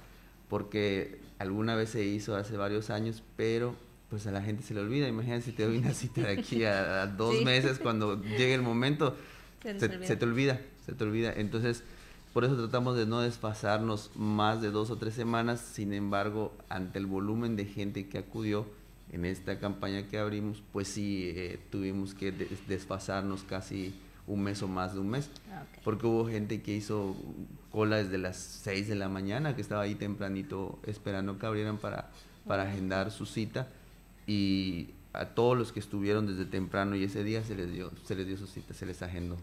porque 0.49 1.19
alguna 1.39 1.75
vez 1.75 1.91
se 1.91 2.05
hizo 2.05 2.37
hace 2.37 2.57
varios 2.57 2.89
años, 2.89 3.23
pero 3.37 3.75
pues 4.09 4.27
a 4.27 4.31
la 4.31 4.41
gente 4.41 4.63
se 4.63 4.73
le 4.73 4.81
olvida. 4.81 5.09
Imagínate 5.09 5.43
si 5.43 5.53
te 5.53 5.65
doy 5.65 5.79
una 5.79 5.93
cita 5.93 6.23
de 6.23 6.33
aquí 6.33 6.65
a, 6.65 7.07
dos 7.19 7.43
meses, 7.43 7.79
cuando 7.79 8.23
llegue 8.23 8.55
el 8.55 8.63
momento, 8.63 9.17
se, 9.63 9.79
se, 9.79 10.17
te 10.17 10.25
olvida, 10.25 10.61
se 10.87 10.93
te 10.93 11.05
olvida. 11.05 11.33
Entonces, 11.37 11.83
por 12.33 12.45
eso 12.45 12.57
tratamos 12.57 12.97
de 12.97 13.07
no 13.07 13.21
desfasarnos 13.21 14.13
más 14.15 14.63
de 14.63 14.71
dos 14.71 14.91
o 14.91 14.97
tres 14.97 15.15
semanas, 15.15 15.61
sin 15.61 15.93
embargo, 15.93 16.55
ante 16.69 16.99
el 16.99 17.07
volumen 17.07 17.57
de 17.57 17.67
gente 17.67 18.09
que 18.09 18.19
acudió 18.19 18.67
en 19.13 19.25
esta 19.25 19.59
campaña 19.59 20.09
que 20.09 20.19
abrimos, 20.19 20.63
pues 20.73 20.89
sí 20.89 21.33
eh, 21.35 21.59
tuvimos 21.71 22.15
que 22.15 22.33
desfasarnos 22.67 23.45
casi 23.45 23.95
un 24.27 24.43
mes 24.43 24.63
o 24.63 24.69
más 24.69 24.95
de 24.95 25.01
un 25.01 25.11
mes, 25.11 25.31
ah, 25.53 25.65
porque 25.85 26.07
hubo 26.07 26.27
gente 26.29 26.63
que 26.63 26.75
hizo 26.75 27.15
cola 27.71 27.99
desde 27.99 28.19
las 28.19 28.37
seis 28.37 28.89
de 28.89 28.95
la 28.95 29.09
mañana, 29.09 29.55
que 29.55 29.61
estaba 29.61 29.83
ahí 29.83 29.95
tempranito 29.95 30.79
esperando 30.85 31.39
que 31.39 31.47
abrieran 31.47 31.79
para, 31.79 32.11
para 32.47 32.63
agendar 32.63 33.11
su 33.11 33.27
cita. 33.27 33.69
Y 34.27 34.91
a 35.15 35.35
todos 35.35 35.57
los 35.57 35.73
que 35.73 35.81
estuvieron 35.81 36.27
desde 36.27 36.45
temprano 36.45 36.97
y 36.97 37.05
ese 37.05 37.25
día 37.25 37.43
se 37.43 37.55
les 37.55 37.73
dio, 37.73 37.91
se 38.05 38.15
les 38.15 38.27
dio 38.27 38.37
su 38.37 38.47
cita, 38.47 38.75
se 38.75 38.85
les 38.85 39.01
agendó 39.03 39.37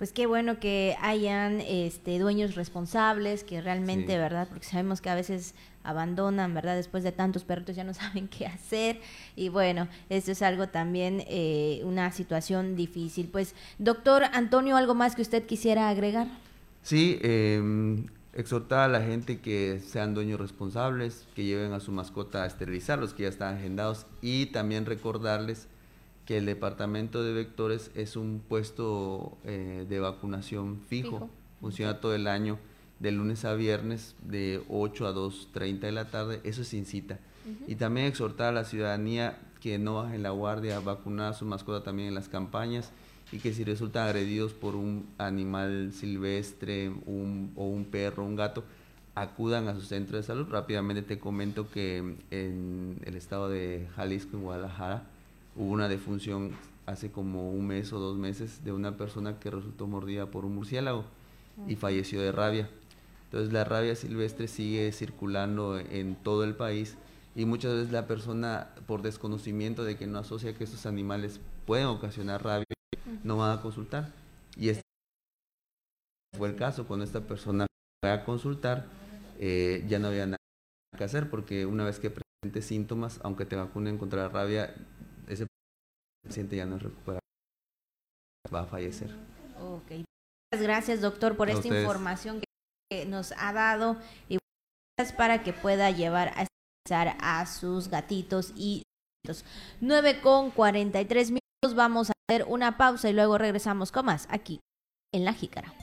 pues 0.00 0.14
qué 0.14 0.24
bueno 0.24 0.58
que 0.58 0.96
hayan 1.02 1.60
este, 1.60 2.18
dueños 2.18 2.54
responsables, 2.54 3.44
que 3.44 3.60
realmente, 3.60 4.16
¿verdad? 4.16 4.48
Porque 4.48 4.64
sabemos 4.64 5.02
que 5.02 5.10
a 5.10 5.14
veces 5.14 5.54
abandonan, 5.84 6.54
¿verdad? 6.54 6.74
Después 6.74 7.04
de 7.04 7.12
tantos 7.12 7.44
perritos 7.44 7.76
ya 7.76 7.84
no 7.84 7.92
saben 7.94 8.26
qué 8.26 8.46
hacer. 8.46 8.98
Y 9.36 9.50
bueno, 9.50 9.88
esto 10.08 10.32
es 10.32 10.40
algo 10.40 10.68
también, 10.68 11.22
eh, 11.28 11.82
una 11.84 12.12
situación 12.12 12.76
difícil. 12.76 13.28
Pues, 13.28 13.54
doctor 13.78 14.24
Antonio, 14.32 14.78
¿algo 14.78 14.94
más 14.94 15.14
que 15.14 15.20
usted 15.20 15.44
quisiera 15.44 15.90
agregar? 15.90 16.28
Sí, 16.82 17.18
eh, 17.20 17.60
exhortar 18.32 18.80
a 18.80 18.88
la 18.88 19.02
gente 19.02 19.40
que 19.40 19.80
sean 19.80 20.14
dueños 20.14 20.40
responsables, 20.40 21.26
que 21.34 21.44
lleven 21.44 21.72
a 21.72 21.80
su 21.80 21.92
mascota 21.92 22.44
a 22.44 22.46
esterilizar, 22.46 22.98
los 22.98 23.14
que 23.14 23.24
ya 23.24 23.28
están 23.28 23.56
agendados, 23.56 24.06
y 24.22 24.46
también 24.46 24.86
recordarles 24.86 25.68
que 26.24 26.38
el 26.38 26.46
departamento 26.46 27.24
de 27.24 27.32
vectores 27.32 27.90
es 27.94 28.16
un 28.16 28.40
puesto 28.46 29.36
eh, 29.44 29.84
de 29.88 30.00
vacunación 30.00 30.80
fijo. 30.88 31.28
funciona 31.60 32.00
todo 32.00 32.14
el 32.14 32.26
año, 32.26 32.58
de 33.00 33.10
lunes 33.10 33.44
a 33.44 33.54
viernes, 33.54 34.14
de 34.22 34.62
8 34.68 35.06
a 35.06 35.14
2.30 35.14 35.80
de 35.80 35.92
la 35.92 36.10
tarde, 36.10 36.40
eso 36.44 36.62
es 36.62 36.68
sin 36.68 36.86
cita. 36.86 37.18
Y 37.66 37.74
también 37.76 38.06
exhortar 38.06 38.48
a 38.48 38.52
la 38.52 38.64
ciudadanía 38.64 39.38
que 39.60 39.78
no 39.78 39.94
bajen 39.96 40.22
la 40.22 40.30
guardia, 40.30 40.78
vacunar 40.78 41.32
a 41.32 41.34
su 41.34 41.46
mascota 41.46 41.82
también 41.82 42.08
en 42.08 42.14
las 42.14 42.28
campañas 42.28 42.92
y 43.32 43.38
que 43.38 43.52
si 43.52 43.64
resultan 43.64 44.06
agredidos 44.06 44.52
por 44.52 44.74
un 44.74 45.06
animal 45.18 45.92
silvestre 45.92 46.88
un, 47.06 47.52
o 47.56 47.64
un 47.66 47.84
perro, 47.84 48.24
un 48.24 48.36
gato, 48.36 48.64
acudan 49.14 49.68
a 49.68 49.74
su 49.74 49.82
centro 49.82 50.16
de 50.16 50.22
salud. 50.22 50.48
Rápidamente 50.48 51.02
te 51.02 51.18
comento 51.18 51.70
que 51.70 51.98
en 52.30 53.00
el 53.04 53.16
estado 53.16 53.48
de 53.48 53.88
Jalisco, 53.94 54.36
en 54.36 54.42
Guadalajara, 54.42 55.04
Hubo 55.56 55.72
una 55.72 55.88
defunción 55.88 56.52
hace 56.86 57.10
como 57.10 57.50
un 57.50 57.66
mes 57.66 57.92
o 57.92 57.98
dos 57.98 58.16
meses 58.16 58.64
de 58.64 58.72
una 58.72 58.96
persona 58.96 59.38
que 59.38 59.50
resultó 59.50 59.86
mordida 59.86 60.26
por 60.26 60.44
un 60.44 60.54
murciélago 60.54 61.04
y 61.68 61.76
falleció 61.76 62.20
de 62.20 62.32
rabia. 62.32 62.70
Entonces 63.24 63.52
la 63.52 63.64
rabia 63.64 63.94
silvestre 63.94 64.48
sigue 64.48 64.90
circulando 64.92 65.78
en 65.78 66.14
todo 66.14 66.44
el 66.44 66.54
país 66.54 66.96
y 67.34 67.44
muchas 67.44 67.74
veces 67.74 67.92
la 67.92 68.06
persona 68.06 68.68
por 68.86 69.02
desconocimiento 69.02 69.84
de 69.84 69.96
que 69.96 70.06
no 70.06 70.18
asocia 70.18 70.54
que 70.54 70.64
estos 70.64 70.86
animales 70.86 71.40
pueden 71.66 71.86
ocasionar 71.86 72.42
rabia 72.42 72.66
no 73.24 73.36
va 73.36 73.54
a 73.54 73.62
consultar. 73.62 74.12
Y 74.56 74.70
este 74.70 74.82
fue 76.36 76.48
el 76.48 76.56
caso 76.56 76.86
cuando 76.86 77.04
esta 77.04 77.20
persona 77.20 77.66
fue 78.02 78.10
a 78.10 78.24
consultar 78.24 78.86
eh, 79.38 79.84
ya 79.88 79.98
no 79.98 80.08
había 80.08 80.26
nada 80.26 80.36
que 80.96 81.04
hacer 81.04 81.30
porque 81.30 81.66
una 81.66 81.84
vez 81.84 81.98
que 81.98 82.10
presente 82.10 82.62
síntomas, 82.62 83.20
aunque 83.22 83.46
te 83.46 83.56
vacunen 83.56 83.98
contra 83.98 84.22
la 84.22 84.28
rabia, 84.28 84.74
ese 85.28 85.46
paciente 86.22 86.56
ya 86.56 86.66
no 86.66 86.78
recupera, 86.78 87.20
va 88.52 88.60
a 88.60 88.66
fallecer. 88.66 89.10
Ok. 89.60 90.04
Muchas 90.52 90.66
gracias, 90.66 91.00
doctor, 91.00 91.36
por 91.36 91.48
esta 91.48 91.68
información 91.68 92.42
que 92.90 93.06
nos 93.06 93.32
ha 93.38 93.52
dado 93.52 93.96
y 94.28 94.38
para 95.16 95.42
que 95.42 95.52
pueda 95.54 95.90
llevar 95.90 96.28
a 96.36 96.46
a 97.20 97.46
sus 97.46 97.88
gatitos 97.88 98.52
y 98.56 98.82
9 99.80 100.20
con 100.22 100.50
43 100.50 101.30
minutos 101.30 101.74
vamos 101.76 102.10
a 102.10 102.12
hacer 102.30 102.46
una 102.48 102.76
pausa 102.76 103.10
y 103.10 103.12
luego 103.12 103.38
regresamos 103.38 103.90
con 103.90 104.06
más 104.06 104.28
aquí 104.30 104.60
en 105.12 105.24
La 105.24 105.34
Jícara. 105.34 105.74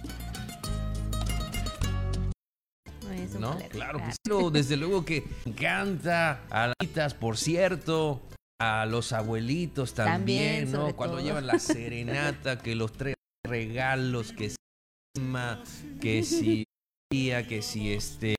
No, 3.38 3.58
claro, 3.70 4.00
pues, 4.00 4.54
desde 4.54 4.78
luego 4.78 5.04
que 5.04 5.28
encanta 5.46 6.42
a 6.50 6.74
las 6.96 7.14
por 7.14 7.38
cierto 7.38 8.22
a 8.60 8.86
los 8.86 9.12
abuelitos 9.12 9.94
también, 9.94 10.72
¿no? 10.72 10.96
Cuando 10.96 11.20
llevan 11.20 11.46
la 11.46 11.60
serenata, 11.60 12.58
que 12.58 12.76
los 12.76 12.94
tres 12.94 13.16
regalos, 13.46 14.32
que 14.32 14.50
si, 14.50 14.58
que 16.00 16.24
si, 16.24 16.66
que 17.12 17.62
si 17.62 17.94
este, 17.94 18.36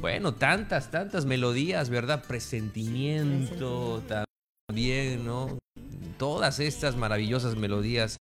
bueno, 0.00 0.34
tantas, 0.34 0.90
tantas 0.90 1.24
melodías, 1.24 1.88
¿verdad? 1.88 2.24
Presentimiento 2.26 4.02
también, 4.68 5.24
¿no? 5.24 5.61
Todas 6.18 6.60
estas 6.60 6.96
maravillosas 6.96 7.56
melodías 7.56 8.18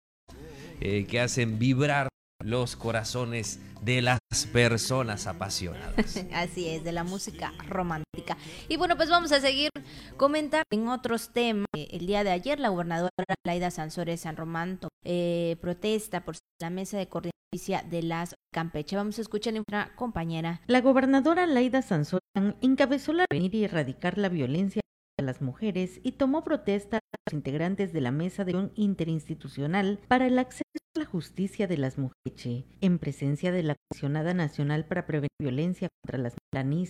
eh, 0.80 1.06
que 1.06 1.20
hacen 1.20 1.60
vibrar 1.60 2.10
los 2.44 2.76
corazones 2.76 3.60
de 3.82 4.02
las 4.02 4.20
personas 4.52 5.28
apasionadas. 5.28 6.18
Así 6.34 6.70
es, 6.70 6.84
de 6.84 6.92
la 6.92 7.04
música 7.04 7.54
romántica. 7.68 8.38
Y 8.68 8.78
bueno, 8.78 8.96
pues 8.96 9.10
vamos 9.10 9.32
a 9.32 9.42
seguir 9.42 9.70
comentando 10.18 10.66
en 10.72 10.88
otros 10.88 11.34
temas. 11.34 11.68
El 11.74 12.08
día 12.08 12.24
de 12.24 12.32
ayer 12.32 12.60
la 12.60 12.70
gobernadora 12.70 13.12
Laida 13.46 13.72
Sansores 13.72 14.22
San 14.22 14.38
Román 14.38 14.80
eh, 15.04 15.58
protesta 15.62 16.24
por 16.24 16.36
la 16.62 16.70
mesa 16.70 16.98
de 16.98 17.08
coordinación 17.08 17.32
de 17.90 18.04
las 18.04 18.36
Campeche. 18.54 18.96
Vamos 18.96 19.18
a 19.18 19.22
escuchar 19.22 19.52
a 19.54 19.56
nuestra 19.56 19.96
compañera. 19.96 20.62
La 20.68 20.82
gobernadora 20.82 21.46
Laida 21.48 21.82
Sansores 21.82 22.22
encabezó 22.62 23.14
la 23.14 23.26
venir 23.30 23.54
y 23.56 23.66
erradicar 23.66 24.18
la 24.18 24.30
violencia 24.30 24.81
a 25.22 25.24
las 25.24 25.42
mujeres 25.42 26.00
y 26.04 26.14
tomó 26.14 26.44
protesta 26.44 26.98
a 26.98 27.18
los 27.26 27.34
integrantes 27.34 27.94
de 27.94 28.02
la 28.02 28.12
mesa 28.12 28.44
de 28.44 28.56
un 28.56 28.72
interinstitucional 28.76 30.00
para 30.08 30.28
el 30.28 30.38
acceso 30.38 30.62
a 30.96 31.00
la 31.00 31.06
justicia 31.06 31.68
de 31.68 31.78
las 31.78 31.98
mujeres, 31.98 32.66
en 32.82 33.00
presencia 33.00 33.54
de 33.54 33.64
la 33.64 33.76
Comisionada 33.88 34.34
Nacional 34.34 34.86
para 34.86 35.06
Prevenir 35.06 35.30
Violencia 35.40 35.88
contra 36.04 36.18
las 36.18 36.34
Mujeres, 36.34 36.42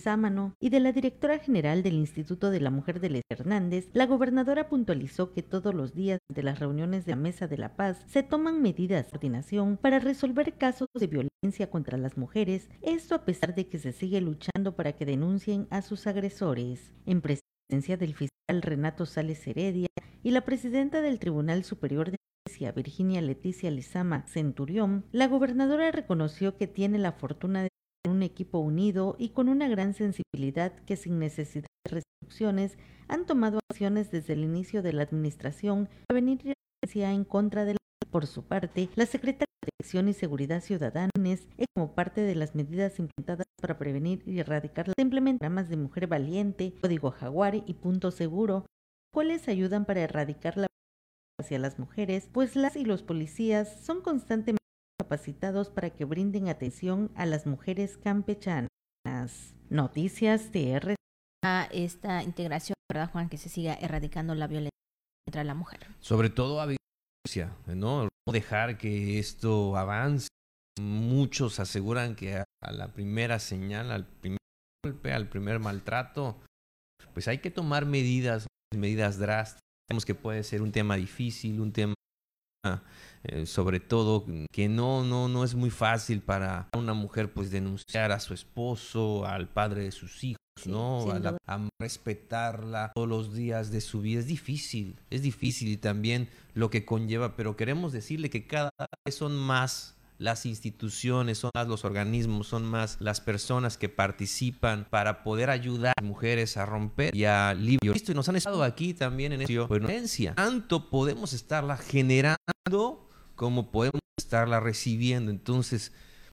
Sámano, 0.02 0.56
y 0.60 0.70
de 0.70 0.80
la 0.80 0.90
directora 0.90 1.38
general 1.38 1.84
del 1.84 1.94
Instituto 1.94 2.50
de 2.50 2.60
la 2.60 2.70
Mujer 2.70 2.98
de 2.98 3.10
Les 3.10 3.22
Hernández, 3.30 3.90
la 3.92 4.06
gobernadora 4.06 4.68
puntualizó 4.68 5.32
que 5.32 5.42
todos 5.42 5.72
los 5.72 5.94
días 5.94 6.18
de 6.28 6.42
las 6.42 6.58
reuniones 6.58 7.06
de 7.06 7.12
la 7.12 7.16
Mesa 7.16 7.46
de 7.46 7.58
la 7.58 7.76
Paz 7.76 8.04
se 8.08 8.24
toman 8.24 8.60
medidas 8.60 9.06
de 9.06 9.10
coordinación 9.12 9.76
para 9.76 10.00
resolver 10.00 10.54
casos 10.54 10.88
de 10.98 11.06
violencia 11.06 11.70
contra 11.70 11.96
las 11.96 12.16
mujeres, 12.16 12.68
esto 12.80 13.14
a 13.14 13.24
pesar 13.24 13.54
de 13.54 13.68
que 13.68 13.78
se 13.78 13.92
sigue 13.92 14.20
luchando 14.20 14.74
para 14.74 14.94
que 14.94 15.06
denuncien 15.06 15.68
a 15.70 15.82
sus 15.82 16.08
agresores. 16.08 16.92
En 17.06 17.20
presencia 17.72 17.96
del 17.96 18.14
fiscal 18.14 18.60
Renato 18.60 19.06
Sales 19.06 19.46
Heredia 19.46 19.88
y 20.22 20.32
la 20.32 20.42
presidenta 20.42 21.00
del 21.00 21.18
Tribunal 21.18 21.64
Superior 21.64 22.10
de 22.10 22.18
Justicia, 22.46 22.70
Virginia 22.70 23.22
Leticia 23.22 23.70
Lizama 23.70 24.26
Centurión, 24.26 25.06
la 25.10 25.26
gobernadora 25.26 25.90
reconoció 25.90 26.58
que 26.58 26.66
tiene 26.66 26.98
la 26.98 27.12
fortuna 27.12 27.62
de 27.62 27.68
tener 28.02 28.14
un 28.14 28.22
equipo 28.22 28.58
unido 28.58 29.16
y 29.18 29.30
con 29.30 29.48
una 29.48 29.68
gran 29.68 29.94
sensibilidad 29.94 30.74
que 30.84 30.96
sin 30.96 31.18
necesidad 31.18 31.64
de 31.86 32.02
restricciones 32.02 32.76
han 33.08 33.24
tomado 33.24 33.58
acciones 33.70 34.10
desde 34.10 34.34
el 34.34 34.44
inicio 34.44 34.82
de 34.82 34.92
la 34.92 35.04
administración 35.04 35.88
para 36.08 36.20
venir 36.20 36.52
en 36.94 37.24
contra 37.24 37.64
de 37.64 37.72
la 37.72 37.78
por 38.10 38.26
su 38.26 38.42
parte, 38.42 38.90
la 38.96 39.06
Secretaría 39.06 39.46
de 39.48 39.51
Protección 39.62 40.08
y 40.08 40.12
Seguridad 40.12 40.60
Ciudadana, 40.60 41.10
como 41.74 41.94
parte 41.94 42.20
de 42.20 42.34
las 42.34 42.56
medidas 42.56 42.98
implementadas 42.98 43.46
para 43.60 43.78
prevenir 43.78 44.22
y 44.26 44.40
erradicar 44.40 44.88
las 44.88 44.94
programas 44.96 45.68
de 45.68 45.76
Mujer 45.76 46.08
Valiente, 46.08 46.74
Código 46.80 47.12
Jaguar 47.12 47.54
y 47.54 47.74
Punto 47.74 48.10
Seguro, 48.10 48.66
cuales 49.12 49.46
ayudan 49.46 49.84
para 49.84 50.00
erradicar 50.00 50.56
la 50.56 50.66
violencia 50.66 51.40
hacia 51.40 51.58
las 51.60 51.78
mujeres, 51.78 52.28
pues 52.32 52.56
las 52.56 52.74
y 52.74 52.84
los 52.84 53.04
policías 53.04 53.84
son 53.84 54.00
constantemente 54.00 54.58
capacitados 54.98 55.70
para 55.70 55.90
que 55.90 56.04
brinden 56.04 56.48
atención 56.48 57.12
a 57.14 57.24
las 57.24 57.46
mujeres 57.46 57.96
campechanas. 57.98 58.68
Noticias 59.70 60.50
de 60.50 60.96
A 61.44 61.68
esta 61.72 62.24
integración, 62.24 62.74
¿verdad, 62.90 63.10
Juan? 63.12 63.28
Que 63.28 63.38
se 63.38 63.48
siga 63.48 63.74
erradicando 63.74 64.34
la 64.34 64.48
violencia 64.48 64.70
contra 65.26 65.44
la 65.44 65.54
mujer. 65.54 65.86
Sobre 66.00 66.30
todo 66.30 66.60
a 66.60 66.66
¿no? 67.66 68.08
Dejar 68.30 68.78
que 68.78 69.18
esto 69.18 69.76
avance. 69.76 70.28
Muchos 70.80 71.60
aseguran 71.60 72.14
que 72.14 72.36
a, 72.36 72.72
la 72.72 72.88
primera 72.92 73.38
señal, 73.38 73.90
al 73.90 74.06
primer 74.06 74.38
golpe, 74.84 75.12
al 75.12 75.28
primer 75.28 75.58
maltrato, 75.58 76.38
pues 77.12 77.28
hay 77.28 77.38
que 77.38 77.50
tomar 77.50 77.86
medidas, 77.86 78.46
medidas 78.74 79.18
drásticas. 79.18 79.60
Sabemos 79.88 80.04
que 80.04 80.14
puede 80.14 80.42
ser 80.44 80.62
un 80.62 80.72
tema 80.72 80.96
difícil, 80.96 81.60
un 81.60 81.72
tema 81.72 81.94
eh, 83.24 83.46
sobre 83.46 83.80
todo 83.80 84.24
que 84.52 84.68
no 84.68 85.04
no 85.04 85.28
no 85.28 85.44
es 85.44 85.54
muy 85.54 85.70
fácil 85.70 86.22
para 86.22 86.68
una 86.76 86.94
mujer 86.94 87.32
pues 87.32 87.50
denunciar 87.50 88.12
a 88.12 88.20
su 88.20 88.34
esposo, 88.34 89.26
al 89.26 89.48
padre 89.48 89.82
de 89.82 89.90
sus 89.90 90.22
hijos 90.24 90.41
¿no? 90.66 91.10
A, 91.46 91.68
respetarla 91.80 92.92
todos 92.94 93.08
los 93.08 93.34
días 93.34 93.70
de 93.70 93.80
su 93.80 94.00
vida. 94.00 94.20
Es 94.20 94.26
difícil, 94.26 94.96
es 95.10 95.22
difícil 95.22 95.68
y 95.68 95.76
también 95.76 96.28
lo 96.54 96.70
que 96.70 96.84
conlleva, 96.84 97.36
pero 97.36 97.56
queremos 97.56 97.92
decirle 97.92 98.30
que 98.30 98.46
cada 98.46 98.70
vez 99.04 99.14
son 99.14 99.36
más 99.36 99.96
las 100.18 100.46
instituciones, 100.46 101.38
son 101.38 101.50
más 101.54 101.66
los 101.66 101.84
organismos, 101.84 102.46
son 102.46 102.64
más 102.64 102.96
las 103.00 103.20
personas 103.20 103.76
que 103.76 103.88
participan 103.88 104.86
para 104.88 105.24
poder 105.24 105.50
ayudar 105.50 105.94
a 105.96 106.02
las 106.02 106.08
mujeres 106.08 106.56
a 106.56 106.64
romper 106.64 107.14
y 107.14 107.24
a 107.24 107.54
liberar. 107.54 108.00
Y 108.06 108.14
nos 108.14 108.28
han 108.28 108.36
estado 108.36 108.62
aquí 108.62 108.94
también 108.94 109.32
en 109.32 109.42
esa 109.42 109.66
violencia. 109.66 110.34
Tanto 110.34 110.90
podemos 110.90 111.32
estarla 111.32 111.76
generando 111.76 113.08
como 113.34 113.72
podemos 113.72 114.00
estarla 114.16 114.60
recibiendo. 114.60 115.32
Entonces, 115.32 115.92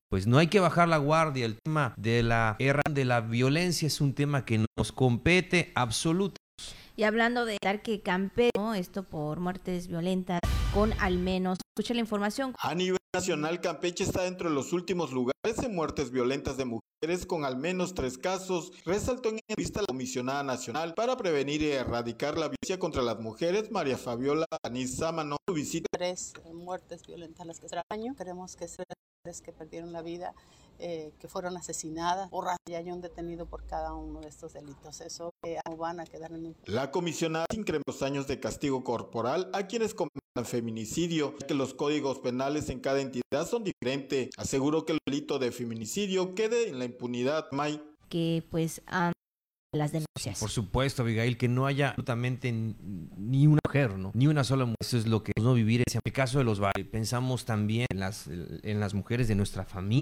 pues 0.10 0.26
no 0.26 0.40
hay 0.40 0.48
que 0.48 0.60
bajar 0.60 0.88
la 0.88 0.98
guardia. 0.98 1.46
El 1.46 1.58
tema 1.64 1.94
de 1.98 2.24
la 2.24 2.56
guerra, 2.60 2.82
de 2.90 3.06
la 3.06 3.22
violencia 3.22 3.88
es 3.88 4.02
un 4.02 4.14
tema 4.14 4.44
que 4.44 4.66
nos 4.78 4.92
compete 4.92 5.72
absolutamente. 5.76 6.38
Y 6.96 7.04
hablando 7.04 7.46
de 7.46 7.58
que 7.82 8.02
Campeche, 8.02 8.52
esto 8.76 9.04
por 9.04 9.40
muertes 9.40 9.88
violentas, 9.88 10.42
con 10.74 10.92
al 11.00 11.18
menos, 11.18 11.60
escucha 11.74 11.94
la 11.94 12.02
información. 12.02 12.54
A 12.60 12.76
nivel 12.76 12.98
nacional, 13.16 13.62
Campeche 13.62 14.04
está 14.04 14.24
dentro 14.24 14.50
de 14.50 14.56
los 14.56 14.74
últimos 14.74 15.14
lugares 15.14 15.64
en 15.64 15.74
muertes 15.74 16.12
violentas 16.12 16.58
de 16.58 16.66
mujeres 16.66 17.26
con 17.26 17.46
al 17.46 17.56
menos 17.56 17.94
tres 17.94 18.18
casos, 18.18 18.74
resaltó 18.84 19.30
en 19.30 19.40
vista 19.56 19.80
la 19.80 19.88
comisionada 19.88 20.44
nacional 20.44 20.94
para 20.94 21.16
prevenir 21.16 21.62
y 21.62 21.72
erradicar 21.72 22.38
la 22.38 22.50
violencia 22.50 22.78
contra 22.78 23.02
las 23.02 23.20
mujeres, 23.20 23.72
María 23.72 23.98
Fabiola 23.98 24.46
Anís 24.64 24.98
Sámano, 24.98 25.38
visita. 25.54 25.88
Tres 25.94 26.34
muertes 26.54 27.08
violentas 27.08 27.48
las 27.48 27.62
que 27.62 27.70
será 27.70 27.84
año, 27.90 28.14
queremos 28.18 28.58
que 28.58 28.68
se 28.68 28.84
que 29.44 29.52
perdieron 29.52 29.92
la 29.92 30.02
vida, 30.02 30.34
eh, 30.80 31.12
que 31.20 31.28
fueron 31.28 31.58
asesinadas, 31.58 32.30
o 32.32 32.42
y 32.66 32.74
hay 32.76 32.90
un 32.90 33.02
detenido 33.02 33.46
por 33.46 33.66
cada 33.66 33.94
uno 33.94 34.22
de 34.22 34.30
estos 34.30 34.54
delitos. 34.54 35.02
Eso 35.02 35.34
eh, 35.46 35.60
van 35.78 36.00
a 36.00 36.06
quedar 36.06 36.32
en 36.32 36.56
La 36.66 36.90
comisionada 36.90 37.46
incrementó 37.54 37.92
los 37.92 38.02
años 38.02 38.28
de 38.28 38.40
castigo 38.40 38.82
corporal 38.84 39.50
a 39.54 39.68
quienes 39.68 39.94
cometen 39.94 40.20
feminicidio, 40.46 41.36
que 41.36 41.54
los 41.54 41.74
códigos 41.74 42.20
penales 42.20 42.70
en 42.70 42.80
cada 42.80 43.02
entidad 43.02 43.46
son 43.46 43.66
diferentes. 43.66 44.30
Aseguró 44.38 44.86
que 44.86 44.94
el 44.94 45.00
delito 45.06 45.38
de 45.38 45.52
feminicidio 45.52 46.34
quede 46.34 46.70
en 46.70 46.80
la 46.80 46.86
impunidad. 46.86 47.52
May. 47.52 47.84
Que 48.08 48.44
pues 48.50 48.82
han 48.86 49.12
las 49.72 49.92
denuncias. 49.92 50.40
Por 50.40 50.50
supuesto, 50.50 51.04
Abigail, 51.04 51.38
que 51.38 51.48
no 51.48 51.66
haya 51.66 51.90
absolutamente 51.90 52.52
ni 52.52 53.48
una 53.48 53.60
mujer, 53.66 53.98
¿no? 53.98 54.12
Ni 54.14 54.28
una 54.28 54.44
sola 54.44 54.66
mujer. 54.66 54.78
Eso 54.80 54.98
es 54.98 55.08
lo 55.08 55.24
que 55.24 55.34
no 55.40 55.54
vivir. 55.54 55.82
En 55.82 56.00
el 56.04 56.14
caso 56.14 56.40
de 56.40 56.44
los 56.44 56.60
pensamos 56.92 57.46
también 57.46 57.88
en 57.92 58.00
las, 58.00 58.28
en 58.28 58.80
las 58.80 58.94
mujeres 58.94 59.28
de 59.28 59.36
nuestra 59.36 59.66
familia. 59.66 60.02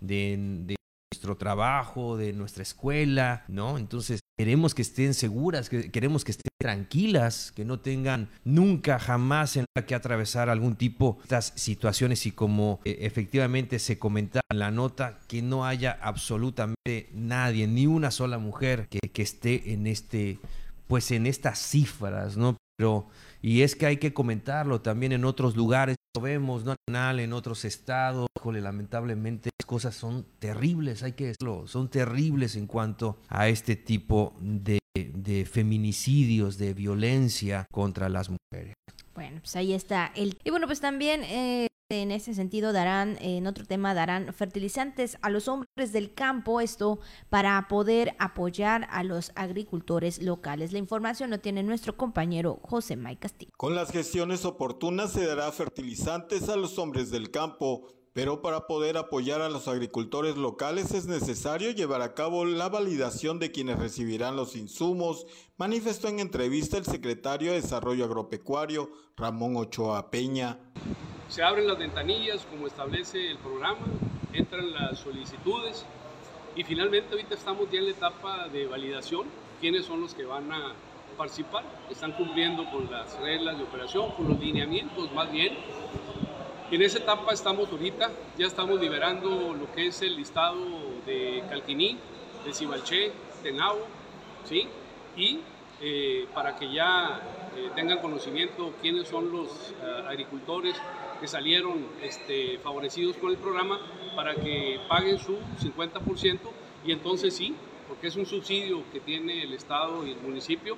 De, 0.00 0.36
de 0.66 0.76
nuestro 1.12 1.36
trabajo, 1.36 2.16
de 2.16 2.32
nuestra 2.32 2.62
escuela, 2.62 3.44
¿no? 3.48 3.76
Entonces, 3.76 4.20
queremos 4.36 4.74
que 4.74 4.82
estén 4.82 5.14
seguras, 5.14 5.68
que 5.68 5.90
queremos 5.90 6.24
que 6.24 6.32
estén 6.32 6.50
tranquilas, 6.60 7.52
que 7.52 7.64
no 7.64 7.80
tengan 7.80 8.30
nunca, 8.44 8.98
jamás 8.98 9.56
en 9.56 9.66
la 9.76 9.86
que 9.86 9.94
atravesar 9.94 10.48
algún 10.48 10.76
tipo 10.76 11.18
de 11.18 11.22
estas 11.24 11.52
situaciones 11.56 12.26
y 12.26 12.32
como 12.32 12.80
eh, 12.84 12.98
efectivamente 13.00 13.78
se 13.78 13.98
comentaba 13.98 14.42
en 14.50 14.58
la 14.58 14.70
nota, 14.70 15.20
que 15.28 15.42
no 15.42 15.66
haya 15.66 15.98
absolutamente 16.00 17.10
nadie, 17.12 17.66
ni 17.66 17.86
una 17.86 18.10
sola 18.10 18.38
mujer 18.38 18.88
que, 18.88 19.00
que 19.00 19.22
esté 19.22 19.72
en 19.72 19.86
este, 19.86 20.38
pues 20.86 21.10
en 21.10 21.26
estas 21.26 21.58
cifras, 21.58 22.36
¿no? 22.36 22.56
Pero, 22.76 23.06
y 23.40 23.62
es 23.62 23.76
que 23.76 23.86
hay 23.86 23.98
que 23.98 24.12
comentarlo 24.12 24.80
también 24.80 25.12
en 25.12 25.24
otros 25.24 25.54
lugares, 25.54 25.96
lo 26.14 26.22
vemos, 26.22 26.64
¿no? 26.64 26.74
En 26.86 27.32
otros 27.32 27.64
estados, 27.64 28.28
lamentablemente 28.44 29.50
las 29.58 29.66
cosas 29.66 29.94
son 29.94 30.26
terribles, 30.38 31.02
hay 31.02 31.12
que 31.12 31.26
decirlo, 31.26 31.66
son 31.66 31.88
terribles 31.88 32.56
en 32.56 32.66
cuanto 32.66 33.18
a 33.28 33.48
este 33.48 33.74
tipo 33.74 34.36
de, 34.40 34.78
de 34.94 35.44
feminicidios, 35.44 36.58
de 36.58 36.74
violencia 36.74 37.66
contra 37.72 38.08
las 38.08 38.28
mujeres. 38.30 38.74
Bueno, 39.14 39.40
pues 39.40 39.56
ahí 39.56 39.72
está. 39.72 40.12
El... 40.14 40.38
Y 40.44 40.50
bueno, 40.50 40.66
pues 40.66 40.80
también 40.80 41.22
eh, 41.24 41.68
en 41.90 42.10
ese 42.10 42.34
sentido 42.34 42.72
darán, 42.72 43.16
en 43.20 43.46
otro 43.46 43.64
tema, 43.64 43.94
darán 43.94 44.32
fertilizantes 44.32 45.18
a 45.22 45.30
los 45.30 45.48
hombres 45.48 45.92
del 45.92 46.14
campo, 46.14 46.60
esto 46.60 46.98
para 47.28 47.68
poder 47.68 48.16
apoyar 48.18 48.88
a 48.90 49.04
los 49.04 49.32
agricultores 49.34 50.22
locales. 50.22 50.72
La 50.72 50.78
información 50.78 51.30
lo 51.30 51.40
tiene 51.40 51.62
nuestro 51.62 51.96
compañero 51.96 52.60
José 52.62 52.96
May 52.96 53.16
Castillo. 53.16 53.52
Con 53.56 53.74
las 53.74 53.90
gestiones 53.90 54.44
oportunas 54.44 55.12
se 55.12 55.26
dará 55.26 55.50
fertilizantes 55.52 56.48
a 56.48 56.56
los 56.56 56.78
hombres 56.78 57.10
del 57.10 57.30
campo 57.30 57.86
pero 58.14 58.40
para 58.40 58.68
poder 58.68 58.96
apoyar 58.96 59.42
a 59.42 59.48
los 59.48 59.66
agricultores 59.66 60.36
locales 60.36 60.92
es 60.92 61.06
necesario 61.06 61.72
llevar 61.72 62.00
a 62.00 62.14
cabo 62.14 62.44
la 62.44 62.68
validación 62.68 63.40
de 63.40 63.50
quienes 63.50 63.80
recibirán 63.80 64.36
los 64.36 64.54
insumos, 64.54 65.26
manifestó 65.56 66.06
en 66.06 66.20
entrevista 66.20 66.78
el 66.78 66.84
secretario 66.84 67.50
de 67.50 67.60
Desarrollo 67.60 68.04
Agropecuario, 68.04 68.88
Ramón 69.16 69.56
Ochoa 69.56 70.12
Peña. 70.12 70.58
Se 71.28 71.42
abren 71.42 71.66
las 71.66 71.76
ventanillas 71.76 72.46
como 72.48 72.68
establece 72.68 73.32
el 73.32 73.38
programa, 73.38 73.84
entran 74.32 74.72
las 74.72 75.00
solicitudes 75.00 75.84
y 76.54 76.62
finalmente 76.62 77.10
ahorita 77.10 77.34
estamos 77.34 77.68
ya 77.72 77.80
en 77.80 77.86
la 77.86 77.90
etapa 77.90 78.48
de 78.48 78.66
validación, 78.66 79.26
quiénes 79.60 79.86
son 79.86 80.00
los 80.00 80.14
que 80.14 80.24
van 80.24 80.52
a 80.52 80.72
participar, 81.18 81.64
están 81.90 82.12
cumpliendo 82.12 82.64
con 82.70 82.88
las 82.88 83.18
reglas 83.18 83.58
de 83.58 83.64
operación, 83.64 84.12
con 84.12 84.28
los 84.28 84.38
lineamientos 84.38 85.12
más 85.12 85.32
bien 85.32 85.52
en 86.70 86.82
esa 86.82 86.98
etapa 86.98 87.32
estamos 87.32 87.70
ahorita, 87.70 88.10
ya 88.38 88.46
estamos 88.46 88.80
liberando 88.80 89.54
lo 89.54 89.70
que 89.72 89.88
es 89.88 90.02
el 90.02 90.16
listado 90.16 90.64
de 91.04 91.42
Calquiní, 91.48 91.98
de 92.44 92.54
Cibalché, 92.54 93.12
de 93.42 93.52
Nau, 93.52 93.78
¿sí? 94.44 94.66
Y 95.16 95.40
eh, 95.80 96.26
para 96.34 96.56
que 96.56 96.72
ya 96.72 97.20
eh, 97.56 97.70
tengan 97.74 97.98
conocimiento 97.98 98.72
quiénes 98.80 99.08
son 99.08 99.30
los 99.30 99.48
eh, 99.82 100.04
agricultores 100.08 100.74
que 101.20 101.28
salieron 101.28 101.86
este, 102.02 102.58
favorecidos 102.58 103.16
con 103.16 103.30
el 103.30 103.36
programa 103.36 103.78
para 104.16 104.34
que 104.34 104.80
paguen 104.88 105.18
su 105.18 105.36
50% 105.60 106.38
y 106.86 106.92
entonces 106.92 107.36
sí, 107.36 107.54
porque 107.88 108.06
es 108.08 108.16
un 108.16 108.26
subsidio 108.26 108.82
que 108.92 109.00
tiene 109.00 109.42
el 109.42 109.52
Estado 109.52 110.06
y 110.06 110.12
el 110.12 110.20
municipio, 110.20 110.76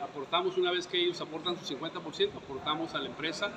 aportamos 0.00 0.56
una 0.56 0.70
vez 0.70 0.86
que 0.86 1.00
ellos 1.00 1.20
aportan 1.20 1.56
su 1.58 1.74
50%, 1.74 2.36
aportamos 2.36 2.94
a 2.94 2.98
la 2.98 3.08
empresa 3.08 3.50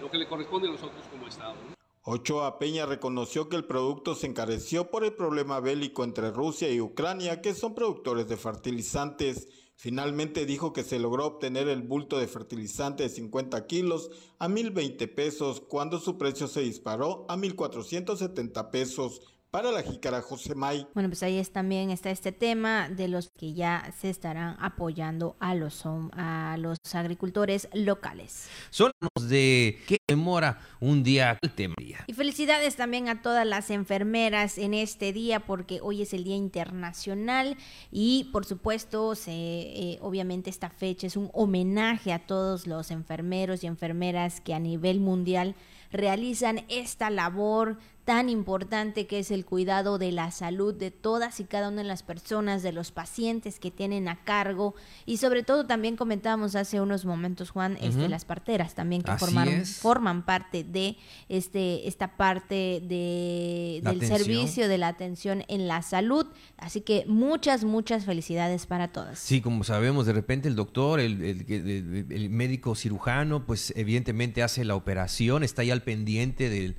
lo 0.00 0.10
que 0.10 0.18
le 0.18 0.26
corresponde 0.28 0.68
a 0.68 0.72
nosotros 0.72 1.04
como 1.10 1.26
Estado. 1.26 1.54
Ochoa 2.02 2.58
Peña 2.58 2.86
reconoció 2.86 3.50
que 3.50 3.56
el 3.56 3.66
producto 3.66 4.14
se 4.14 4.26
encareció 4.26 4.90
por 4.90 5.04
el 5.04 5.12
problema 5.12 5.60
bélico 5.60 6.04
entre 6.04 6.30
Rusia 6.30 6.70
y 6.70 6.80
Ucrania, 6.80 7.42
que 7.42 7.52
son 7.52 7.74
productores 7.74 8.28
de 8.28 8.38
fertilizantes. 8.38 9.48
Finalmente 9.76 10.46
dijo 10.46 10.72
que 10.72 10.84
se 10.84 10.98
logró 10.98 11.26
obtener 11.26 11.68
el 11.68 11.82
bulto 11.82 12.18
de 12.18 12.26
fertilizante 12.26 13.02
de 13.02 13.10
50 13.10 13.66
kilos 13.66 14.10
a 14.38 14.48
1.020 14.48 15.14
pesos, 15.14 15.60
cuando 15.60 15.98
su 15.98 16.16
precio 16.16 16.48
se 16.48 16.62
disparó 16.62 17.26
a 17.28 17.36
1.470 17.36 18.70
pesos, 18.70 19.20
para 19.50 19.72
la 19.72 19.82
jícara 19.82 20.20
José 20.20 20.54
May. 20.54 20.86
Bueno, 20.94 21.08
pues 21.08 21.22
ahí 21.22 21.38
es, 21.38 21.50
también 21.50 21.90
está 21.90 22.10
este 22.10 22.32
tema 22.32 22.88
de 22.88 23.08
los 23.08 23.30
que 23.30 23.54
ya 23.54 23.92
se 23.98 24.10
estarán 24.10 24.56
apoyando 24.60 25.36
a 25.40 25.54
los, 25.54 25.84
a 26.12 26.56
los 26.58 26.78
agricultores 26.92 27.68
locales. 27.72 28.48
Son 28.70 28.90
de 29.28 29.78
que 29.86 29.98
demora 30.06 30.60
un 30.80 31.02
día 31.02 31.38
el 31.40 31.50
tema. 31.54 31.74
Y 32.06 32.12
felicidades 32.12 32.76
también 32.76 33.08
a 33.08 33.22
todas 33.22 33.46
las 33.46 33.70
enfermeras 33.70 34.58
en 34.58 34.74
este 34.74 35.12
día 35.12 35.40
porque 35.40 35.80
hoy 35.82 36.02
es 36.02 36.12
el 36.12 36.24
Día 36.24 36.36
Internacional 36.36 37.56
y 37.90 38.28
por 38.32 38.44
supuesto 38.44 39.14
se, 39.14 39.32
eh, 39.32 39.98
obviamente 40.02 40.50
esta 40.50 40.70
fecha 40.70 41.06
es 41.06 41.16
un 41.16 41.30
homenaje 41.32 42.12
a 42.12 42.26
todos 42.26 42.66
los 42.66 42.90
enfermeros 42.90 43.64
y 43.64 43.66
enfermeras 43.66 44.40
que 44.40 44.54
a 44.54 44.58
nivel 44.58 45.00
mundial 45.00 45.54
realizan 45.90 46.64
esta 46.68 47.10
labor 47.10 47.78
tan 48.08 48.30
importante 48.30 49.06
que 49.06 49.18
es 49.18 49.30
el 49.30 49.44
cuidado 49.44 49.98
de 49.98 50.12
la 50.12 50.30
salud 50.30 50.72
de 50.72 50.90
todas 50.90 51.40
y 51.40 51.44
cada 51.44 51.68
una 51.68 51.82
de 51.82 51.88
las 51.88 52.02
personas, 52.02 52.62
de 52.62 52.72
los 52.72 52.90
pacientes 52.90 53.58
que 53.58 53.70
tienen 53.70 54.08
a 54.08 54.24
cargo. 54.24 54.74
Y 55.04 55.18
sobre 55.18 55.42
todo 55.42 55.66
también 55.66 55.94
comentábamos 55.94 56.54
hace 56.54 56.80
unos 56.80 57.04
momentos 57.04 57.50
Juan, 57.50 57.76
este, 57.82 58.08
las 58.08 58.24
parteras 58.24 58.74
también 58.74 59.02
que 59.02 59.14
formaron, 59.18 59.66
forman 59.66 60.24
parte 60.24 60.64
de 60.64 60.96
este 61.28 61.86
esta 61.86 62.16
parte 62.16 62.80
de, 62.82 63.82
del 63.84 64.00
servicio 64.00 64.68
de 64.68 64.78
la 64.78 64.88
atención 64.88 65.44
en 65.48 65.68
la 65.68 65.82
salud, 65.82 66.28
así 66.56 66.80
que 66.80 67.04
muchas 67.06 67.64
muchas 67.64 68.06
felicidades 68.06 68.64
para 68.64 68.88
todas. 68.88 69.18
Sí, 69.18 69.42
como 69.42 69.64
sabemos 69.64 70.06
de 70.06 70.14
repente 70.14 70.48
el 70.48 70.56
doctor, 70.56 70.98
el, 70.98 71.20
el 71.20 72.30
médico 72.30 72.74
cirujano, 72.74 73.44
pues 73.44 73.74
evidentemente 73.76 74.42
hace 74.42 74.64
la 74.64 74.76
operación, 74.76 75.44
está 75.44 75.60
ahí 75.60 75.70
al 75.70 75.82
pendiente 75.82 76.48
del 76.48 76.74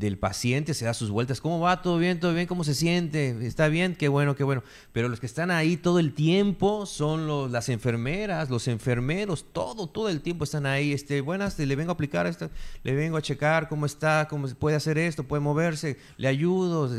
del 0.00 0.18
paciente, 0.18 0.72
se 0.74 0.86
da 0.86 0.94
sus 0.94 1.10
vueltas, 1.10 1.40
¿cómo 1.40 1.60
va? 1.60 1.82
¿Todo 1.82 1.98
bien? 1.98 2.18
¿Todo 2.18 2.32
bien? 2.32 2.46
¿Cómo 2.46 2.64
se 2.64 2.74
siente? 2.74 3.46
¿Está 3.46 3.68
bien? 3.68 3.94
Qué 3.94 4.08
bueno, 4.08 4.34
qué 4.34 4.42
bueno. 4.42 4.64
Pero 4.92 5.08
los 5.08 5.20
que 5.20 5.26
están 5.26 5.50
ahí 5.50 5.76
todo 5.76 5.98
el 5.98 6.14
tiempo 6.14 6.86
son 6.86 7.52
las 7.52 7.68
enfermeras, 7.68 8.48
los 8.48 8.66
enfermeros, 8.66 9.44
todo, 9.52 9.86
todo 9.86 10.08
el 10.08 10.22
tiempo 10.22 10.44
están 10.44 10.64
ahí. 10.64 10.92
Este, 10.92 11.20
buenas, 11.20 11.58
le 11.58 11.76
vengo 11.76 11.90
a 11.90 11.94
aplicar 11.94 12.26
esto, 12.26 12.50
le 12.82 12.94
vengo 12.94 13.18
a 13.18 13.22
checar 13.22 13.68
cómo 13.68 13.84
está, 13.84 14.26
cómo 14.28 14.48
puede 14.48 14.76
hacer 14.76 14.96
esto, 14.96 15.24
puede 15.24 15.40
moverse, 15.40 15.98
le 16.16 16.28
ayudo, 16.28 16.90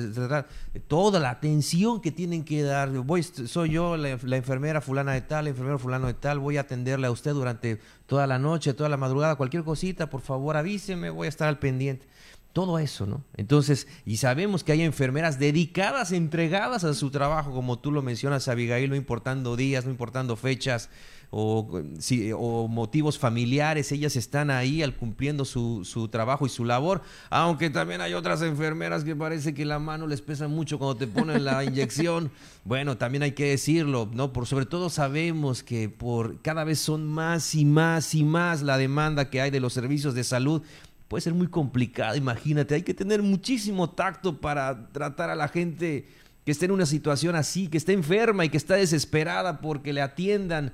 toda 0.87 1.19
la 1.19 1.31
atención 1.31 2.01
que 2.01 2.11
tienen 2.11 2.45
que 2.45 2.61
dar. 2.61 2.89
Voy, 2.91 3.23
soy 3.23 3.71
yo, 3.71 3.97
la, 3.97 4.19
la 4.21 4.37
enfermera 4.37 4.79
fulana 4.79 5.13
de 5.13 5.21
tal, 5.21 5.47
el 5.47 5.51
enfermero 5.51 5.79
fulano 5.79 6.05
de 6.05 6.13
tal, 6.13 6.37
voy 6.37 6.57
a 6.57 6.61
atenderle 6.61 7.07
a 7.07 7.11
usted 7.11 7.33
durante 7.33 7.79
toda 8.05 8.27
la 8.27 8.37
noche, 8.37 8.75
toda 8.75 8.89
la 8.89 8.97
madrugada, 8.97 9.35
cualquier 9.35 9.63
cosita, 9.63 10.09
por 10.09 10.21
favor 10.21 10.55
avíseme, 10.55 11.09
voy 11.09 11.25
a 11.25 11.29
estar 11.29 11.47
al 11.47 11.57
pendiente. 11.57 12.05
Todo 12.53 12.79
eso, 12.79 13.05
¿no? 13.05 13.23
Entonces, 13.37 13.87
y 14.05 14.17
sabemos 14.17 14.63
que 14.63 14.73
hay 14.73 14.81
enfermeras 14.81 15.39
dedicadas, 15.39 16.11
entregadas 16.11 16.83
a 16.83 16.93
su 16.93 17.09
trabajo, 17.09 17.53
como 17.53 17.79
tú 17.79 17.91
lo 17.91 18.01
mencionas, 18.01 18.49
Abigail, 18.49 18.89
no 18.89 18.95
importando 18.97 19.55
días, 19.55 19.85
no 19.85 19.91
importando 19.91 20.35
fechas 20.35 20.89
o, 21.31 21.81
o 22.37 22.67
motivos 22.67 23.17
familiares, 23.17 23.91
ellas 23.93 24.17
están 24.17 24.51
ahí 24.51 24.83
al 24.83 24.97
cumpliendo 24.97 25.45
su, 25.45 25.85
su, 25.85 26.09
trabajo 26.09 26.45
y 26.45 26.49
su 26.49 26.65
labor, 26.65 27.01
aunque 27.29 27.69
también 27.69 28.01
hay 28.01 28.13
otras 28.13 28.41
enfermeras 28.41 29.05
que 29.05 29.15
parece 29.15 29.53
que 29.53 29.63
la 29.63 29.79
mano 29.79 30.07
les 30.07 30.21
pesa 30.21 30.49
mucho 30.49 30.77
cuando 30.77 30.97
te 30.97 31.07
ponen 31.07 31.45
la 31.45 31.63
inyección. 31.63 32.31
Bueno, 32.65 32.97
también 32.97 33.23
hay 33.23 33.31
que 33.31 33.45
decirlo, 33.45 34.09
¿no? 34.13 34.33
Por 34.33 34.45
sobre 34.45 34.65
todo 34.65 34.89
sabemos 34.89 35.63
que 35.63 35.87
por 35.87 36.41
cada 36.41 36.65
vez 36.65 36.79
son 36.79 37.07
más 37.07 37.55
y 37.55 37.63
más 37.63 38.13
y 38.13 38.25
más 38.25 38.61
la 38.61 38.77
demanda 38.77 39.29
que 39.29 39.39
hay 39.39 39.51
de 39.51 39.61
los 39.61 39.71
servicios 39.71 40.13
de 40.13 40.25
salud 40.25 40.61
puede 41.11 41.23
ser 41.23 41.33
muy 41.33 41.47
complicado, 41.47 42.15
imagínate, 42.15 42.73
hay 42.73 42.83
que 42.83 42.93
tener 42.93 43.21
muchísimo 43.21 43.89
tacto 43.89 44.39
para 44.39 44.87
tratar 44.93 45.29
a 45.29 45.35
la 45.35 45.49
gente 45.49 46.07
que 46.45 46.53
está 46.53 46.63
en 46.63 46.71
una 46.71 46.85
situación 46.85 47.35
así, 47.35 47.67
que 47.67 47.77
está 47.77 47.91
enferma 47.91 48.45
y 48.45 48.49
que 48.49 48.55
está 48.55 48.75
desesperada 48.75 49.59
porque 49.59 49.91
le 49.91 50.01
atiendan. 50.01 50.71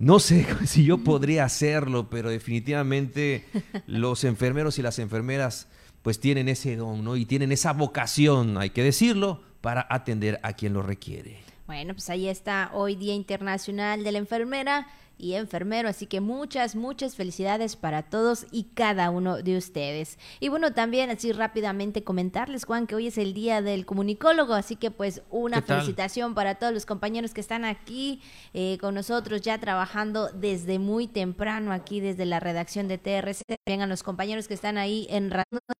No 0.00 0.18
sé 0.18 0.48
si 0.66 0.82
yo 0.82 0.98
podría 0.98 1.44
hacerlo, 1.44 2.10
pero 2.10 2.28
definitivamente 2.28 3.44
los 3.86 4.24
enfermeros 4.24 4.80
y 4.80 4.82
las 4.82 4.98
enfermeras 4.98 5.68
pues 6.02 6.18
tienen 6.18 6.48
ese 6.48 6.74
don, 6.74 7.04
¿no? 7.04 7.14
Y 7.14 7.24
tienen 7.24 7.52
esa 7.52 7.72
vocación, 7.72 8.58
hay 8.58 8.70
que 8.70 8.82
decirlo, 8.82 9.42
para 9.60 9.86
atender 9.88 10.40
a 10.42 10.54
quien 10.54 10.72
lo 10.72 10.82
requiere. 10.82 11.38
Bueno, 11.68 11.94
pues 11.94 12.10
ahí 12.10 12.26
está 12.26 12.72
hoy 12.74 12.96
Día 12.96 13.14
Internacional 13.14 14.02
de 14.02 14.10
la 14.10 14.18
Enfermera 14.18 14.88
y 15.18 15.34
enfermero. 15.34 15.88
Así 15.88 16.06
que 16.06 16.20
muchas, 16.20 16.76
muchas 16.76 17.16
felicidades 17.16 17.76
para 17.76 18.02
todos 18.04 18.46
y 18.50 18.64
cada 18.74 19.10
uno 19.10 19.38
de 19.38 19.56
ustedes. 19.56 20.18
Y 20.40 20.48
bueno, 20.48 20.72
también 20.72 21.10
así 21.10 21.32
rápidamente 21.32 22.04
comentarles, 22.04 22.64
Juan, 22.64 22.86
que 22.86 22.94
hoy 22.94 23.08
es 23.08 23.18
el 23.18 23.34
día 23.34 23.62
del 23.62 23.84
comunicólogo, 23.84 24.54
así 24.54 24.76
que 24.76 24.90
pues 24.90 25.22
una 25.30 25.62
felicitación 25.62 26.34
para 26.34 26.56
todos 26.56 26.72
los 26.72 26.86
compañeros 26.86 27.34
que 27.34 27.40
están 27.40 27.64
aquí 27.64 28.22
eh, 28.54 28.78
con 28.80 28.94
nosotros 28.94 29.42
ya 29.42 29.58
trabajando 29.58 30.28
desde 30.28 30.78
muy 30.78 31.06
temprano 31.06 31.72
aquí 31.72 32.00
desde 32.00 32.24
la 32.24 32.40
redacción 32.40 32.88
de 32.88 32.98
TRC. 32.98 33.42
Vengan 33.66 33.88
los 33.88 34.02
compañeros 34.02 34.48
que 34.48 34.54
están 34.54 34.78
ahí 34.78 35.06
en 35.10 35.32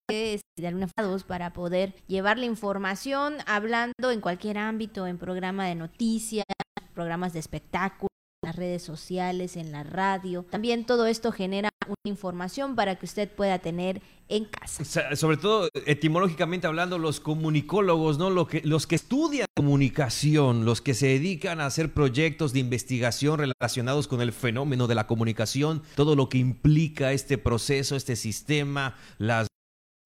de 0.09 0.66
alguna 0.66 0.89
para 1.26 1.53
poder 1.53 1.95
llevar 2.07 2.39
la 2.39 2.47
información 2.47 3.36
hablando 3.47 4.11
en 4.11 4.22
cualquier 4.22 4.57
ámbito, 4.57 5.07
en 5.07 5.18
programa 5.18 5.66
de 5.66 5.74
noticias, 5.74 6.47
programas 6.95 7.34
de 7.34 7.41
espectáculos 7.41 8.08
las 8.43 8.55
redes 8.55 8.82
sociales, 8.82 9.57
en 9.57 9.72
la 9.72 9.82
radio. 9.82 10.45
También 10.49 10.84
todo 10.84 11.07
esto 11.07 11.32
genera 11.32 11.70
una 11.86 11.97
información 12.05 12.76
para 12.76 12.95
que 12.97 13.07
usted 13.07 13.28
pueda 13.28 13.59
tener 13.59 14.01
en 14.28 14.45
casa. 14.45 14.84
sobre 15.16 15.39
todo, 15.39 15.68
etimológicamente 15.86 16.66
hablando, 16.66 16.99
los 16.99 17.18
comunicólogos, 17.18 18.18
¿no? 18.18 18.30
Lo 18.30 18.47
que, 18.47 18.61
los 18.62 18.86
que 18.86 18.95
estudian 18.95 19.47
comunicación, 19.57 20.64
los 20.64 20.80
que 20.80 20.95
se 20.95 21.07
dedican 21.09 21.61
a 21.61 21.66
hacer 21.66 21.93
proyectos 21.93 22.53
de 22.53 22.61
investigación 22.61 23.41
relacionados 23.41 24.07
con 24.07 24.20
el 24.20 24.32
fenómeno 24.32 24.86
de 24.86 24.95
la 24.95 25.07
comunicación, 25.07 25.82
todo 25.97 26.14
lo 26.14 26.28
que 26.28 26.39
implica 26.39 27.12
este 27.12 27.39
proceso, 27.39 27.97
este 27.97 28.14
sistema, 28.14 28.97
las 29.18 29.49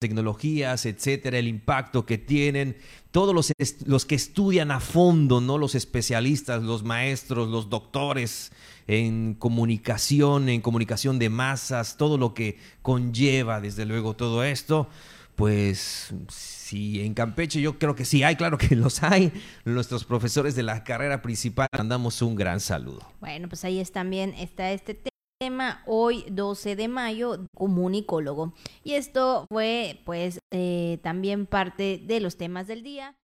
tecnologías, 0.03 0.85
etcétera, 0.85 1.39
el 1.39 1.47
impacto 1.47 2.05
que 2.05 2.17
tienen, 2.17 2.75
todos 3.11 3.33
los, 3.33 3.53
los, 3.85 4.05
que 4.05 4.15
estudian 4.15 4.69
a 4.69 4.81
fondo, 4.81 5.39
¿no? 5.39 5.57
Los 5.57 5.75
especialistas, 5.75 6.61
los 6.61 6.83
maestros, 6.83 7.47
los 7.47 7.69
doctores 7.69 8.51
en 8.87 9.35
comunicación, 9.35 10.49
en 10.49 10.59
comunicación 10.59 11.19
de 11.19 11.29
masas, 11.29 11.95
todo 11.95 12.17
lo 12.17 12.33
que 12.33 12.57
conlleva, 12.81 13.61
desde 13.61 13.85
luego, 13.85 14.13
todo 14.13 14.43
esto, 14.43 14.89
pues 15.37 16.13
sí, 16.27 17.01
en 17.01 17.13
Campeche 17.13 17.61
yo 17.61 17.79
creo 17.79 17.95
que 17.95 18.03
sí 18.03 18.23
hay, 18.23 18.35
claro 18.35 18.57
que 18.57 18.75
los 18.75 19.03
hay. 19.03 19.31
Nuestros 19.63 20.03
profesores 20.03 20.53
de 20.55 20.63
la 20.63 20.83
carrera 20.83 21.21
principal 21.21 21.69
mandamos 21.77 22.21
un 22.21 22.35
gran 22.35 22.59
saludo. 22.59 23.07
Bueno, 23.21 23.47
pues 23.47 23.63
ahí 23.63 23.79
es 23.79 23.93
también 23.93 24.33
está 24.33 24.73
este 24.73 25.12
tema 25.43 25.83
hoy 25.85 26.23
12 26.29 26.77
de 26.77 26.87
mayo, 26.87 27.47
comunicólogo. 27.53 28.53
Y 28.81 28.93
esto 28.93 29.45
fue 29.49 29.99
pues 30.05 30.39
eh, 30.51 30.99
también 31.03 31.47
parte 31.47 32.01
de 32.01 32.21
los 32.21 32.37
temas 32.37 32.65
del 32.67 32.81
día. 32.81 33.13